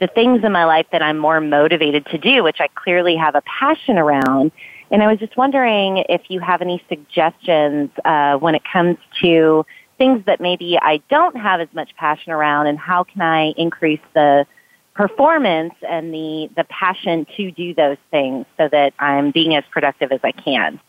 the 0.00 0.06
things 0.06 0.44
in 0.44 0.52
my 0.52 0.64
life 0.64 0.86
that 0.92 1.02
I'm 1.02 1.18
more 1.18 1.40
motivated 1.40 2.06
to 2.06 2.18
do, 2.18 2.44
which 2.44 2.60
I 2.60 2.68
clearly 2.68 3.16
have 3.16 3.34
a 3.34 3.42
passion 3.42 3.98
around. 3.98 4.52
And 4.90 5.02
I 5.02 5.06
was 5.06 5.18
just 5.18 5.36
wondering 5.36 6.04
if 6.08 6.22
you 6.28 6.40
have 6.40 6.62
any 6.62 6.82
suggestions 6.88 7.90
uh, 8.04 8.36
when 8.36 8.54
it 8.54 8.62
comes 8.70 8.96
to 9.20 9.66
things 9.98 10.24
that 10.26 10.40
maybe 10.40 10.78
I 10.80 11.02
don't 11.10 11.36
have 11.36 11.60
as 11.60 11.68
much 11.72 11.94
passion 11.96 12.32
around, 12.32 12.68
and 12.68 12.78
how 12.78 13.04
can 13.04 13.20
I 13.20 13.52
increase 13.56 14.00
the 14.14 14.46
performance 14.94 15.74
and 15.88 16.12
the 16.12 16.50
the 16.56 16.64
passion 16.64 17.24
to 17.36 17.50
do 17.52 17.72
those 17.72 17.98
things 18.10 18.46
so 18.56 18.68
that 18.68 18.94
I'm 18.98 19.30
being 19.30 19.54
as 19.54 19.64
productive 19.70 20.10
as 20.10 20.20
I 20.24 20.32
can. 20.32 20.80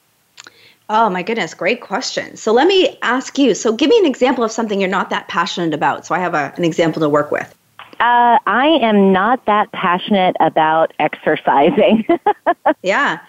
Oh 0.89 1.07
my 1.11 1.21
goodness, 1.21 1.53
great 1.53 1.81
question. 1.81 2.35
So 2.35 2.51
let 2.51 2.67
me 2.67 2.97
ask 3.03 3.37
you. 3.37 3.53
So 3.53 3.71
give 3.71 3.89
me 3.89 3.99
an 3.99 4.07
example 4.07 4.43
of 4.43 4.51
something 4.51 4.79
you're 4.81 4.89
not 4.89 5.11
that 5.11 5.27
passionate 5.27 5.75
about. 5.75 6.07
So 6.07 6.15
I 6.15 6.19
have 6.19 6.33
a, 6.33 6.51
an 6.57 6.63
example 6.63 6.99
to 7.01 7.09
work 7.09 7.29
with. 7.29 7.55
Uh, 7.99 8.39
I 8.47 8.79
am 8.81 9.11
not 9.11 9.45
that 9.45 9.71
passionate 9.73 10.35
about 10.39 10.93
exercising. 10.99 12.07
yeah. 12.81 13.19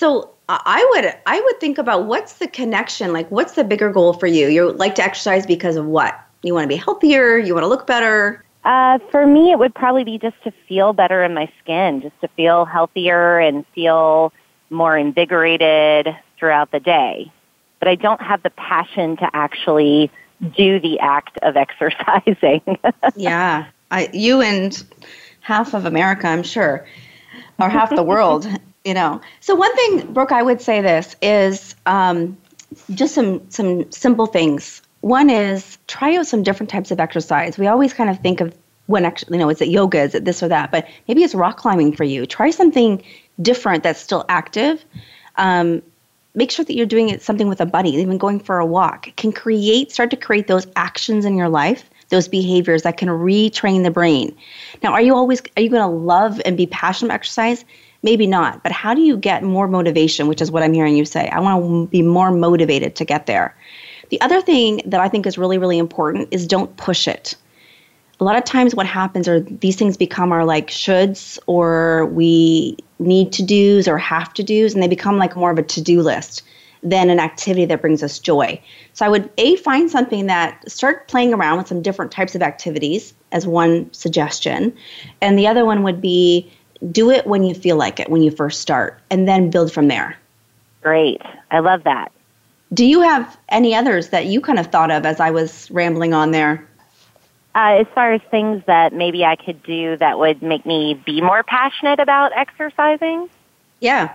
So 0.00 0.30
I 0.48 0.86
would 0.92 1.14
I 1.26 1.42
would 1.42 1.60
think 1.60 1.76
about 1.76 2.06
what's 2.06 2.38
the 2.38 2.48
connection? 2.48 3.12
Like 3.12 3.30
what's 3.30 3.52
the 3.52 3.64
bigger 3.64 3.92
goal 3.92 4.14
for 4.14 4.26
you? 4.26 4.48
You 4.48 4.72
like 4.72 4.94
to 4.94 5.02
exercise 5.02 5.44
because 5.44 5.76
of 5.76 5.84
what? 5.84 6.18
You 6.42 6.54
want 6.54 6.64
to 6.64 6.68
be 6.68 6.76
healthier, 6.76 7.36
you 7.36 7.52
want 7.52 7.64
to 7.64 7.68
look 7.68 7.86
better? 7.86 8.42
Uh, 8.64 8.98
for 9.10 9.26
me, 9.26 9.52
it 9.52 9.58
would 9.58 9.74
probably 9.74 10.04
be 10.04 10.16
just 10.16 10.42
to 10.44 10.52
feel 10.66 10.94
better 10.94 11.22
in 11.22 11.34
my 11.34 11.52
skin, 11.62 12.00
just 12.00 12.18
to 12.22 12.28
feel 12.28 12.64
healthier 12.64 13.40
and 13.40 13.66
feel 13.74 14.32
more 14.70 14.96
invigorated 14.96 16.08
throughout 16.38 16.70
the 16.70 16.80
day. 16.80 17.30
But 17.78 17.88
I 17.88 17.94
don't 17.94 18.22
have 18.22 18.42
the 18.42 18.50
passion 18.50 19.18
to 19.18 19.28
actually 19.34 20.10
do 20.56 20.80
the 20.80 20.98
act 21.00 21.38
of 21.42 21.56
exercising. 21.58 22.62
yeah, 23.16 23.66
I, 23.90 24.08
you 24.14 24.40
and 24.40 24.82
half 25.40 25.74
of 25.74 25.84
America, 25.84 26.26
I'm 26.26 26.42
sure, 26.42 26.86
or 27.58 27.68
half 27.68 27.94
the 27.94 28.02
world 28.02 28.48
you 28.84 28.94
know. 28.94 29.20
So 29.40 29.54
one 29.54 29.74
thing 29.74 30.12
brooke 30.12 30.32
i 30.32 30.42
would 30.42 30.60
say 30.60 30.80
this 30.80 31.16
is 31.22 31.74
um, 31.86 32.36
just 32.94 33.14
some 33.14 33.48
some 33.50 33.90
simple 33.90 34.26
things. 34.26 34.82
One 35.00 35.30
is 35.30 35.78
try 35.86 36.16
out 36.16 36.26
some 36.26 36.42
different 36.42 36.70
types 36.70 36.90
of 36.90 37.00
exercise. 37.00 37.58
We 37.58 37.66
always 37.66 37.94
kind 37.94 38.10
of 38.10 38.20
think 38.20 38.40
of 38.40 38.54
when 38.86 39.04
actually 39.04 39.38
you 39.38 39.44
know 39.44 39.50
is 39.50 39.60
it 39.60 39.68
yoga? 39.68 40.00
Is 40.00 40.14
it 40.14 40.24
this 40.24 40.42
or 40.42 40.48
that? 40.48 40.70
But 40.70 40.88
maybe 41.08 41.22
it's 41.22 41.34
rock 41.34 41.56
climbing 41.56 41.94
for 41.96 42.04
you. 42.04 42.26
Try 42.26 42.50
something 42.50 43.02
different 43.40 43.82
that's 43.82 44.00
still 44.00 44.24
active. 44.28 44.84
Um, 45.36 45.82
make 46.34 46.50
sure 46.50 46.64
that 46.64 46.74
you're 46.74 46.86
doing 46.86 47.08
it 47.08 47.22
something 47.22 47.48
with 47.48 47.60
a 47.60 47.66
buddy 47.66 47.90
even 47.90 48.18
going 48.18 48.40
for 48.40 48.58
a 48.58 48.66
walk. 48.66 49.14
Can 49.16 49.32
create 49.32 49.92
start 49.92 50.10
to 50.10 50.16
create 50.16 50.46
those 50.46 50.66
actions 50.76 51.24
in 51.24 51.36
your 51.36 51.48
life 51.48 51.88
those 52.10 52.28
behaviors 52.28 52.82
that 52.82 52.96
can 52.96 53.08
retrain 53.08 53.84
the 53.84 53.90
brain. 53.90 54.36
Now 54.82 54.92
are 54.92 55.00
you 55.00 55.14
always 55.14 55.40
are 55.56 55.62
you 55.62 55.70
going 55.70 55.82
to 55.82 55.96
love 55.96 56.40
and 56.44 56.56
be 56.56 56.66
passionate 56.66 57.08
about 57.08 57.14
exercise 57.14 57.64
Maybe 58.02 58.26
not, 58.26 58.62
but 58.62 58.72
how 58.72 58.94
do 58.94 59.02
you 59.02 59.16
get 59.16 59.42
more 59.42 59.68
motivation, 59.68 60.26
which 60.26 60.40
is 60.40 60.50
what 60.50 60.62
I'm 60.62 60.72
hearing 60.72 60.96
you 60.96 61.04
say? 61.04 61.28
I 61.28 61.40
want 61.40 61.62
to 61.62 61.90
be 61.90 62.02
more 62.02 62.30
motivated 62.30 62.96
to 62.96 63.04
get 63.04 63.26
there. 63.26 63.54
The 64.08 64.20
other 64.22 64.40
thing 64.40 64.80
that 64.86 65.00
I 65.00 65.08
think 65.08 65.26
is 65.26 65.36
really, 65.36 65.58
really 65.58 65.78
important 65.78 66.28
is 66.30 66.46
don't 66.46 66.74
push 66.76 67.06
it. 67.06 67.36
A 68.18 68.24
lot 68.24 68.36
of 68.36 68.44
times, 68.44 68.74
what 68.74 68.86
happens 68.86 69.28
are 69.28 69.40
these 69.40 69.76
things 69.76 69.96
become 69.96 70.32
our 70.32 70.44
like 70.44 70.68
shoulds 70.68 71.38
or 71.46 72.06
we 72.06 72.76
need 72.98 73.32
to 73.32 73.42
do's 73.42 73.88
or 73.88 73.98
have 73.98 74.34
to 74.34 74.42
do's, 74.42 74.74
and 74.74 74.82
they 74.82 74.88
become 74.88 75.16
like 75.16 75.36
more 75.36 75.50
of 75.50 75.58
a 75.58 75.62
to 75.62 75.80
do 75.80 76.02
list 76.02 76.42
than 76.82 77.10
an 77.10 77.20
activity 77.20 77.66
that 77.66 77.80
brings 77.80 78.02
us 78.02 78.18
joy. 78.18 78.60
So 78.94 79.04
I 79.04 79.08
would 79.10 79.30
a 79.36 79.56
find 79.56 79.90
something 79.90 80.26
that 80.26 80.70
start 80.70 81.08
playing 81.08 81.34
around 81.34 81.58
with 81.58 81.68
some 81.68 81.82
different 81.82 82.12
types 82.12 82.34
of 82.34 82.42
activities 82.42 83.14
as 83.32 83.46
one 83.46 83.92
suggestion, 83.92 84.74
and 85.20 85.38
the 85.38 85.46
other 85.46 85.64
one 85.64 85.82
would 85.82 86.00
be 86.00 86.50
do 86.90 87.10
it 87.10 87.26
when 87.26 87.42
you 87.42 87.54
feel 87.54 87.76
like 87.76 88.00
it, 88.00 88.08
when 88.08 88.22
you 88.22 88.30
first 88.30 88.60
start, 88.60 88.98
and 89.10 89.28
then 89.28 89.50
build 89.50 89.72
from 89.72 89.88
there. 89.88 90.16
Great. 90.82 91.20
I 91.50 91.58
love 91.58 91.84
that. 91.84 92.12
Do 92.72 92.84
you 92.84 93.00
have 93.02 93.36
any 93.48 93.74
others 93.74 94.10
that 94.10 94.26
you 94.26 94.40
kind 94.40 94.58
of 94.58 94.68
thought 94.68 94.90
of 94.90 95.04
as 95.04 95.20
I 95.20 95.30
was 95.30 95.70
rambling 95.70 96.14
on 96.14 96.30
there? 96.30 96.66
Uh, 97.54 97.78
as 97.80 97.86
far 97.94 98.12
as 98.12 98.20
things 98.30 98.62
that 98.66 98.92
maybe 98.92 99.24
I 99.24 99.34
could 99.34 99.62
do 99.64 99.96
that 99.96 100.18
would 100.18 100.40
make 100.40 100.64
me 100.64 100.94
be 100.94 101.20
more 101.20 101.42
passionate 101.42 101.98
about 101.98 102.30
exercising? 102.36 103.28
Yeah. 103.80 104.14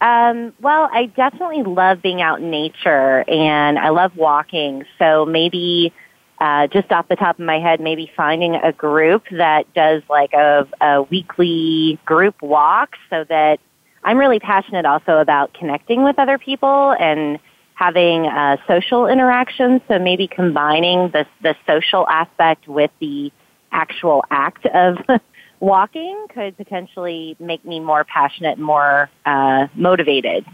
Um, 0.00 0.52
well, 0.60 0.88
I 0.92 1.06
definitely 1.06 1.64
love 1.64 2.00
being 2.00 2.22
out 2.22 2.40
in 2.40 2.50
nature 2.50 3.24
and 3.28 3.78
I 3.78 3.88
love 3.88 4.16
walking. 4.16 4.84
So 4.98 5.26
maybe 5.26 5.92
uh, 6.38 6.66
just 6.66 6.92
off 6.92 7.08
the 7.08 7.16
top 7.16 7.38
of 7.38 7.44
my 7.44 7.58
head, 7.58 7.80
maybe 7.80 8.10
finding 8.16 8.56
a 8.56 8.72
group 8.72 9.24
that 9.30 9.72
does 9.74 10.02
like 10.08 10.32
a, 10.32 10.66
a 10.80 11.02
weekly 11.02 11.98
group 12.04 12.40
walk 12.42 12.96
so 13.10 13.24
that 13.24 13.58
I'm 14.04 14.18
really 14.18 14.38
passionate 14.38 14.84
also 14.84 15.18
about 15.18 15.54
connecting 15.54 16.04
with 16.04 16.18
other 16.18 16.38
people 16.38 16.94
and 16.98 17.38
having 17.74 18.26
uh, 18.26 18.56
social 18.66 19.06
interactions. 19.06 19.80
So 19.88 19.98
maybe 19.98 20.26
combining 20.28 21.10
the, 21.10 21.26
the 21.42 21.56
social 21.66 22.06
aspect 22.08 22.68
with 22.68 22.90
the 23.00 23.32
actual 23.72 24.24
act 24.30 24.66
of 24.66 24.98
walking 25.60 26.26
could 26.28 26.56
potentially 26.56 27.36
make 27.38 27.64
me 27.64 27.80
more 27.80 28.04
passionate, 28.04 28.58
more 28.58 29.10
uh, 29.24 29.68
motivated 29.74 30.44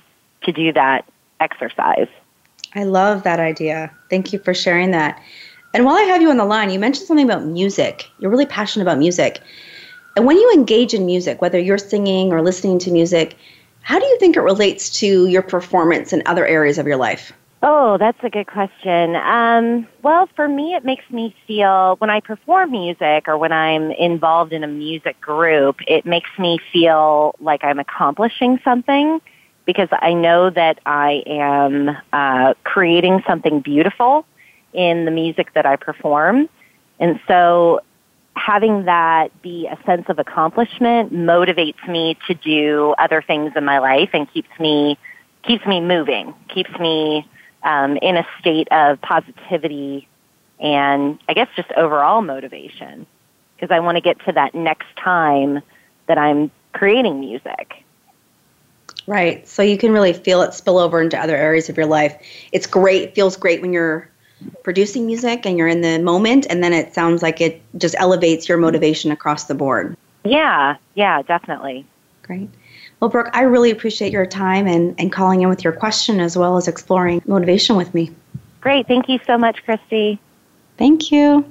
to 0.45 0.53
do 0.53 0.73
that 0.73 1.05
exercise. 1.41 2.09
I 2.75 2.85
love 2.85 3.25
that 3.25 3.39
idea. 3.39 3.93
Thank 4.09 4.33
you 4.33 4.39
for 4.39 4.55
sharing 4.55 4.93
that. 4.93 5.21
And 5.75 5.85
while 5.87 5.97
I 5.97 6.03
have 6.03 6.21
you 6.21 6.31
on 6.31 6.37
the 6.37 6.45
line, 6.45 6.71
you 6.71 6.79
mentioned 6.79 7.07
something 7.07 7.25
about 7.25 7.47
music. 7.47 8.11
You're 8.19 8.31
really 8.31 8.47
passionate 8.47 8.85
about 8.85 8.99
music. 8.99 9.41
And 10.17 10.27
when 10.27 10.37
you 10.37 10.53
engage 10.53 10.93
in 10.93 11.07
music, 11.07 11.41
whether 11.41 11.59
you're 11.59 11.79
singing 11.79 12.33
or 12.33 12.43
listening 12.43 12.79
to 12.81 12.91
music, 12.91 13.37
how 13.81 13.99
do 13.99 14.05
you 14.05 14.19
think 14.19 14.37
it 14.37 14.43
relates 14.43 14.91
to 15.01 15.27
your 15.27 15.43
performance 15.43 16.13
in 16.13 16.23
other 16.27 16.47
areas 16.47 16.77
of 16.77 16.87
your 16.87 16.97
life? 16.97 17.33
Oh, 17.63 17.97
that's 17.97 18.19
a 18.23 18.29
good 18.29 18.49
question. 18.49 19.15
Um, 19.17 19.87
well, 20.03 20.29
for 20.35 20.49
me, 20.49 20.75
it 20.75 20.85
makes 20.85 21.09
me 21.11 21.35
feel 21.47 21.97
when 21.99 22.11
I 22.11 22.21
perform 22.21 22.73
music 22.73 23.29
or 23.29 23.39
when 23.39 23.53
I'm 23.53 23.93
involved 23.93 24.53
in 24.53 24.65
a 24.65 24.69
music 24.69 25.21
group, 25.21 25.77
it 25.87 26.05
makes 26.05 26.31
me 26.39 26.59
feel 26.73 27.37
like 27.41 27.63
I'm 27.65 27.79
accomplishing 27.79 28.61
something 28.65 29.21
because 29.65 29.89
I 29.93 30.13
know 30.13 30.51
that 30.51 30.81
I 30.85 31.23
am 31.25 31.97
uh, 32.13 32.55
creating 32.65 33.23
something 33.27 33.61
beautiful 33.61 34.27
in 34.73 35.05
the 35.05 35.11
music 35.11 35.53
that 35.55 35.67
I 35.67 35.77
perform. 35.77 36.49
And 36.99 37.21
so 37.27 37.81
having 38.35 38.85
that 38.85 39.43
be 39.43 39.67
a 39.67 39.79
sense 39.85 40.09
of 40.09 40.19
accomplishment 40.19 41.13
motivates 41.13 41.87
me 41.89 42.17
to 42.27 42.35
do 42.35 42.95
other 42.99 43.23
things 43.23 43.53
in 43.57 43.65
my 43.65 43.79
life 43.79 44.11
and 44.13 44.31
keeps 44.33 44.49
me 44.59 44.99
keeps 45.43 45.67
me 45.67 45.81
moving, 45.81 46.33
keeps 46.49 46.71
me 46.79 47.29
um, 47.65 47.97
in 47.97 48.17
a 48.17 48.25
state 48.39 48.69
of 48.71 49.01
positivity 49.01 50.07
and 50.61 51.19
I 51.29 51.35
guess 51.35 51.49
just 51.57 51.73
overall 51.73 52.23
motivation 52.23 53.07
because 53.57 53.75
I 53.75 53.81
want 53.81 53.97
to 53.97 54.01
get 54.01 54.25
to 54.27 54.33
that 54.33 54.55
next 54.55 54.87
time 54.97 55.61
that 56.07 56.17
I'm 56.17 56.51
creating 56.73 57.21
music. 57.21 57.85
Right. 59.07 59.47
So 59.49 59.63
you 59.63 59.77
can 59.77 59.93
really 59.93 60.13
feel 60.13 60.43
it 60.43 60.55
spill 60.55 60.79
over 60.79 61.03
into 61.03 61.19
other 61.19 61.37
areas 61.37 61.69
of 61.69 61.77
your 61.77 61.87
life. 61.87 62.17
It's 62.53 62.67
great. 62.67 63.15
Feels 63.15 63.37
great 63.37 63.61
when 63.61 63.73
you're 63.73 64.09
producing 64.63 65.07
music 65.07 65.47
and 65.47 65.59
you're 65.59 65.69
in 65.69 65.81
the 65.81 65.99
moment 65.99 66.47
and 66.49 66.63
then 66.63 66.73
it 66.73 66.95
sounds 66.95 67.23
like 67.23 67.41
it 67.41 67.63
just 67.79 67.95
elevates 67.99 68.49
your 68.49 68.59
motivation 68.59 69.11
across 69.11 69.45
the 69.45 69.55
board. 69.55 69.97
Yeah, 70.25 70.77
yeah, 70.95 71.23
definitely. 71.23 71.85
Great. 72.23 72.49
Well, 73.01 73.11
Brooke, 73.11 73.31
I 73.33 73.43
really 73.43 73.71
appreciate 73.71 74.13
your 74.13 74.27
time 74.27 74.69
and, 74.69 74.95
and 74.99 75.11
calling 75.11 75.43
in 75.43 75.49
with 75.49 75.65
your 75.65 75.73
question 75.73 76.21
as 76.21 76.37
well 76.37 76.57
as 76.57 76.69
exploring 76.69 77.21
motivation 77.27 77.75
with 77.77 77.93
me. 77.95 78.13
Great. 78.61 78.87
Thank 78.87 79.09
you 79.09 79.19
so 79.27 79.37
much, 79.37 79.65
Christy. 79.65 80.21
Thank 80.79 81.11
you. 81.11 81.45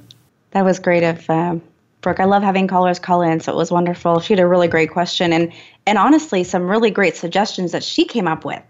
That 0.51 0.63
was 0.63 0.79
great 0.79 1.03
of 1.03 1.29
uh, 1.29 1.57
Brooke. 1.99 2.21
I 2.21 2.25
love 2.25 2.41
having 2.41 2.67
callers 2.67 2.99
call 2.99 3.21
in, 3.21 3.41
so 3.41 3.51
it 3.51 3.55
was 3.55 3.69
wonderful. 3.69 4.21
She 4.21 4.33
had 4.33 4.39
a 4.39 4.47
really 4.47 4.69
great 4.69 4.91
question 4.91 5.33
and, 5.33 5.51
and 5.85 5.97
honestly, 5.97 6.45
some 6.45 6.69
really 6.69 6.89
great 6.89 7.17
suggestions 7.17 7.73
that 7.73 7.83
she 7.83 8.05
came 8.05 8.27
up 8.27 8.45
with. 8.45 8.61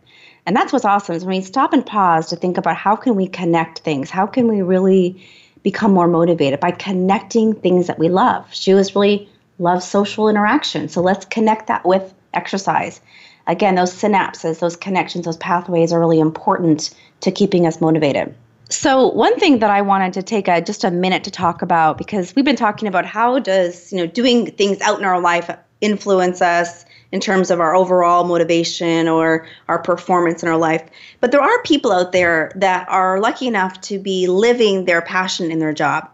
And 0.46 0.56
that's 0.56 0.74
what's 0.74 0.86
awesome 0.86 1.16
is 1.16 1.24
when 1.24 1.38
we 1.38 1.44
stop 1.44 1.74
and 1.74 1.86
pause 1.86 2.28
to 2.30 2.36
think 2.36 2.58
about 2.58 2.76
how 2.76 2.96
can 2.96 3.16
we 3.16 3.28
connect 3.28 3.80
things? 3.80 4.10
How 4.10 4.26
can 4.26 4.48
we 4.48 4.62
really 4.62 5.24
become 5.64 5.94
more 5.94 6.08
motivated 6.08 6.60
by 6.60 6.72
connecting 6.72 7.54
things 7.54 7.88
that 7.88 8.00
we 8.00 8.10
love? 8.10 8.52
She 8.54 8.74
was 8.74 8.96
really 8.96 9.30
loves 9.60 9.88
social 9.88 10.28
interaction. 10.28 10.90
So 10.90 11.02
let's 11.02 11.26
connect 11.26 11.68
that 11.68 11.86
with 11.86 12.14
exercise. 12.34 13.00
Again, 13.48 13.76
those 13.76 13.94
synapses, 13.94 14.60
those 14.60 14.76
connections, 14.76 15.26
those 15.26 15.38
pathways 15.38 15.94
are 15.94 16.00
really 16.00 16.20
important 16.20 16.92
to 17.22 17.32
keeping 17.32 17.68
us 17.68 17.82
motivated. 17.82 18.34
So 18.70 19.10
one 19.10 19.38
thing 19.38 19.60
that 19.60 19.70
I 19.70 19.82
wanted 19.82 20.14
to 20.14 20.24
take 20.24 20.48
a, 20.48 20.62
just 20.62 20.84
a 20.84 20.92
minute 20.92 21.26
to 21.26 21.32
talk 21.32 21.62
about 21.62 21.98
because 21.98 22.34
we've 22.36 22.46
been 22.46 22.56
talking 22.56 22.88
about 22.88 23.06
how 23.06 23.38
does 23.40 23.92
you 23.92 24.00
know 24.00 24.08
doing 24.08 24.50
things 24.52 24.80
out 24.82 24.98
in 24.98 25.06
our 25.06 25.20
life 25.20 25.50
influence 25.82 26.42
us 26.42 26.86
in 27.12 27.20
terms 27.20 27.52
of 27.52 27.60
our 27.60 27.76
overall 27.76 28.24
motivation 28.24 29.08
or 29.08 29.46
our 29.68 29.80
performance 29.80 30.44
in 30.44 30.50
our 30.50 30.58
life. 30.58 30.84
But 31.20 31.32
there 31.32 31.42
are 31.42 31.64
people 31.64 31.92
out 31.92 32.12
there 32.12 32.52
that 32.56 32.88
are 32.90 33.20
lucky 33.20 33.48
enough 33.48 33.82
to 33.82 34.00
be 34.00 34.28
living 34.28 34.86
their 34.86 35.02
passion 35.02 35.52
in 35.52 35.60
their 35.60 35.74
job. 35.74 36.10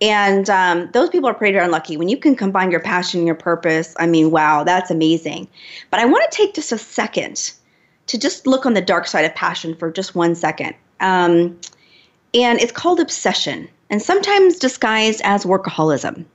And 0.00 0.48
um, 0.48 0.90
those 0.92 1.10
people 1.10 1.28
are 1.28 1.34
pretty 1.34 1.56
darn 1.56 1.70
lucky. 1.70 1.96
When 1.96 2.08
you 2.08 2.18
can 2.18 2.36
combine 2.36 2.70
your 2.70 2.80
passion 2.80 3.20
and 3.20 3.26
your 3.26 3.34
purpose, 3.34 3.94
I 3.98 4.06
mean, 4.06 4.30
wow, 4.30 4.62
that's 4.62 4.90
amazing. 4.90 5.48
But 5.90 6.00
I 6.00 6.04
want 6.04 6.30
to 6.30 6.36
take 6.36 6.54
just 6.54 6.70
a 6.70 6.78
second 6.78 7.52
to 8.06 8.18
just 8.18 8.46
look 8.46 8.64
on 8.64 8.74
the 8.74 8.80
dark 8.80 9.06
side 9.06 9.24
of 9.24 9.34
passion 9.34 9.74
for 9.74 9.90
just 9.90 10.14
one 10.14 10.34
second. 10.34 10.74
Um, 11.00 11.58
and 12.34 12.60
it's 12.60 12.72
called 12.72 13.00
obsession, 13.00 13.68
and 13.90 14.02
sometimes 14.02 14.58
disguised 14.58 15.20
as 15.24 15.44
workaholism. 15.44 16.26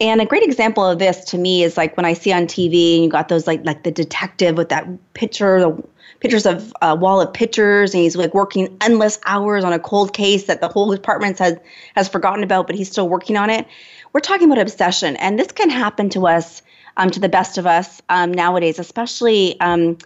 And 0.00 0.20
a 0.20 0.26
great 0.26 0.42
example 0.42 0.84
of 0.84 0.98
this 0.98 1.24
to 1.26 1.38
me 1.38 1.62
is 1.62 1.76
like 1.76 1.96
when 1.96 2.04
I 2.04 2.12
see 2.12 2.32
on 2.32 2.46
TV 2.46 2.96
and 2.96 3.04
you 3.04 3.10
got 3.10 3.28
those 3.28 3.46
like 3.46 3.64
like 3.64 3.84
the 3.84 3.90
detective 3.90 4.56
with 4.56 4.68
that 4.70 4.86
picture, 5.14 5.60
the 5.60 5.82
pictures 6.20 6.46
of 6.46 6.72
a 6.82 6.94
wall 6.94 7.20
of 7.20 7.32
pictures, 7.32 7.94
and 7.94 8.02
he's 8.02 8.16
like 8.16 8.34
working 8.34 8.76
endless 8.80 9.18
hours 9.26 9.64
on 9.64 9.72
a 9.72 9.78
cold 9.78 10.12
case 10.12 10.44
that 10.44 10.60
the 10.60 10.68
whole 10.68 10.90
department 10.90 11.38
has 11.38 11.56
has 11.94 12.08
forgotten 12.08 12.42
about, 12.42 12.66
but 12.66 12.76
he's 12.76 12.90
still 12.90 13.08
working 13.08 13.36
on 13.36 13.50
it. 13.50 13.66
We're 14.12 14.20
talking 14.20 14.50
about 14.50 14.60
obsession, 14.60 15.16
and 15.16 15.38
this 15.38 15.52
can 15.52 15.70
happen 15.70 16.10
to 16.10 16.26
us, 16.26 16.62
um, 16.96 17.10
to 17.10 17.20
the 17.20 17.28
best 17.28 17.58
of 17.58 17.66
us 17.66 18.02
um, 18.08 18.32
nowadays, 18.32 18.78
especially. 18.78 19.58
Um, 19.60 19.98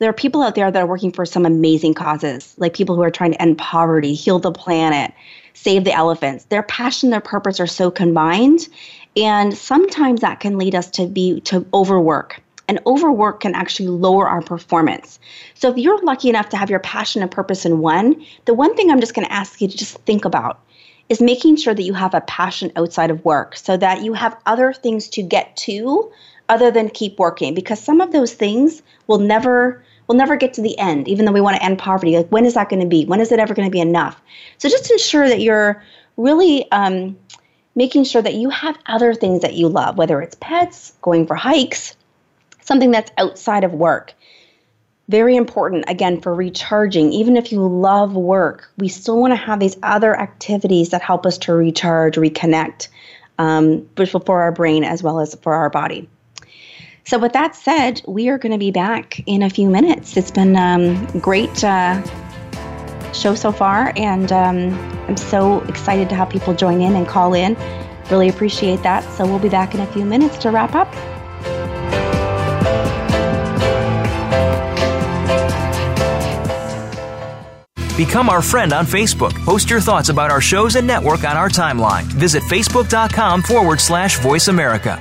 there 0.00 0.08
are 0.08 0.14
people 0.14 0.42
out 0.42 0.54
there 0.54 0.70
that 0.70 0.82
are 0.82 0.86
working 0.86 1.12
for 1.12 1.26
some 1.26 1.44
amazing 1.44 1.92
causes, 1.92 2.54
like 2.56 2.72
people 2.72 2.96
who 2.96 3.02
are 3.02 3.10
trying 3.10 3.32
to 3.32 3.42
end 3.42 3.58
poverty, 3.58 4.14
heal 4.14 4.38
the 4.38 4.50
planet, 4.50 5.12
save 5.52 5.84
the 5.84 5.92
elephants. 5.92 6.44
Their 6.46 6.62
passion, 6.62 7.10
their 7.10 7.20
purpose 7.20 7.60
are 7.60 7.66
so 7.66 7.90
combined, 7.90 8.66
and 9.16 9.56
sometimes 9.56 10.20
that 10.20 10.40
can 10.40 10.58
lead 10.58 10.74
us 10.74 10.90
to 10.90 11.06
be 11.06 11.40
to 11.42 11.66
overwork. 11.74 12.40
And 12.68 12.78
overwork 12.86 13.40
can 13.40 13.56
actually 13.56 13.88
lower 13.88 14.28
our 14.28 14.42
performance. 14.42 15.18
So 15.54 15.70
if 15.72 15.76
you're 15.76 16.00
lucky 16.04 16.28
enough 16.28 16.50
to 16.50 16.56
have 16.56 16.70
your 16.70 16.78
passion 16.78 17.20
and 17.20 17.30
purpose 17.30 17.66
in 17.66 17.80
one, 17.80 18.24
the 18.44 18.54
one 18.54 18.76
thing 18.76 18.90
I'm 18.90 19.00
just 19.00 19.12
going 19.12 19.26
to 19.26 19.32
ask 19.32 19.60
you 19.60 19.66
to 19.66 19.76
just 19.76 19.98
think 20.02 20.24
about 20.24 20.60
is 21.08 21.20
making 21.20 21.56
sure 21.56 21.74
that 21.74 21.82
you 21.82 21.94
have 21.94 22.14
a 22.14 22.20
passion 22.20 22.70
outside 22.76 23.10
of 23.10 23.24
work 23.24 23.56
so 23.56 23.76
that 23.76 24.02
you 24.02 24.12
have 24.12 24.40
other 24.46 24.72
things 24.72 25.08
to 25.08 25.22
get 25.22 25.56
to 25.56 26.12
other 26.48 26.70
than 26.70 26.88
keep 26.88 27.18
working. 27.18 27.54
Because 27.54 27.80
some 27.80 28.00
of 28.00 28.12
those 28.12 28.32
things 28.32 28.82
will 29.08 29.18
never 29.18 29.84
will 30.06 30.16
never 30.16 30.36
get 30.36 30.54
to 30.54 30.60
the 30.60 30.76
end 30.78 31.06
even 31.06 31.24
though 31.24 31.32
we 31.32 31.40
want 31.40 31.56
to 31.56 31.62
end 31.62 31.78
poverty. 31.78 32.16
Like 32.16 32.28
when 32.28 32.44
is 32.44 32.54
that 32.54 32.68
going 32.68 32.82
to 32.82 32.86
be? 32.86 33.04
When 33.04 33.20
is 33.20 33.32
it 33.32 33.40
ever 33.40 33.54
going 33.54 33.66
to 33.66 33.72
be 33.72 33.80
enough? 33.80 34.22
So 34.58 34.68
just 34.68 34.90
ensure 34.90 35.28
that 35.28 35.40
you're 35.40 35.82
really 36.16 36.70
um, 36.70 37.16
making 37.74 38.04
sure 38.04 38.22
that 38.22 38.34
you 38.34 38.50
have 38.50 38.76
other 38.86 39.14
things 39.14 39.42
that 39.42 39.54
you 39.54 39.68
love 39.68 39.96
whether 39.96 40.20
it's 40.20 40.36
pets 40.40 40.92
going 41.02 41.26
for 41.26 41.36
hikes 41.36 41.96
something 42.70 42.92
that's 42.92 43.10
outside 43.18 43.64
of 43.64 43.72
work. 43.72 44.14
Very 45.08 45.34
important, 45.34 45.86
again, 45.88 46.20
for 46.20 46.32
recharging. 46.32 47.12
Even 47.12 47.36
if 47.36 47.50
you 47.50 47.66
love 47.66 48.14
work, 48.14 48.70
we 48.78 48.86
still 48.86 49.20
want 49.20 49.32
to 49.32 49.36
have 49.36 49.58
these 49.58 49.76
other 49.82 50.16
activities 50.16 50.90
that 50.90 51.02
help 51.02 51.26
us 51.26 51.36
to 51.38 51.52
recharge, 51.52 52.14
reconnect, 52.14 52.86
um, 53.40 53.88
for 54.24 54.40
our 54.40 54.52
brain 54.52 54.84
as 54.84 55.02
well 55.02 55.18
as 55.18 55.34
for 55.42 55.52
our 55.52 55.68
body. 55.68 56.08
So, 57.04 57.18
with 57.18 57.32
that 57.32 57.56
said, 57.56 58.02
we 58.06 58.28
are 58.28 58.38
going 58.38 58.52
to 58.52 58.58
be 58.58 58.70
back 58.70 59.20
in 59.26 59.42
a 59.42 59.50
few 59.50 59.68
minutes. 59.68 60.16
It's 60.16 60.30
been 60.30 60.54
um, 60.56 61.06
great 61.18 61.64
uh, 61.64 62.00
show 63.12 63.34
so 63.34 63.52
far, 63.52 63.92
and 63.96 64.32
um, 64.32 64.74
I'm 65.08 65.16
so 65.16 65.60
excited 65.62 66.08
to 66.10 66.14
have 66.14 66.30
people 66.30 66.54
join 66.54 66.80
in 66.80 66.96
and 66.96 67.06
call 67.06 67.34
in. 67.34 67.56
Really 68.10 68.28
appreciate 68.28 68.82
that. 68.82 69.04
So, 69.14 69.24
we'll 69.26 69.38
be 69.38 69.48
back 69.48 69.74
in 69.74 69.80
a 69.80 69.86
few 69.86 70.04
minutes 70.04 70.38
to 70.38 70.50
wrap 70.50 70.74
up. 70.74 70.92
Become 78.00 78.30
our 78.30 78.40
friend 78.40 78.72
on 78.72 78.86
Facebook. 78.86 79.34
Post 79.44 79.68
your 79.68 79.82
thoughts 79.82 80.08
about 80.08 80.30
our 80.30 80.40
shows 80.40 80.76
and 80.76 80.86
network 80.86 81.22
on 81.24 81.36
our 81.36 81.50
timeline. 81.50 82.04
Visit 82.04 82.42
facebook.com 82.44 83.42
forward 83.42 83.78
slash 83.78 84.18
voice 84.20 84.48
America. 84.48 84.98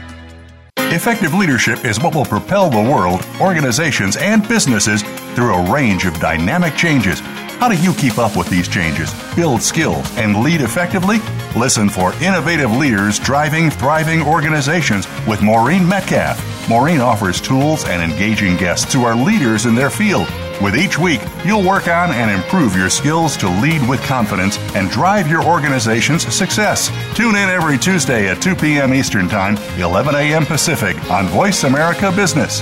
Effective 0.75 1.33
leadership 1.33 1.85
is 1.85 1.97
what 2.01 2.13
will 2.13 2.25
propel 2.25 2.69
the 2.69 2.77
world, 2.91 3.25
organizations, 3.39 4.17
and 4.17 4.45
businesses 4.49 5.01
through 5.33 5.53
a 5.53 5.71
range 5.71 6.05
of 6.05 6.19
dynamic 6.19 6.75
changes. 6.75 7.21
How 7.59 7.67
do 7.67 7.75
you 7.75 7.93
keep 7.93 8.17
up 8.17 8.37
with 8.37 8.49
these 8.49 8.67
changes, 8.67 9.13
build 9.35 9.61
skills, 9.61 10.05
and 10.17 10.41
lead 10.43 10.61
effectively? 10.61 11.17
Listen 11.57 11.89
for 11.89 12.13
innovative 12.23 12.71
leaders 12.71 13.19
driving 13.19 13.69
thriving 13.69 14.21
organizations 14.21 15.05
with 15.27 15.41
Maureen 15.41 15.87
Metcalf. 15.87 16.39
Maureen 16.69 17.01
offers 17.01 17.41
tools 17.41 17.85
and 17.85 18.01
engaging 18.01 18.55
guests 18.55 18.93
who 18.93 19.03
are 19.03 19.15
leaders 19.15 19.65
in 19.65 19.75
their 19.75 19.89
field 19.89 20.27
with 20.61 20.75
each 20.75 20.99
week, 20.99 21.21
you'll 21.45 21.65
work 21.65 21.87
on 21.87 22.11
and 22.11 22.29
improve 22.29 22.75
your 22.75 22.89
skills 22.89 23.37
to 23.37 23.47
lead 23.61 23.87
with 23.87 24.01
confidence 24.03 24.57
and 24.75 24.89
drive 24.89 25.29
your 25.29 25.41
organization's 25.41 26.33
success. 26.33 26.91
Tune 27.15 27.35
in 27.35 27.49
every 27.49 27.77
Tuesday 27.77 28.27
at 28.27 28.41
2 28.41 28.55
p.m. 28.55 28.93
Eastern 28.93 29.29
Time, 29.29 29.55
11 29.77 30.15
a.m. 30.15 30.45
Pacific 30.45 30.97
on 31.09 31.27
Voice 31.27 31.63
America 31.63 32.11
Business. 32.11 32.61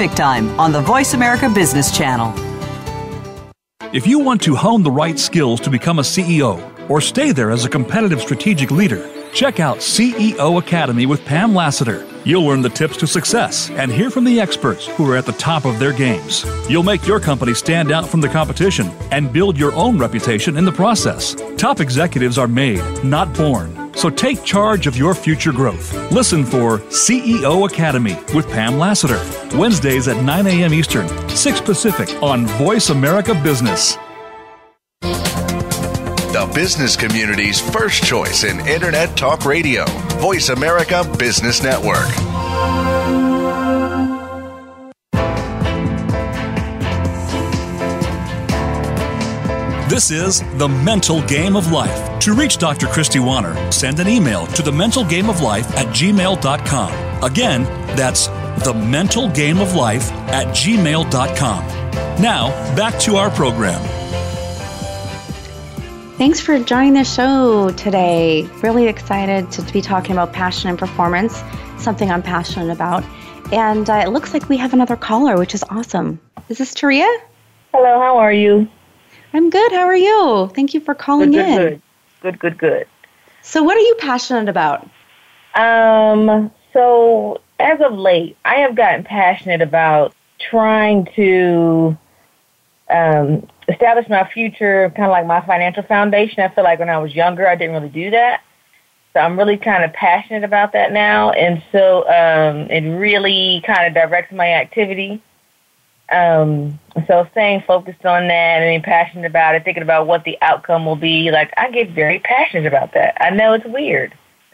Time 0.09 0.59
on 0.59 0.71
the 0.71 0.81
Voice 0.81 1.13
America 1.13 1.47
Business 1.47 1.95
Channel. 1.95 2.33
If 3.93 4.07
you 4.07 4.17
want 4.17 4.41
to 4.41 4.55
hone 4.55 4.81
the 4.81 4.89
right 4.89 5.19
skills 5.19 5.59
to 5.61 5.69
become 5.69 5.99
a 5.99 6.01
CEO 6.01 6.59
or 6.89 7.01
stay 7.01 7.31
there 7.31 7.51
as 7.51 7.65
a 7.65 7.69
competitive 7.69 8.19
strategic 8.19 8.71
leader, 8.71 9.07
check 9.31 9.59
out 9.59 9.77
CEO 9.77 10.57
Academy 10.57 11.05
with 11.05 11.23
Pam 11.23 11.53
Lassiter. 11.53 12.03
You'll 12.23 12.45
learn 12.45 12.63
the 12.63 12.69
tips 12.69 12.97
to 12.97 13.07
success 13.07 13.69
and 13.71 13.91
hear 13.91 14.09
from 14.09 14.23
the 14.23 14.39
experts 14.39 14.87
who 14.87 15.09
are 15.11 15.15
at 15.15 15.27
the 15.27 15.33
top 15.33 15.65
of 15.65 15.77
their 15.77 15.93
games. 15.93 16.45
You'll 16.67 16.81
make 16.81 17.05
your 17.05 17.19
company 17.19 17.53
stand 17.53 17.91
out 17.91 18.07
from 18.07 18.21
the 18.21 18.29
competition 18.29 18.87
and 19.11 19.31
build 19.31 19.55
your 19.55 19.73
own 19.73 19.99
reputation 19.99 20.57
in 20.57 20.65
the 20.65 20.71
process. 20.71 21.35
Top 21.57 21.79
executives 21.79 22.39
are 22.39 22.47
made, 22.47 22.81
not 23.03 23.31
born. 23.35 23.80
So 23.95 24.09
take 24.09 24.43
charge 24.43 24.87
of 24.87 24.97
your 24.97 25.13
future 25.13 25.51
growth. 25.51 25.93
Listen 26.11 26.45
for 26.45 26.79
CEO 26.89 27.69
Academy 27.69 28.17
with 28.33 28.49
Pam 28.49 28.77
Lassiter. 28.77 29.21
Wednesdays 29.57 30.07
at 30.07 30.23
9 30.23 30.47
a.m. 30.47 30.73
Eastern, 30.73 31.07
6 31.29 31.61
Pacific 31.61 32.09
on 32.21 32.45
Voice 32.47 32.89
America 32.89 33.33
Business. 33.33 33.97
The 36.31 36.49
business 36.55 36.95
community's 36.95 37.59
first 37.59 38.03
choice 38.03 38.45
in 38.45 38.65
Internet 38.65 39.17
Talk 39.17 39.45
Radio. 39.45 39.85
Voice 40.19 40.49
America 40.49 41.03
Business 41.19 41.61
Network. 41.61 42.07
This 50.01 50.41
is 50.41 50.57
The 50.57 50.67
Mental 50.67 51.21
Game 51.27 51.55
of 51.55 51.71
Life. 51.71 52.19
To 52.21 52.33
reach 52.33 52.57
Dr. 52.57 52.87
Christy 52.87 53.19
Warner, 53.19 53.71
send 53.71 53.99
an 53.99 54.07
email 54.07 54.47
to 54.47 54.63
the 54.63 54.71
mental 54.71 55.05
game 55.05 55.29
of 55.29 55.41
life 55.41 55.69
at 55.77 55.85
gmail.com. 55.89 57.23
Again, 57.23 57.65
that's 57.95 58.25
the 58.65 58.73
mental 58.73 59.29
game 59.29 59.59
of 59.59 59.75
life 59.75 60.11
at 60.33 60.47
gmail.com. 60.55 61.67
Now, 62.19 62.49
back 62.75 62.99
to 63.01 63.17
our 63.17 63.29
program. 63.29 63.79
Thanks 66.17 66.39
for 66.39 66.57
joining 66.57 66.93
the 66.93 67.03
show 67.03 67.69
today. 67.69 68.49
Really 68.63 68.87
excited 68.87 69.51
to 69.51 69.61
be 69.71 69.81
talking 69.83 70.13
about 70.13 70.33
passion 70.33 70.71
and 70.71 70.79
performance, 70.79 71.43
something 71.77 72.09
I'm 72.09 72.23
passionate 72.23 72.73
about. 72.73 73.03
And 73.53 73.87
uh, 73.87 74.01
it 74.03 74.09
looks 74.09 74.33
like 74.33 74.49
we 74.49 74.57
have 74.57 74.73
another 74.73 74.95
caller, 74.95 75.37
which 75.37 75.53
is 75.53 75.63
awesome. 75.69 76.19
Is 76.49 76.57
this 76.57 76.73
Taria? 76.73 77.05
Hello, 77.71 77.99
how 77.99 78.17
are 78.17 78.33
you? 78.33 78.67
I'm 79.33 79.49
good. 79.49 79.71
How 79.71 79.85
are 79.85 79.95
you? 79.95 80.51
Thank 80.53 80.73
you 80.73 80.79
for 80.79 80.93
calling 80.93 81.31
good, 81.31 81.45
good, 81.45 81.73
in. 81.73 81.81
Good, 82.21 82.39
good, 82.39 82.39
good, 82.39 82.57
good. 82.57 82.87
So, 83.41 83.63
what 83.63 83.77
are 83.77 83.81
you 83.81 83.95
passionate 83.99 84.49
about? 84.49 84.87
Um, 85.55 86.51
so 86.73 87.41
as 87.59 87.79
of 87.81 87.93
late, 87.93 88.37
I 88.45 88.55
have 88.55 88.75
gotten 88.75 89.03
passionate 89.03 89.61
about 89.61 90.13
trying 90.39 91.07
to 91.15 91.97
um, 92.89 93.47
establish 93.67 94.07
my 94.09 94.29
future, 94.33 94.91
kind 94.95 95.05
of 95.05 95.11
like 95.11 95.25
my 95.25 95.45
financial 95.45 95.83
foundation. 95.83 96.41
I 96.41 96.49
feel 96.49 96.63
like 96.63 96.79
when 96.79 96.89
I 96.89 96.97
was 96.97 97.13
younger, 97.15 97.47
I 97.47 97.55
didn't 97.55 97.75
really 97.75 97.89
do 97.89 98.11
that. 98.11 98.41
So 99.13 99.19
I'm 99.19 99.37
really 99.37 99.57
kind 99.57 99.83
of 99.83 99.91
passionate 99.91 100.45
about 100.45 100.71
that 100.71 100.93
now, 100.93 101.31
and 101.31 101.61
so 101.73 102.07
um, 102.07 102.71
it 102.71 102.87
really 102.97 103.61
kind 103.65 103.85
of 103.85 103.93
directs 103.93 104.31
my 104.31 104.53
activity. 104.53 105.21
Um, 106.11 106.77
so 107.07 107.27
staying 107.31 107.61
focused 107.61 108.05
on 108.05 108.27
that 108.27 108.61
and 108.61 108.69
being 108.69 108.81
passionate 108.81 109.25
about 109.25 109.55
it, 109.55 109.63
thinking 109.63 109.83
about 109.83 110.07
what 110.07 110.25
the 110.25 110.37
outcome 110.41 110.85
will 110.85 110.97
be, 110.97 111.31
like 111.31 111.53
I 111.57 111.71
get 111.71 111.91
very 111.91 112.19
passionate 112.19 112.65
about 112.65 112.93
that. 112.93 113.15
I 113.21 113.29
know 113.29 113.53
it's 113.53 113.65
weird. 113.65 114.13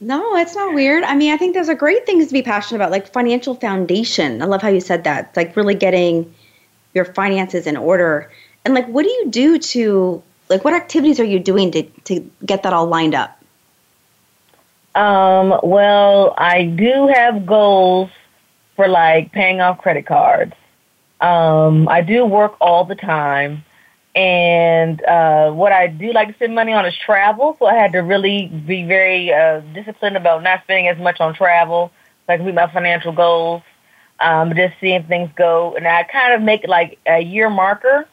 no, 0.00 0.36
it's 0.36 0.54
not 0.54 0.74
weird. 0.74 1.04
I 1.04 1.16
mean, 1.16 1.32
I 1.32 1.38
think 1.38 1.54
those 1.54 1.70
are 1.70 1.74
great 1.74 2.04
things 2.04 2.26
to 2.26 2.34
be 2.34 2.42
passionate 2.42 2.76
about, 2.76 2.90
like 2.90 3.10
financial 3.10 3.54
foundation. 3.54 4.42
I 4.42 4.44
love 4.44 4.60
how 4.60 4.68
you 4.68 4.80
said 4.80 5.04
that. 5.04 5.28
It's 5.28 5.36
like 5.36 5.56
really 5.56 5.74
getting 5.74 6.34
your 6.92 7.06
finances 7.06 7.66
in 7.66 7.78
order. 7.78 8.30
And 8.66 8.74
like, 8.74 8.86
what 8.88 9.04
do 9.04 9.10
you 9.10 9.30
do 9.30 9.58
to 9.58 10.22
like 10.50 10.64
what 10.64 10.74
activities 10.74 11.18
are 11.18 11.24
you 11.24 11.38
doing 11.38 11.70
to 11.72 11.82
to 12.04 12.30
get 12.44 12.62
that 12.64 12.72
all 12.72 12.86
lined 12.86 13.14
up? 13.14 13.40
Um, 14.94 15.58
well, 15.62 16.34
I 16.38 16.64
do 16.64 17.08
have 17.12 17.46
goals 17.46 18.10
for 18.76 18.88
like 18.88 19.32
paying 19.32 19.60
off 19.60 19.78
credit 19.78 20.06
cards. 20.06 20.52
Um, 21.20 21.88
I 21.88 22.00
do 22.00 22.24
work 22.24 22.56
all 22.60 22.84
the 22.84 22.94
time. 22.94 23.64
And 24.14 25.04
uh, 25.04 25.50
what 25.50 25.72
I 25.72 25.88
do 25.88 26.12
like 26.12 26.28
to 26.28 26.34
spend 26.34 26.54
money 26.54 26.72
on 26.72 26.86
is 26.86 26.94
travel. 26.96 27.56
So 27.58 27.66
I 27.66 27.74
had 27.74 27.92
to 27.92 27.98
really 27.98 28.46
be 28.46 28.84
very 28.84 29.32
uh, 29.32 29.60
disciplined 29.74 30.16
about 30.16 30.42
not 30.42 30.62
spending 30.62 30.88
as 30.88 30.98
much 30.98 31.20
on 31.20 31.34
travel 31.34 31.90
so 32.26 32.32
I 32.32 32.36
can 32.36 32.46
meet 32.46 32.54
my 32.54 32.72
financial 32.72 33.12
goals. 33.12 33.62
Um, 34.20 34.54
just 34.54 34.74
seeing 34.80 35.02
things 35.04 35.30
go. 35.34 35.74
And 35.74 35.86
I 35.86 36.04
kind 36.04 36.34
of 36.34 36.42
make 36.42 36.66
like 36.68 36.98
a 37.06 37.20
year 37.20 37.50
marker. 37.50 38.06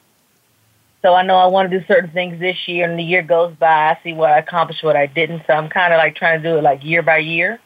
So 1.03 1.13
I 1.13 1.23
know 1.23 1.35
I 1.35 1.47
want 1.47 1.69
to 1.69 1.79
do 1.79 1.85
certain 1.87 2.11
things 2.11 2.39
this 2.39 2.67
year, 2.67 2.87
and 2.87 2.97
the 2.97 3.03
year 3.03 3.23
goes 3.23 3.55
by. 3.55 3.89
I 3.91 3.99
see 4.03 4.13
what 4.13 4.31
I 4.31 4.37
accomplished, 4.37 4.83
what 4.83 4.95
I 4.95 5.07
didn't. 5.07 5.43
So 5.47 5.53
I'm 5.53 5.67
kind 5.69 5.93
of 5.93 5.97
like 5.97 6.15
trying 6.15 6.41
to 6.41 6.49
do 6.49 6.57
it 6.57 6.61
like 6.61 6.83
year 6.83 7.01
by 7.01 7.17
year. 7.17 7.59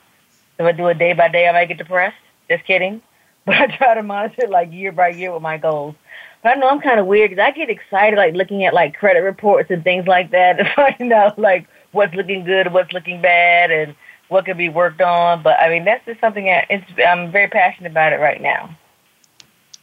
If 0.57 0.65
I 0.65 0.71
do 0.71 0.87
it 0.87 0.97
day 0.97 1.13
by 1.13 1.27
day, 1.27 1.47
I 1.47 1.51
might 1.51 1.67
get 1.67 1.77
depressed. 1.77 2.15
Just 2.49 2.65
kidding. 2.65 3.01
But 3.45 3.57
I 3.57 3.67
try 3.67 3.93
to 3.93 4.01
monitor 4.01 4.47
like 4.47 4.73
year 4.73 4.91
by 4.91 5.09
year 5.09 5.31
with 5.31 5.43
my 5.43 5.59
goals. 5.59 5.93
But 6.41 6.57
I 6.57 6.59
know 6.59 6.67
I'm 6.67 6.81
kind 6.81 6.99
of 6.99 7.05
weird 7.05 7.29
because 7.29 7.43
I 7.43 7.51
get 7.51 7.69
excited 7.69 8.17
like 8.17 8.33
looking 8.33 8.65
at 8.65 8.73
like 8.73 8.95
credit 8.95 9.19
reports 9.19 9.69
and 9.69 9.83
things 9.83 10.07
like 10.07 10.31
that 10.31 10.53
to 10.53 10.65
find 10.75 11.13
out 11.13 11.37
like 11.37 11.67
what's 11.91 12.15
looking 12.15 12.43
good, 12.43 12.73
what's 12.73 12.91
looking 12.91 13.21
bad, 13.21 13.69
and 13.69 13.93
what 14.29 14.45
could 14.45 14.57
be 14.57 14.69
worked 14.69 15.01
on. 15.01 15.43
But 15.43 15.59
I 15.59 15.69
mean, 15.69 15.85
that's 15.85 16.03
just 16.05 16.19
something 16.21 16.45
that 16.45 16.65
it's, 16.71 16.85
I'm 17.05 17.31
very 17.31 17.47
passionate 17.47 17.91
about 17.91 18.13
it 18.13 18.19
right 18.19 18.41
now. 18.41 18.75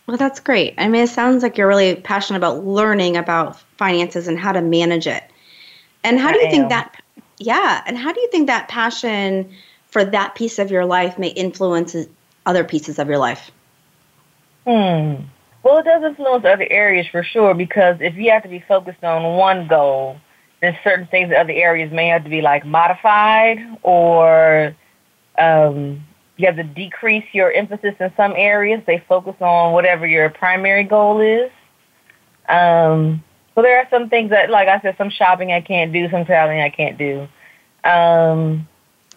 Well, 0.07 0.17
that's 0.17 0.41
great. 0.41 0.75
I 0.79 0.89
mean, 0.89 1.05
it 1.05 1.11
sounds 1.11 1.43
like 1.43 1.57
you're 1.57 1.69
really 1.69 1.95
passionate 1.97 2.39
about 2.39 2.65
learning 2.65 3.17
about 3.17 3.61
finances 3.79 4.27
and 4.27 4.39
how 4.39 4.53
to 4.53 4.61
manage 4.61 5.07
it. 5.07 5.23
And 6.05 6.19
how 6.19 6.33
do 6.33 6.41
you 6.41 6.51
think 6.51 6.69
that, 6.69 7.01
yeah, 7.39 7.83
and 7.87 7.97
how 7.97 8.13
do 8.13 8.21
you 8.21 8.29
think 8.29 8.49
that 8.49 8.69
passion 8.69 9.49
for 9.87 10.05
that 10.05 10.35
piece 10.35 10.59
of 10.59 10.71
your 10.71 10.85
life 10.85 11.19
may 11.19 11.29
influence 11.29 11.95
other 12.47 12.65
pieces 12.65 12.99
of 12.99 13.09
your 13.09 13.19
life? 13.19 13.51
Hmm. 14.67 15.15
Well, 15.63 15.79
it 15.79 15.85
does 15.85 16.03
influence 16.03 16.45
other 16.45 16.67
areas 16.71 17.07
for 17.07 17.23
sure 17.23 17.55
because 17.55 17.97
if 18.01 18.17
you 18.17 18.31
have 18.31 18.43
to 18.43 18.49
be 18.49 18.65
focused 18.67 19.05
on 19.05 19.37
one 19.37 19.69
goal, 19.69 20.17
then 20.61 20.77
certain 20.83 21.07
things 21.07 21.31
in 21.31 21.37
other 21.37 21.53
areas 21.53 21.93
may 21.93 22.09
have 22.09 22.25
to 22.25 22.31
be 22.31 22.41
like 22.41 22.65
modified 22.65 23.59
or 23.83 24.75
um, 25.39 26.05
you 26.37 26.47
have 26.47 26.57
to 26.57 26.65
decrease 26.65 27.25
your 27.33 27.53
emphasis 27.53 27.95
in 28.01 28.13
some 28.17 28.35
areas. 28.37 28.83
They 28.87 29.03
focus 29.09 29.37
on 29.41 29.73
whatever 29.73 30.07
your 30.07 30.31
primary 30.31 30.85
goal 30.85 31.21
is. 31.21 31.51
Um, 32.49 33.23
so 33.55 33.63
there 33.63 33.79
are 33.79 33.87
some 33.91 34.09
things 34.09 34.31
that, 34.31 34.51
like 34.51 34.67
I 34.67 34.81
said, 34.81 34.97
some 34.99 35.11
shopping 35.11 35.53
I 35.53 35.61
can't 35.61 35.93
do, 35.93 36.11
some 36.11 36.25
traveling 36.25 36.61
I 36.61 36.71
can't 36.71 36.99
do. 36.99 37.29
Um, 37.85 38.69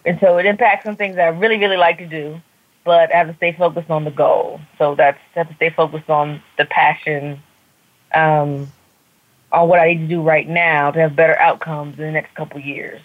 and 0.04 0.18
so 0.20 0.38
it 0.38 0.46
impacts 0.46 0.84
some 0.84 0.96
things 0.96 1.16
that 1.16 1.24
I 1.24 1.28
really, 1.28 1.58
really 1.58 1.76
like 1.76 1.98
to 1.98 2.06
do 2.06 2.40
but 2.86 3.12
I 3.12 3.18
have 3.18 3.28
to 3.28 3.36
stay 3.36 3.52
focused 3.52 3.90
on 3.90 4.04
the 4.04 4.10
goal. 4.10 4.60
So 4.78 4.94
that's 4.94 5.18
I 5.34 5.40
have 5.40 5.48
to 5.48 5.54
stay 5.56 5.68
focused 5.68 6.08
on 6.08 6.40
the 6.56 6.64
passion, 6.64 7.42
um, 8.14 8.72
on 9.52 9.68
what 9.68 9.80
I 9.80 9.88
need 9.88 9.98
to 9.98 10.06
do 10.06 10.22
right 10.22 10.48
now 10.48 10.92
to 10.92 11.00
have 11.00 11.14
better 11.16 11.38
outcomes 11.38 11.98
in 11.98 12.04
the 12.04 12.12
next 12.12 12.34
couple 12.34 12.60
years. 12.60 13.02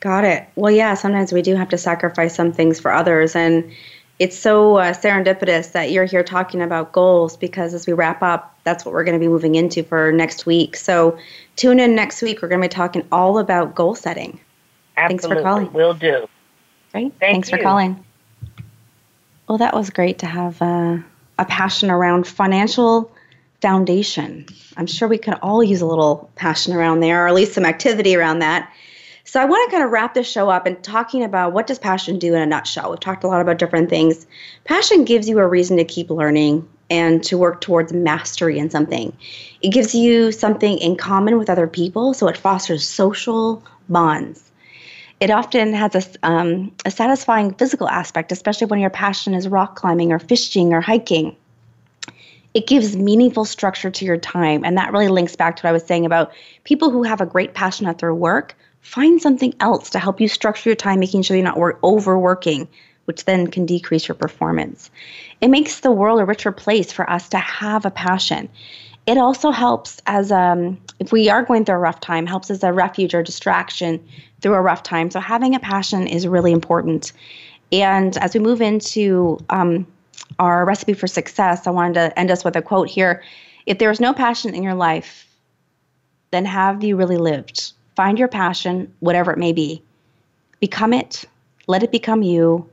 Got 0.00 0.24
it. 0.24 0.46
Well, 0.56 0.72
yeah, 0.72 0.94
sometimes 0.94 1.32
we 1.32 1.42
do 1.42 1.54
have 1.56 1.68
to 1.70 1.78
sacrifice 1.78 2.34
some 2.34 2.52
things 2.52 2.78
for 2.78 2.92
others. 2.92 3.34
And 3.34 3.72
it's 4.18 4.36
so 4.36 4.76
uh, 4.76 4.92
serendipitous 4.92 5.72
that 5.72 5.90
you're 5.90 6.04
here 6.04 6.22
talking 6.22 6.60
about 6.60 6.92
goals 6.92 7.36
because 7.36 7.72
as 7.72 7.86
we 7.86 7.92
wrap 7.92 8.22
up, 8.22 8.58
that's 8.64 8.84
what 8.84 8.92
we're 8.92 9.04
going 9.04 9.18
to 9.18 9.24
be 9.24 9.28
moving 9.28 9.54
into 9.54 9.82
for 9.82 10.12
next 10.12 10.44
week. 10.44 10.76
So 10.76 11.16
tune 11.56 11.80
in 11.80 11.94
next 11.94 12.20
week. 12.20 12.42
We're 12.42 12.48
going 12.48 12.60
to 12.60 12.68
be 12.68 12.72
talking 12.72 13.06
all 13.10 13.38
about 13.38 13.74
goal 13.74 13.94
setting. 13.94 14.38
Absolutely. 14.96 15.28
Thanks 15.28 15.40
for 15.40 15.42
calling. 15.42 15.72
Will 15.72 15.94
do. 15.94 16.28
Great. 16.92 17.12
Thank 17.18 17.32
Thanks 17.32 17.50
you. 17.50 17.56
for 17.56 17.62
calling. 17.62 18.04
Well, 19.48 19.58
that 19.58 19.74
was 19.74 19.90
great 19.90 20.20
to 20.20 20.26
have 20.26 20.60
uh, 20.62 20.98
a 21.38 21.44
passion 21.44 21.90
around 21.90 22.26
financial 22.26 23.10
foundation. 23.60 24.46
I'm 24.76 24.86
sure 24.86 25.08
we 25.08 25.18
could 25.18 25.34
all 25.42 25.62
use 25.62 25.80
a 25.80 25.86
little 25.86 26.30
passion 26.36 26.74
around 26.74 27.00
there, 27.00 27.24
or 27.24 27.28
at 27.28 27.34
least 27.34 27.54
some 27.54 27.64
activity 27.64 28.16
around 28.16 28.40
that. 28.40 28.72
So 29.24 29.40
I 29.40 29.44
want 29.44 29.70
to 29.70 29.76
kind 29.76 29.84
of 29.84 29.90
wrap 29.90 30.14
this 30.14 30.30
show 30.30 30.50
up 30.50 30.66
and 30.66 30.82
talking 30.82 31.22
about 31.22 31.52
what 31.52 31.66
does 31.66 31.78
passion 31.78 32.18
do 32.18 32.34
in 32.34 32.42
a 32.42 32.46
nutshell. 32.46 32.90
We've 32.90 33.00
talked 33.00 33.24
a 33.24 33.28
lot 33.28 33.40
about 33.40 33.58
different 33.58 33.88
things. 33.88 34.26
Passion 34.64 35.04
gives 35.04 35.28
you 35.28 35.38
a 35.38 35.46
reason 35.46 35.76
to 35.76 35.84
keep 35.84 36.10
learning 36.10 36.68
and 36.90 37.22
to 37.24 37.38
work 37.38 37.60
towards 37.60 37.92
mastery 37.92 38.58
in 38.58 38.68
something. 38.68 39.16
It 39.62 39.70
gives 39.70 39.94
you 39.94 40.32
something 40.32 40.76
in 40.78 40.96
common 40.96 41.38
with 41.38 41.48
other 41.48 41.66
people, 41.66 42.14
so 42.14 42.28
it 42.28 42.36
fosters 42.36 42.86
social 42.86 43.62
bonds. 43.88 44.51
It 45.22 45.30
often 45.30 45.72
has 45.72 45.94
a, 45.94 46.26
um, 46.28 46.72
a 46.84 46.90
satisfying 46.90 47.54
physical 47.54 47.88
aspect, 47.88 48.32
especially 48.32 48.66
when 48.66 48.80
your 48.80 48.90
passion 48.90 49.34
is 49.34 49.46
rock 49.46 49.76
climbing 49.76 50.10
or 50.10 50.18
fishing 50.18 50.72
or 50.72 50.80
hiking. 50.80 51.36
It 52.54 52.66
gives 52.66 52.96
meaningful 52.96 53.44
structure 53.44 53.88
to 53.88 54.04
your 54.04 54.16
time, 54.16 54.64
and 54.64 54.76
that 54.76 54.92
really 54.92 55.06
links 55.06 55.36
back 55.36 55.54
to 55.54 55.62
what 55.62 55.68
I 55.68 55.72
was 55.72 55.84
saying 55.84 56.06
about 56.06 56.32
people 56.64 56.90
who 56.90 57.04
have 57.04 57.20
a 57.20 57.26
great 57.26 57.54
passion 57.54 57.86
at 57.86 57.98
their 57.98 58.12
work 58.12 58.56
find 58.80 59.22
something 59.22 59.54
else 59.60 59.90
to 59.90 60.00
help 60.00 60.20
you 60.20 60.26
structure 60.26 60.70
your 60.70 60.74
time, 60.74 60.98
making 60.98 61.22
sure 61.22 61.36
you're 61.36 61.44
not 61.44 61.56
work- 61.56 61.78
overworking, 61.84 62.66
which 63.04 63.24
then 63.24 63.46
can 63.46 63.64
decrease 63.64 64.08
your 64.08 64.16
performance. 64.16 64.90
It 65.40 65.50
makes 65.50 65.78
the 65.78 65.92
world 65.92 66.18
a 66.18 66.24
richer 66.24 66.50
place 66.50 66.90
for 66.90 67.08
us 67.08 67.28
to 67.28 67.38
have 67.38 67.86
a 67.86 67.92
passion. 67.92 68.48
It 69.06 69.18
also 69.18 69.52
helps 69.52 70.02
as 70.06 70.32
um, 70.32 70.80
if 70.98 71.12
we 71.12 71.28
are 71.28 71.44
going 71.44 71.64
through 71.64 71.76
a 71.76 71.78
rough 71.78 72.00
time, 72.00 72.26
helps 72.26 72.50
as 72.50 72.64
a 72.64 72.72
refuge 72.72 73.14
or 73.14 73.22
distraction 73.22 74.04
through 74.42 74.54
a 74.54 74.60
rough 74.60 74.82
time. 74.82 75.10
So 75.10 75.20
having 75.20 75.54
a 75.54 75.60
passion 75.60 76.06
is 76.06 76.26
really 76.26 76.52
important. 76.52 77.12
And 77.70 78.16
as 78.18 78.34
we 78.34 78.40
move 78.40 78.60
into 78.60 79.38
um, 79.48 79.86
our 80.38 80.64
recipe 80.64 80.92
for 80.92 81.06
success, 81.06 81.66
I 81.66 81.70
wanted 81.70 81.94
to 81.94 82.18
end 82.18 82.30
us 82.30 82.44
with 82.44 82.56
a 82.56 82.62
quote 82.62 82.88
here. 82.88 83.22
If 83.64 83.78
there 83.78 83.90
is 83.90 84.00
no 84.00 84.12
passion 84.12 84.54
in 84.54 84.62
your 84.62 84.74
life, 84.74 85.26
then 86.32 86.44
have 86.44 86.82
you 86.82 86.96
really 86.96 87.16
lived? 87.16 87.72
Find 87.96 88.18
your 88.18 88.28
passion, 88.28 88.92
whatever 89.00 89.32
it 89.32 89.38
may 89.38 89.52
be. 89.52 89.82
Become 90.60 90.92
it, 90.92 91.24
let 91.66 91.82
it 91.82 91.92
become 91.92 92.22
you, 92.22 92.68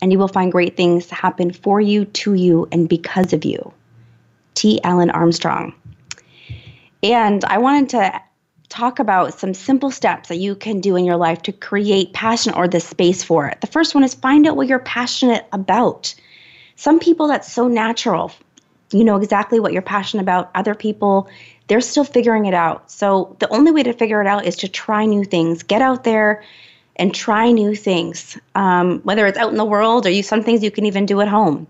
and 0.00 0.12
you 0.12 0.18
will 0.18 0.28
find 0.28 0.50
great 0.50 0.76
things 0.76 1.08
happen 1.10 1.52
for 1.52 1.80
you, 1.80 2.04
to 2.06 2.34
you, 2.34 2.68
and 2.72 2.88
because 2.88 3.32
of 3.32 3.44
you. 3.44 3.72
T. 4.54 4.80
Alan 4.82 5.10
Armstrong. 5.10 5.74
And 7.02 7.44
I 7.44 7.58
wanted 7.58 7.88
to 7.90 8.22
talk 8.72 8.98
about 8.98 9.38
some 9.38 9.52
simple 9.52 9.90
steps 9.90 10.30
that 10.30 10.36
you 10.36 10.54
can 10.54 10.80
do 10.80 10.96
in 10.96 11.04
your 11.04 11.16
life 11.16 11.42
to 11.42 11.52
create 11.52 12.14
passion 12.14 12.54
or 12.54 12.66
the 12.66 12.80
space 12.80 13.22
for 13.22 13.46
it. 13.46 13.60
The 13.60 13.66
first 13.66 13.94
one 13.94 14.02
is 14.02 14.14
find 14.14 14.46
out 14.46 14.56
what 14.56 14.66
you're 14.66 14.78
passionate 14.78 15.46
about. 15.52 16.14
Some 16.76 16.98
people, 16.98 17.28
that's 17.28 17.52
so 17.52 17.68
natural. 17.68 18.32
You 18.90 19.04
know 19.04 19.16
exactly 19.16 19.60
what 19.60 19.74
you're 19.74 19.82
passionate 19.82 20.22
about. 20.22 20.50
Other 20.54 20.74
people, 20.74 21.28
they're 21.68 21.82
still 21.82 22.04
figuring 22.04 22.46
it 22.46 22.54
out. 22.54 22.90
So 22.90 23.36
the 23.40 23.48
only 23.50 23.72
way 23.72 23.82
to 23.82 23.92
figure 23.92 24.22
it 24.22 24.26
out 24.26 24.46
is 24.46 24.56
to 24.56 24.68
try 24.68 25.04
new 25.04 25.24
things. 25.24 25.62
Get 25.62 25.82
out 25.82 26.04
there 26.04 26.42
and 26.96 27.14
try 27.14 27.50
new 27.50 27.74
things, 27.74 28.38
um, 28.54 29.00
whether 29.00 29.26
it's 29.26 29.38
out 29.38 29.50
in 29.50 29.58
the 29.58 29.64
world 29.66 30.06
or 30.06 30.10
you 30.10 30.22
some 30.22 30.42
things 30.42 30.62
you 30.62 30.70
can 30.70 30.86
even 30.86 31.04
do 31.04 31.20
at 31.20 31.28
home. 31.28 31.66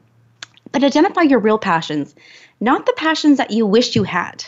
But 0.70 0.84
identify 0.84 1.22
your 1.22 1.40
real 1.40 1.58
passions, 1.58 2.14
not 2.60 2.86
the 2.86 2.94
passions 2.96 3.38
that 3.38 3.50
you 3.50 3.66
wish 3.66 3.96
you 3.96 4.04
had, 4.04 4.44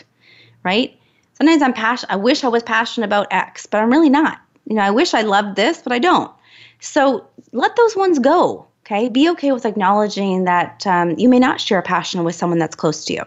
right? 0.63 0.97
Sometimes 1.35 1.61
I'm 1.61 1.73
passionate. 1.73 2.13
I 2.13 2.15
wish 2.15 2.43
I 2.43 2.47
was 2.47 2.63
passionate 2.63 3.05
about 3.05 3.27
X, 3.31 3.65
but 3.65 3.81
I'm 3.81 3.91
really 3.91 4.09
not. 4.09 4.39
You 4.67 4.75
know, 4.75 4.81
I 4.81 4.91
wish 4.91 5.13
I 5.13 5.21
loved 5.21 5.55
this, 5.55 5.81
but 5.81 5.91
I 5.91 5.99
don't. 5.99 6.31
So 6.79 7.27
let 7.51 7.75
those 7.75 7.95
ones 7.95 8.19
go. 8.19 8.65
Okay, 8.85 9.09
be 9.09 9.29
okay 9.29 9.51
with 9.51 9.65
acknowledging 9.65 10.43
that 10.43 10.85
um, 10.85 11.17
you 11.17 11.27
may 11.27 11.39
not 11.39 11.59
share 11.59 11.79
a 11.79 11.83
passion 11.83 12.23
with 12.23 12.35
someone 12.35 12.59
that's 12.59 12.75
close 12.75 13.03
to 13.05 13.13
you 13.13 13.23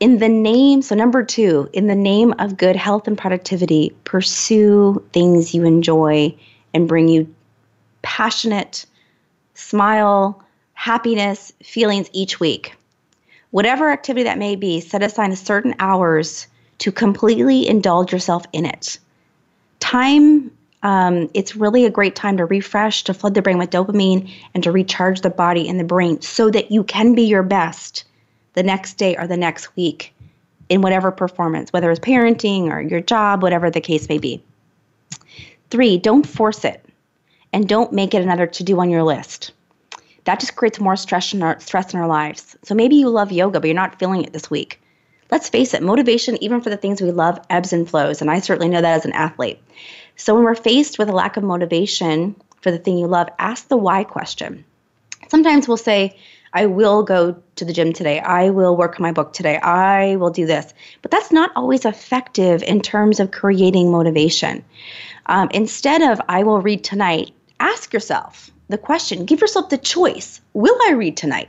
in 0.00 0.18
the 0.18 0.28
name, 0.28 0.80
so 0.80 0.94
number 0.94 1.22
two, 1.22 1.68
in 1.74 1.86
the 1.86 1.94
name 1.94 2.34
of 2.38 2.56
good 2.56 2.74
health 2.74 3.06
and 3.06 3.16
productivity, 3.16 3.94
pursue 4.04 5.04
things 5.12 5.54
you 5.54 5.64
enjoy 5.64 6.34
and 6.72 6.88
bring 6.88 7.06
you 7.06 7.32
passionate, 8.00 8.86
smile, 9.54 10.42
happiness, 10.72 11.52
feelings 11.62 12.08
each 12.14 12.40
week. 12.40 12.74
Whatever 13.50 13.90
activity 13.90 14.24
that 14.24 14.38
may 14.38 14.56
be, 14.56 14.80
set 14.80 15.02
aside 15.02 15.32
a 15.32 15.36
certain 15.36 15.74
hours 15.78 16.46
to 16.80 16.90
completely 16.90 17.68
indulge 17.68 18.12
yourself 18.12 18.44
in 18.52 18.66
it. 18.66 18.98
Time, 19.78 20.50
um, 20.82 21.30
it's 21.34 21.54
really 21.54 21.84
a 21.84 21.90
great 21.90 22.16
time 22.16 22.36
to 22.38 22.44
refresh, 22.46 23.04
to 23.04 23.14
flood 23.14 23.34
the 23.34 23.42
brain 23.42 23.58
with 23.58 23.70
dopamine, 23.70 24.30
and 24.54 24.64
to 24.64 24.72
recharge 24.72 25.20
the 25.20 25.30
body 25.30 25.68
and 25.68 25.78
the 25.78 25.84
brain 25.84 26.20
so 26.20 26.50
that 26.50 26.70
you 26.70 26.82
can 26.82 27.14
be 27.14 27.22
your 27.22 27.42
best 27.42 28.04
the 28.54 28.62
next 28.62 28.94
day 28.94 29.14
or 29.16 29.26
the 29.26 29.36
next 29.36 29.76
week 29.76 30.14
in 30.70 30.80
whatever 30.80 31.10
performance, 31.10 31.72
whether 31.72 31.90
it's 31.90 32.00
parenting 32.00 32.72
or 32.72 32.80
your 32.80 33.00
job, 33.00 33.42
whatever 33.42 33.70
the 33.70 33.80
case 33.80 34.08
may 34.08 34.18
be. 34.18 34.42
Three, 35.70 35.98
don't 35.98 36.26
force 36.26 36.64
it 36.64 36.84
and 37.52 37.68
don't 37.68 37.92
make 37.92 38.14
it 38.14 38.22
another 38.22 38.46
to 38.46 38.64
do 38.64 38.80
on 38.80 38.88
your 38.88 39.02
list. 39.02 39.52
That 40.24 40.40
just 40.40 40.56
creates 40.56 40.80
more 40.80 40.96
stress 40.96 41.34
in, 41.34 41.42
our, 41.42 41.60
stress 41.60 41.92
in 41.92 42.00
our 42.00 42.06
lives. 42.06 42.56
So 42.62 42.74
maybe 42.74 42.96
you 42.96 43.08
love 43.08 43.32
yoga, 43.32 43.60
but 43.60 43.66
you're 43.66 43.74
not 43.74 43.98
feeling 43.98 44.24
it 44.24 44.32
this 44.32 44.50
week. 44.50 44.80
Let's 45.30 45.48
face 45.48 45.74
it, 45.74 45.82
motivation, 45.82 46.42
even 46.42 46.60
for 46.60 46.70
the 46.70 46.76
things 46.76 47.00
we 47.00 47.12
love, 47.12 47.40
ebbs 47.48 47.72
and 47.72 47.88
flows. 47.88 48.20
And 48.20 48.30
I 48.30 48.40
certainly 48.40 48.68
know 48.68 48.80
that 48.80 48.96
as 48.96 49.04
an 49.04 49.12
athlete. 49.12 49.60
So 50.16 50.34
when 50.34 50.44
we're 50.44 50.54
faced 50.54 50.98
with 50.98 51.08
a 51.08 51.12
lack 51.12 51.36
of 51.36 51.44
motivation 51.44 52.36
for 52.60 52.70
the 52.70 52.78
thing 52.78 52.98
you 52.98 53.06
love, 53.06 53.28
ask 53.38 53.68
the 53.68 53.76
why 53.76 54.04
question. 54.04 54.64
Sometimes 55.28 55.68
we'll 55.68 55.76
say, 55.76 56.16
I 56.52 56.66
will 56.66 57.04
go 57.04 57.40
to 57.56 57.64
the 57.64 57.72
gym 57.72 57.92
today. 57.92 58.18
I 58.18 58.50
will 58.50 58.76
work 58.76 58.98
on 58.98 59.02
my 59.02 59.12
book 59.12 59.32
today. 59.32 59.56
I 59.58 60.16
will 60.16 60.30
do 60.30 60.46
this. 60.46 60.74
But 61.02 61.12
that's 61.12 61.30
not 61.30 61.52
always 61.54 61.84
effective 61.84 62.62
in 62.64 62.80
terms 62.80 63.20
of 63.20 63.30
creating 63.30 63.92
motivation. 63.92 64.64
Um, 65.26 65.48
instead 65.52 66.02
of, 66.02 66.20
I 66.28 66.42
will 66.42 66.60
read 66.60 66.82
tonight, 66.82 67.30
ask 67.60 67.92
yourself 67.92 68.50
the 68.68 68.78
question, 68.78 69.26
give 69.26 69.40
yourself 69.40 69.68
the 69.68 69.78
choice 69.78 70.40
Will 70.54 70.76
I 70.88 70.92
read 70.92 71.16
tonight? 71.16 71.48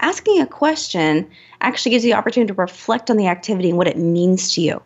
Asking 0.00 0.40
a 0.40 0.46
question 0.46 1.28
actually 1.60 1.90
gives 1.90 2.04
you 2.04 2.12
the 2.12 2.18
opportunity 2.18 2.52
to 2.52 2.60
reflect 2.60 3.10
on 3.10 3.16
the 3.16 3.28
activity 3.28 3.68
and 3.68 3.78
what 3.78 3.88
it 3.88 3.96
means 3.96 4.52
to 4.54 4.60
you. 4.60 4.82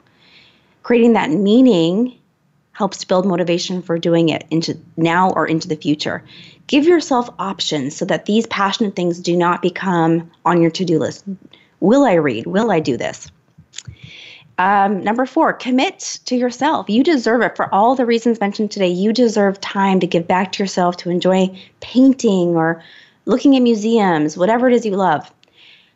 Creating 0.83 1.15
that 1.15 1.31
meaning 1.31 2.17
helps 2.73 3.05
build 3.05 3.27
motivation 3.27 3.83
for 3.83 3.99
doing 3.99 4.29
it 4.31 4.47
into 4.51 4.79
now 4.97 5.31
or 5.33 5.47
into 5.47 5.69
the 5.69 5.77
future. 5.77 6.25
Give 6.67 6.85
yourself 6.85 7.29
options 7.39 7.97
so 7.97 8.05
that 8.07 8.27
these 8.27 8.47
passionate 8.47 8.97
things 8.97 9.19
do 9.19 9.37
not 9.37 9.61
become 9.61 10.31
on 10.47 10.63
your 10.63 10.71
to 10.71 10.85
do 10.85 10.99
list. 10.99 11.25
Will 11.81 12.05
I 12.05 12.15
read? 12.15 12.47
Will 12.47 12.71
I 12.71 12.81
do 12.81 12.97
this? 12.97 13.31
Um, 14.57 15.03
number 15.03 15.25
four, 15.25 15.55
commit 15.55 16.21
to 16.27 16.37
yourself. 16.37 16.89
You 16.91 17.03
deserve 17.03 17.41
it 17.41 17.57
for 17.57 17.75
all 17.75 17.97
the 17.97 18.05
reasons 18.05 18.41
mentioned 18.41 18.71
today. 18.71 18.89
You 18.89 19.13
deserve 19.13 19.61
time 19.61 20.01
to 20.01 20.07
give 20.07 20.29
back 20.29 20.53
to 20.53 20.63
yourself, 20.63 20.99
to 20.99 21.11
enjoy 21.11 21.59
painting 21.81 22.57
or 22.57 22.83
looking 23.31 23.57
at 23.57 23.63
museums, 23.63 24.37
whatever 24.37 24.69
it 24.69 24.75
is 24.75 24.85
you 24.85 24.97
love. 24.97 25.33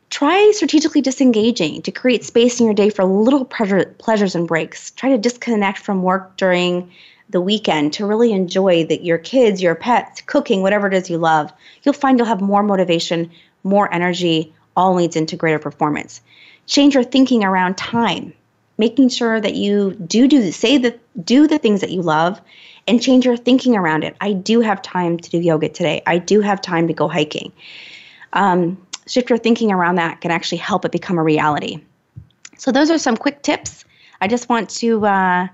Try 0.08 0.52
strategically 0.54 1.00
disengaging 1.00 1.82
to 1.82 1.90
create 1.90 2.24
space 2.24 2.60
in 2.60 2.66
your 2.66 2.74
day 2.74 2.90
for 2.90 3.04
little 3.04 3.44
pleasure, 3.44 3.92
pleasures 3.98 4.36
and 4.36 4.46
breaks. 4.46 4.92
Try 4.92 5.10
to 5.10 5.18
disconnect 5.18 5.78
from 5.78 6.04
work 6.04 6.36
during 6.36 6.92
the 7.30 7.40
weekend 7.40 7.94
to 7.94 8.06
really 8.06 8.32
enjoy 8.32 8.84
that 8.84 9.04
your 9.04 9.18
kids, 9.18 9.60
your 9.60 9.74
pets, 9.74 10.20
cooking, 10.20 10.62
whatever 10.62 10.86
it 10.86 10.94
is 10.94 11.10
you 11.10 11.18
love, 11.18 11.52
you'll 11.82 11.92
find 11.92 12.20
you'll 12.20 12.28
have 12.28 12.40
more 12.40 12.62
motivation, 12.62 13.32
more 13.64 13.92
energy, 13.92 14.54
all 14.76 14.94
leads 14.94 15.16
into 15.16 15.34
greater 15.34 15.58
performance. 15.58 16.20
Change 16.66 16.94
your 16.94 17.02
thinking 17.02 17.42
around 17.42 17.76
time, 17.76 18.32
making 18.78 19.08
sure 19.08 19.40
that 19.40 19.56
you 19.56 19.94
do 19.94 20.28
do 20.28 20.52
say 20.52 20.78
the 20.78 20.96
do 21.24 21.48
the 21.48 21.58
things 21.58 21.80
that 21.80 21.90
you 21.90 22.02
love 22.02 22.40
and 22.86 23.02
change 23.02 23.24
your 23.24 23.36
thinking 23.36 23.76
around 23.76 24.04
it. 24.04 24.16
I 24.20 24.32
do 24.32 24.60
have 24.60 24.82
time 24.82 25.18
to 25.18 25.30
do 25.30 25.38
yoga 25.38 25.68
today. 25.68 26.02
I 26.06 26.18
do 26.18 26.40
have 26.40 26.60
time 26.60 26.86
to 26.88 26.94
go 26.94 27.08
hiking. 27.08 27.52
Um, 28.32 28.84
shift 29.06 29.30
your 29.30 29.38
thinking 29.38 29.72
around 29.72 29.96
that 29.96 30.20
can 30.20 30.30
actually 30.30 30.58
help 30.58 30.84
it 30.84 30.92
become 30.92 31.18
a 31.18 31.22
reality. 31.22 31.82
So 32.58 32.72
those 32.72 32.90
are 32.90 32.98
some 32.98 33.16
quick 33.16 33.42
tips. 33.42 33.84
I 34.20 34.28
just 34.28 34.48
want 34.48 34.70
to 34.70 35.06
uh, 35.06 35.48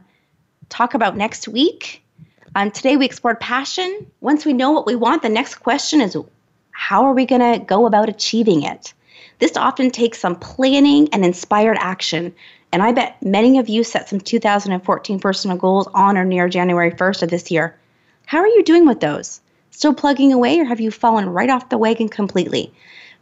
talk 0.68 0.94
about 0.94 1.16
next 1.16 1.48
week. 1.48 2.02
Um, 2.54 2.70
today 2.70 2.96
we 2.96 3.04
explored 3.04 3.40
passion. 3.40 4.06
Once 4.20 4.44
we 4.44 4.52
know 4.52 4.70
what 4.72 4.86
we 4.86 4.96
want, 4.96 5.22
the 5.22 5.28
next 5.28 5.56
question 5.56 6.00
is 6.00 6.16
how 6.72 7.04
are 7.04 7.12
we 7.12 7.26
going 7.26 7.40
to 7.40 7.64
go 7.64 7.86
about 7.86 8.08
achieving 8.08 8.62
it? 8.62 8.92
This 9.38 9.56
often 9.56 9.90
takes 9.90 10.18
some 10.18 10.36
planning 10.36 11.08
and 11.12 11.24
inspired 11.24 11.78
action. 11.80 12.34
And 12.72 12.82
I 12.82 12.92
bet 12.92 13.20
many 13.22 13.58
of 13.58 13.68
you 13.68 13.82
set 13.82 14.08
some 14.08 14.20
2014 14.20 15.18
personal 15.18 15.56
goals 15.56 15.88
on 15.92 16.16
or 16.16 16.24
near 16.24 16.48
January 16.48 16.92
1st 16.92 17.24
of 17.24 17.30
this 17.30 17.50
year. 17.50 17.76
How 18.26 18.38
are 18.38 18.46
you 18.46 18.62
doing 18.62 18.86
with 18.86 19.00
those? 19.00 19.40
Still 19.72 19.94
plugging 19.94 20.32
away, 20.32 20.60
or 20.60 20.64
have 20.64 20.80
you 20.80 20.90
fallen 20.90 21.28
right 21.28 21.50
off 21.50 21.68
the 21.68 21.78
wagon 21.78 22.08
completely? 22.08 22.72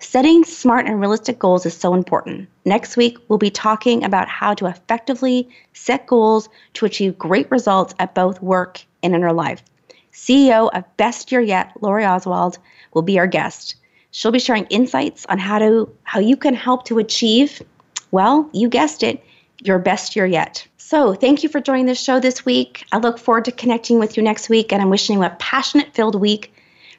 Setting 0.00 0.44
smart 0.44 0.86
and 0.86 1.00
realistic 1.00 1.38
goals 1.38 1.64
is 1.66 1.74
so 1.74 1.94
important. 1.94 2.48
Next 2.64 2.96
week, 2.96 3.16
we'll 3.28 3.38
be 3.38 3.50
talking 3.50 4.04
about 4.04 4.28
how 4.28 4.54
to 4.54 4.66
effectively 4.66 5.48
set 5.72 6.06
goals 6.06 6.48
to 6.74 6.86
achieve 6.86 7.18
great 7.18 7.50
results 7.50 7.94
at 7.98 8.14
both 8.14 8.42
work 8.42 8.84
and 9.02 9.14
in 9.14 9.24
our 9.24 9.32
life. 9.32 9.62
CEO 10.12 10.70
of 10.74 10.84
Best 10.98 11.32
Year 11.32 11.40
Yet, 11.40 11.72
Lori 11.80 12.04
Oswald, 12.04 12.58
will 12.92 13.02
be 13.02 13.18
our 13.18 13.26
guest. 13.26 13.76
She'll 14.10 14.32
be 14.32 14.38
sharing 14.38 14.66
insights 14.66 15.26
on 15.26 15.38
how 15.38 15.58
to 15.58 15.90
how 16.04 16.20
you 16.20 16.36
can 16.36 16.54
help 16.54 16.84
to 16.86 16.98
achieve, 16.98 17.62
well, 18.10 18.48
you 18.52 18.68
guessed 18.68 19.02
it, 19.02 19.22
your 19.62 19.78
best 19.78 20.16
year 20.16 20.26
yet. 20.26 20.66
So, 20.76 21.14
thank 21.14 21.42
you 21.42 21.48
for 21.48 21.60
joining 21.60 21.86
the 21.86 21.94
show 21.94 22.18
this 22.20 22.44
week. 22.44 22.84
I 22.92 22.98
look 22.98 23.18
forward 23.18 23.44
to 23.46 23.52
connecting 23.52 23.98
with 23.98 24.16
you 24.16 24.22
next 24.22 24.48
week, 24.48 24.72
and 24.72 24.80
I'm 24.80 24.90
wishing 24.90 25.18
you 25.18 25.24
a 25.24 25.30
passionate 25.38 25.94
filled 25.94 26.14
week. 26.14 26.52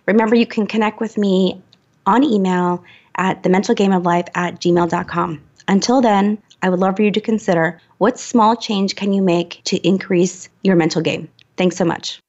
Remember, 0.05 0.36
you 0.36 0.45
can 0.45 0.68
connect 0.68 0.99
with 0.99 1.18
me 1.18 1.62
on 2.05 2.24
email 2.24 2.84
at 3.16 3.43
the 3.43 3.49
mental 3.49 3.76
game 3.76 3.91
of 3.91 4.03
life 4.03 4.28
at 4.36 4.60
gmail.com. 4.62 5.41
Until 5.68 6.01
then, 6.01 6.38
I 6.62 6.70
would 6.70 6.80
love 6.80 6.95
for 6.97 7.03
you 7.03 7.12
to 7.12 7.22
consider 7.22 7.80
what 7.99 8.20
small 8.20 8.55
change 8.55 8.95
can 8.95 9.14
you 9.14 9.22
make 9.22 9.62
to 9.66 9.78
increase 9.88 10.49
your 10.64 10.76
mental 10.76 11.01
game. 11.01 11.30
Thanks 11.57 11.76
so 11.76 11.86
much. 11.86 12.20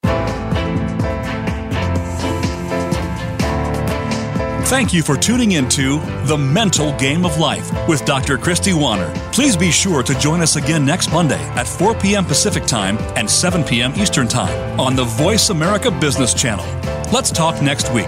Thank 4.70 4.92
you 4.92 5.02
for 5.02 5.16
tuning 5.16 5.50
into 5.50 5.98
The 6.26 6.38
Mental 6.38 6.96
Game 6.96 7.24
of 7.24 7.38
Life 7.38 7.72
with 7.88 8.04
Dr. 8.04 8.38
Christy 8.38 8.72
Warner. 8.72 9.12
Please 9.32 9.56
be 9.56 9.72
sure 9.72 10.04
to 10.04 10.16
join 10.20 10.40
us 10.40 10.54
again 10.54 10.86
next 10.86 11.10
Monday 11.10 11.42
at 11.56 11.66
4 11.66 11.92
p.m. 11.96 12.24
Pacific 12.24 12.66
Time 12.66 12.96
and 13.16 13.28
7 13.28 13.64
p.m. 13.64 13.92
Eastern 13.96 14.28
Time 14.28 14.78
on 14.78 14.94
the 14.94 15.02
Voice 15.02 15.50
America 15.50 15.90
Business 15.90 16.32
Channel. 16.32 16.64
Let's 17.12 17.32
talk 17.32 17.60
next 17.60 17.92
week. 17.92 18.06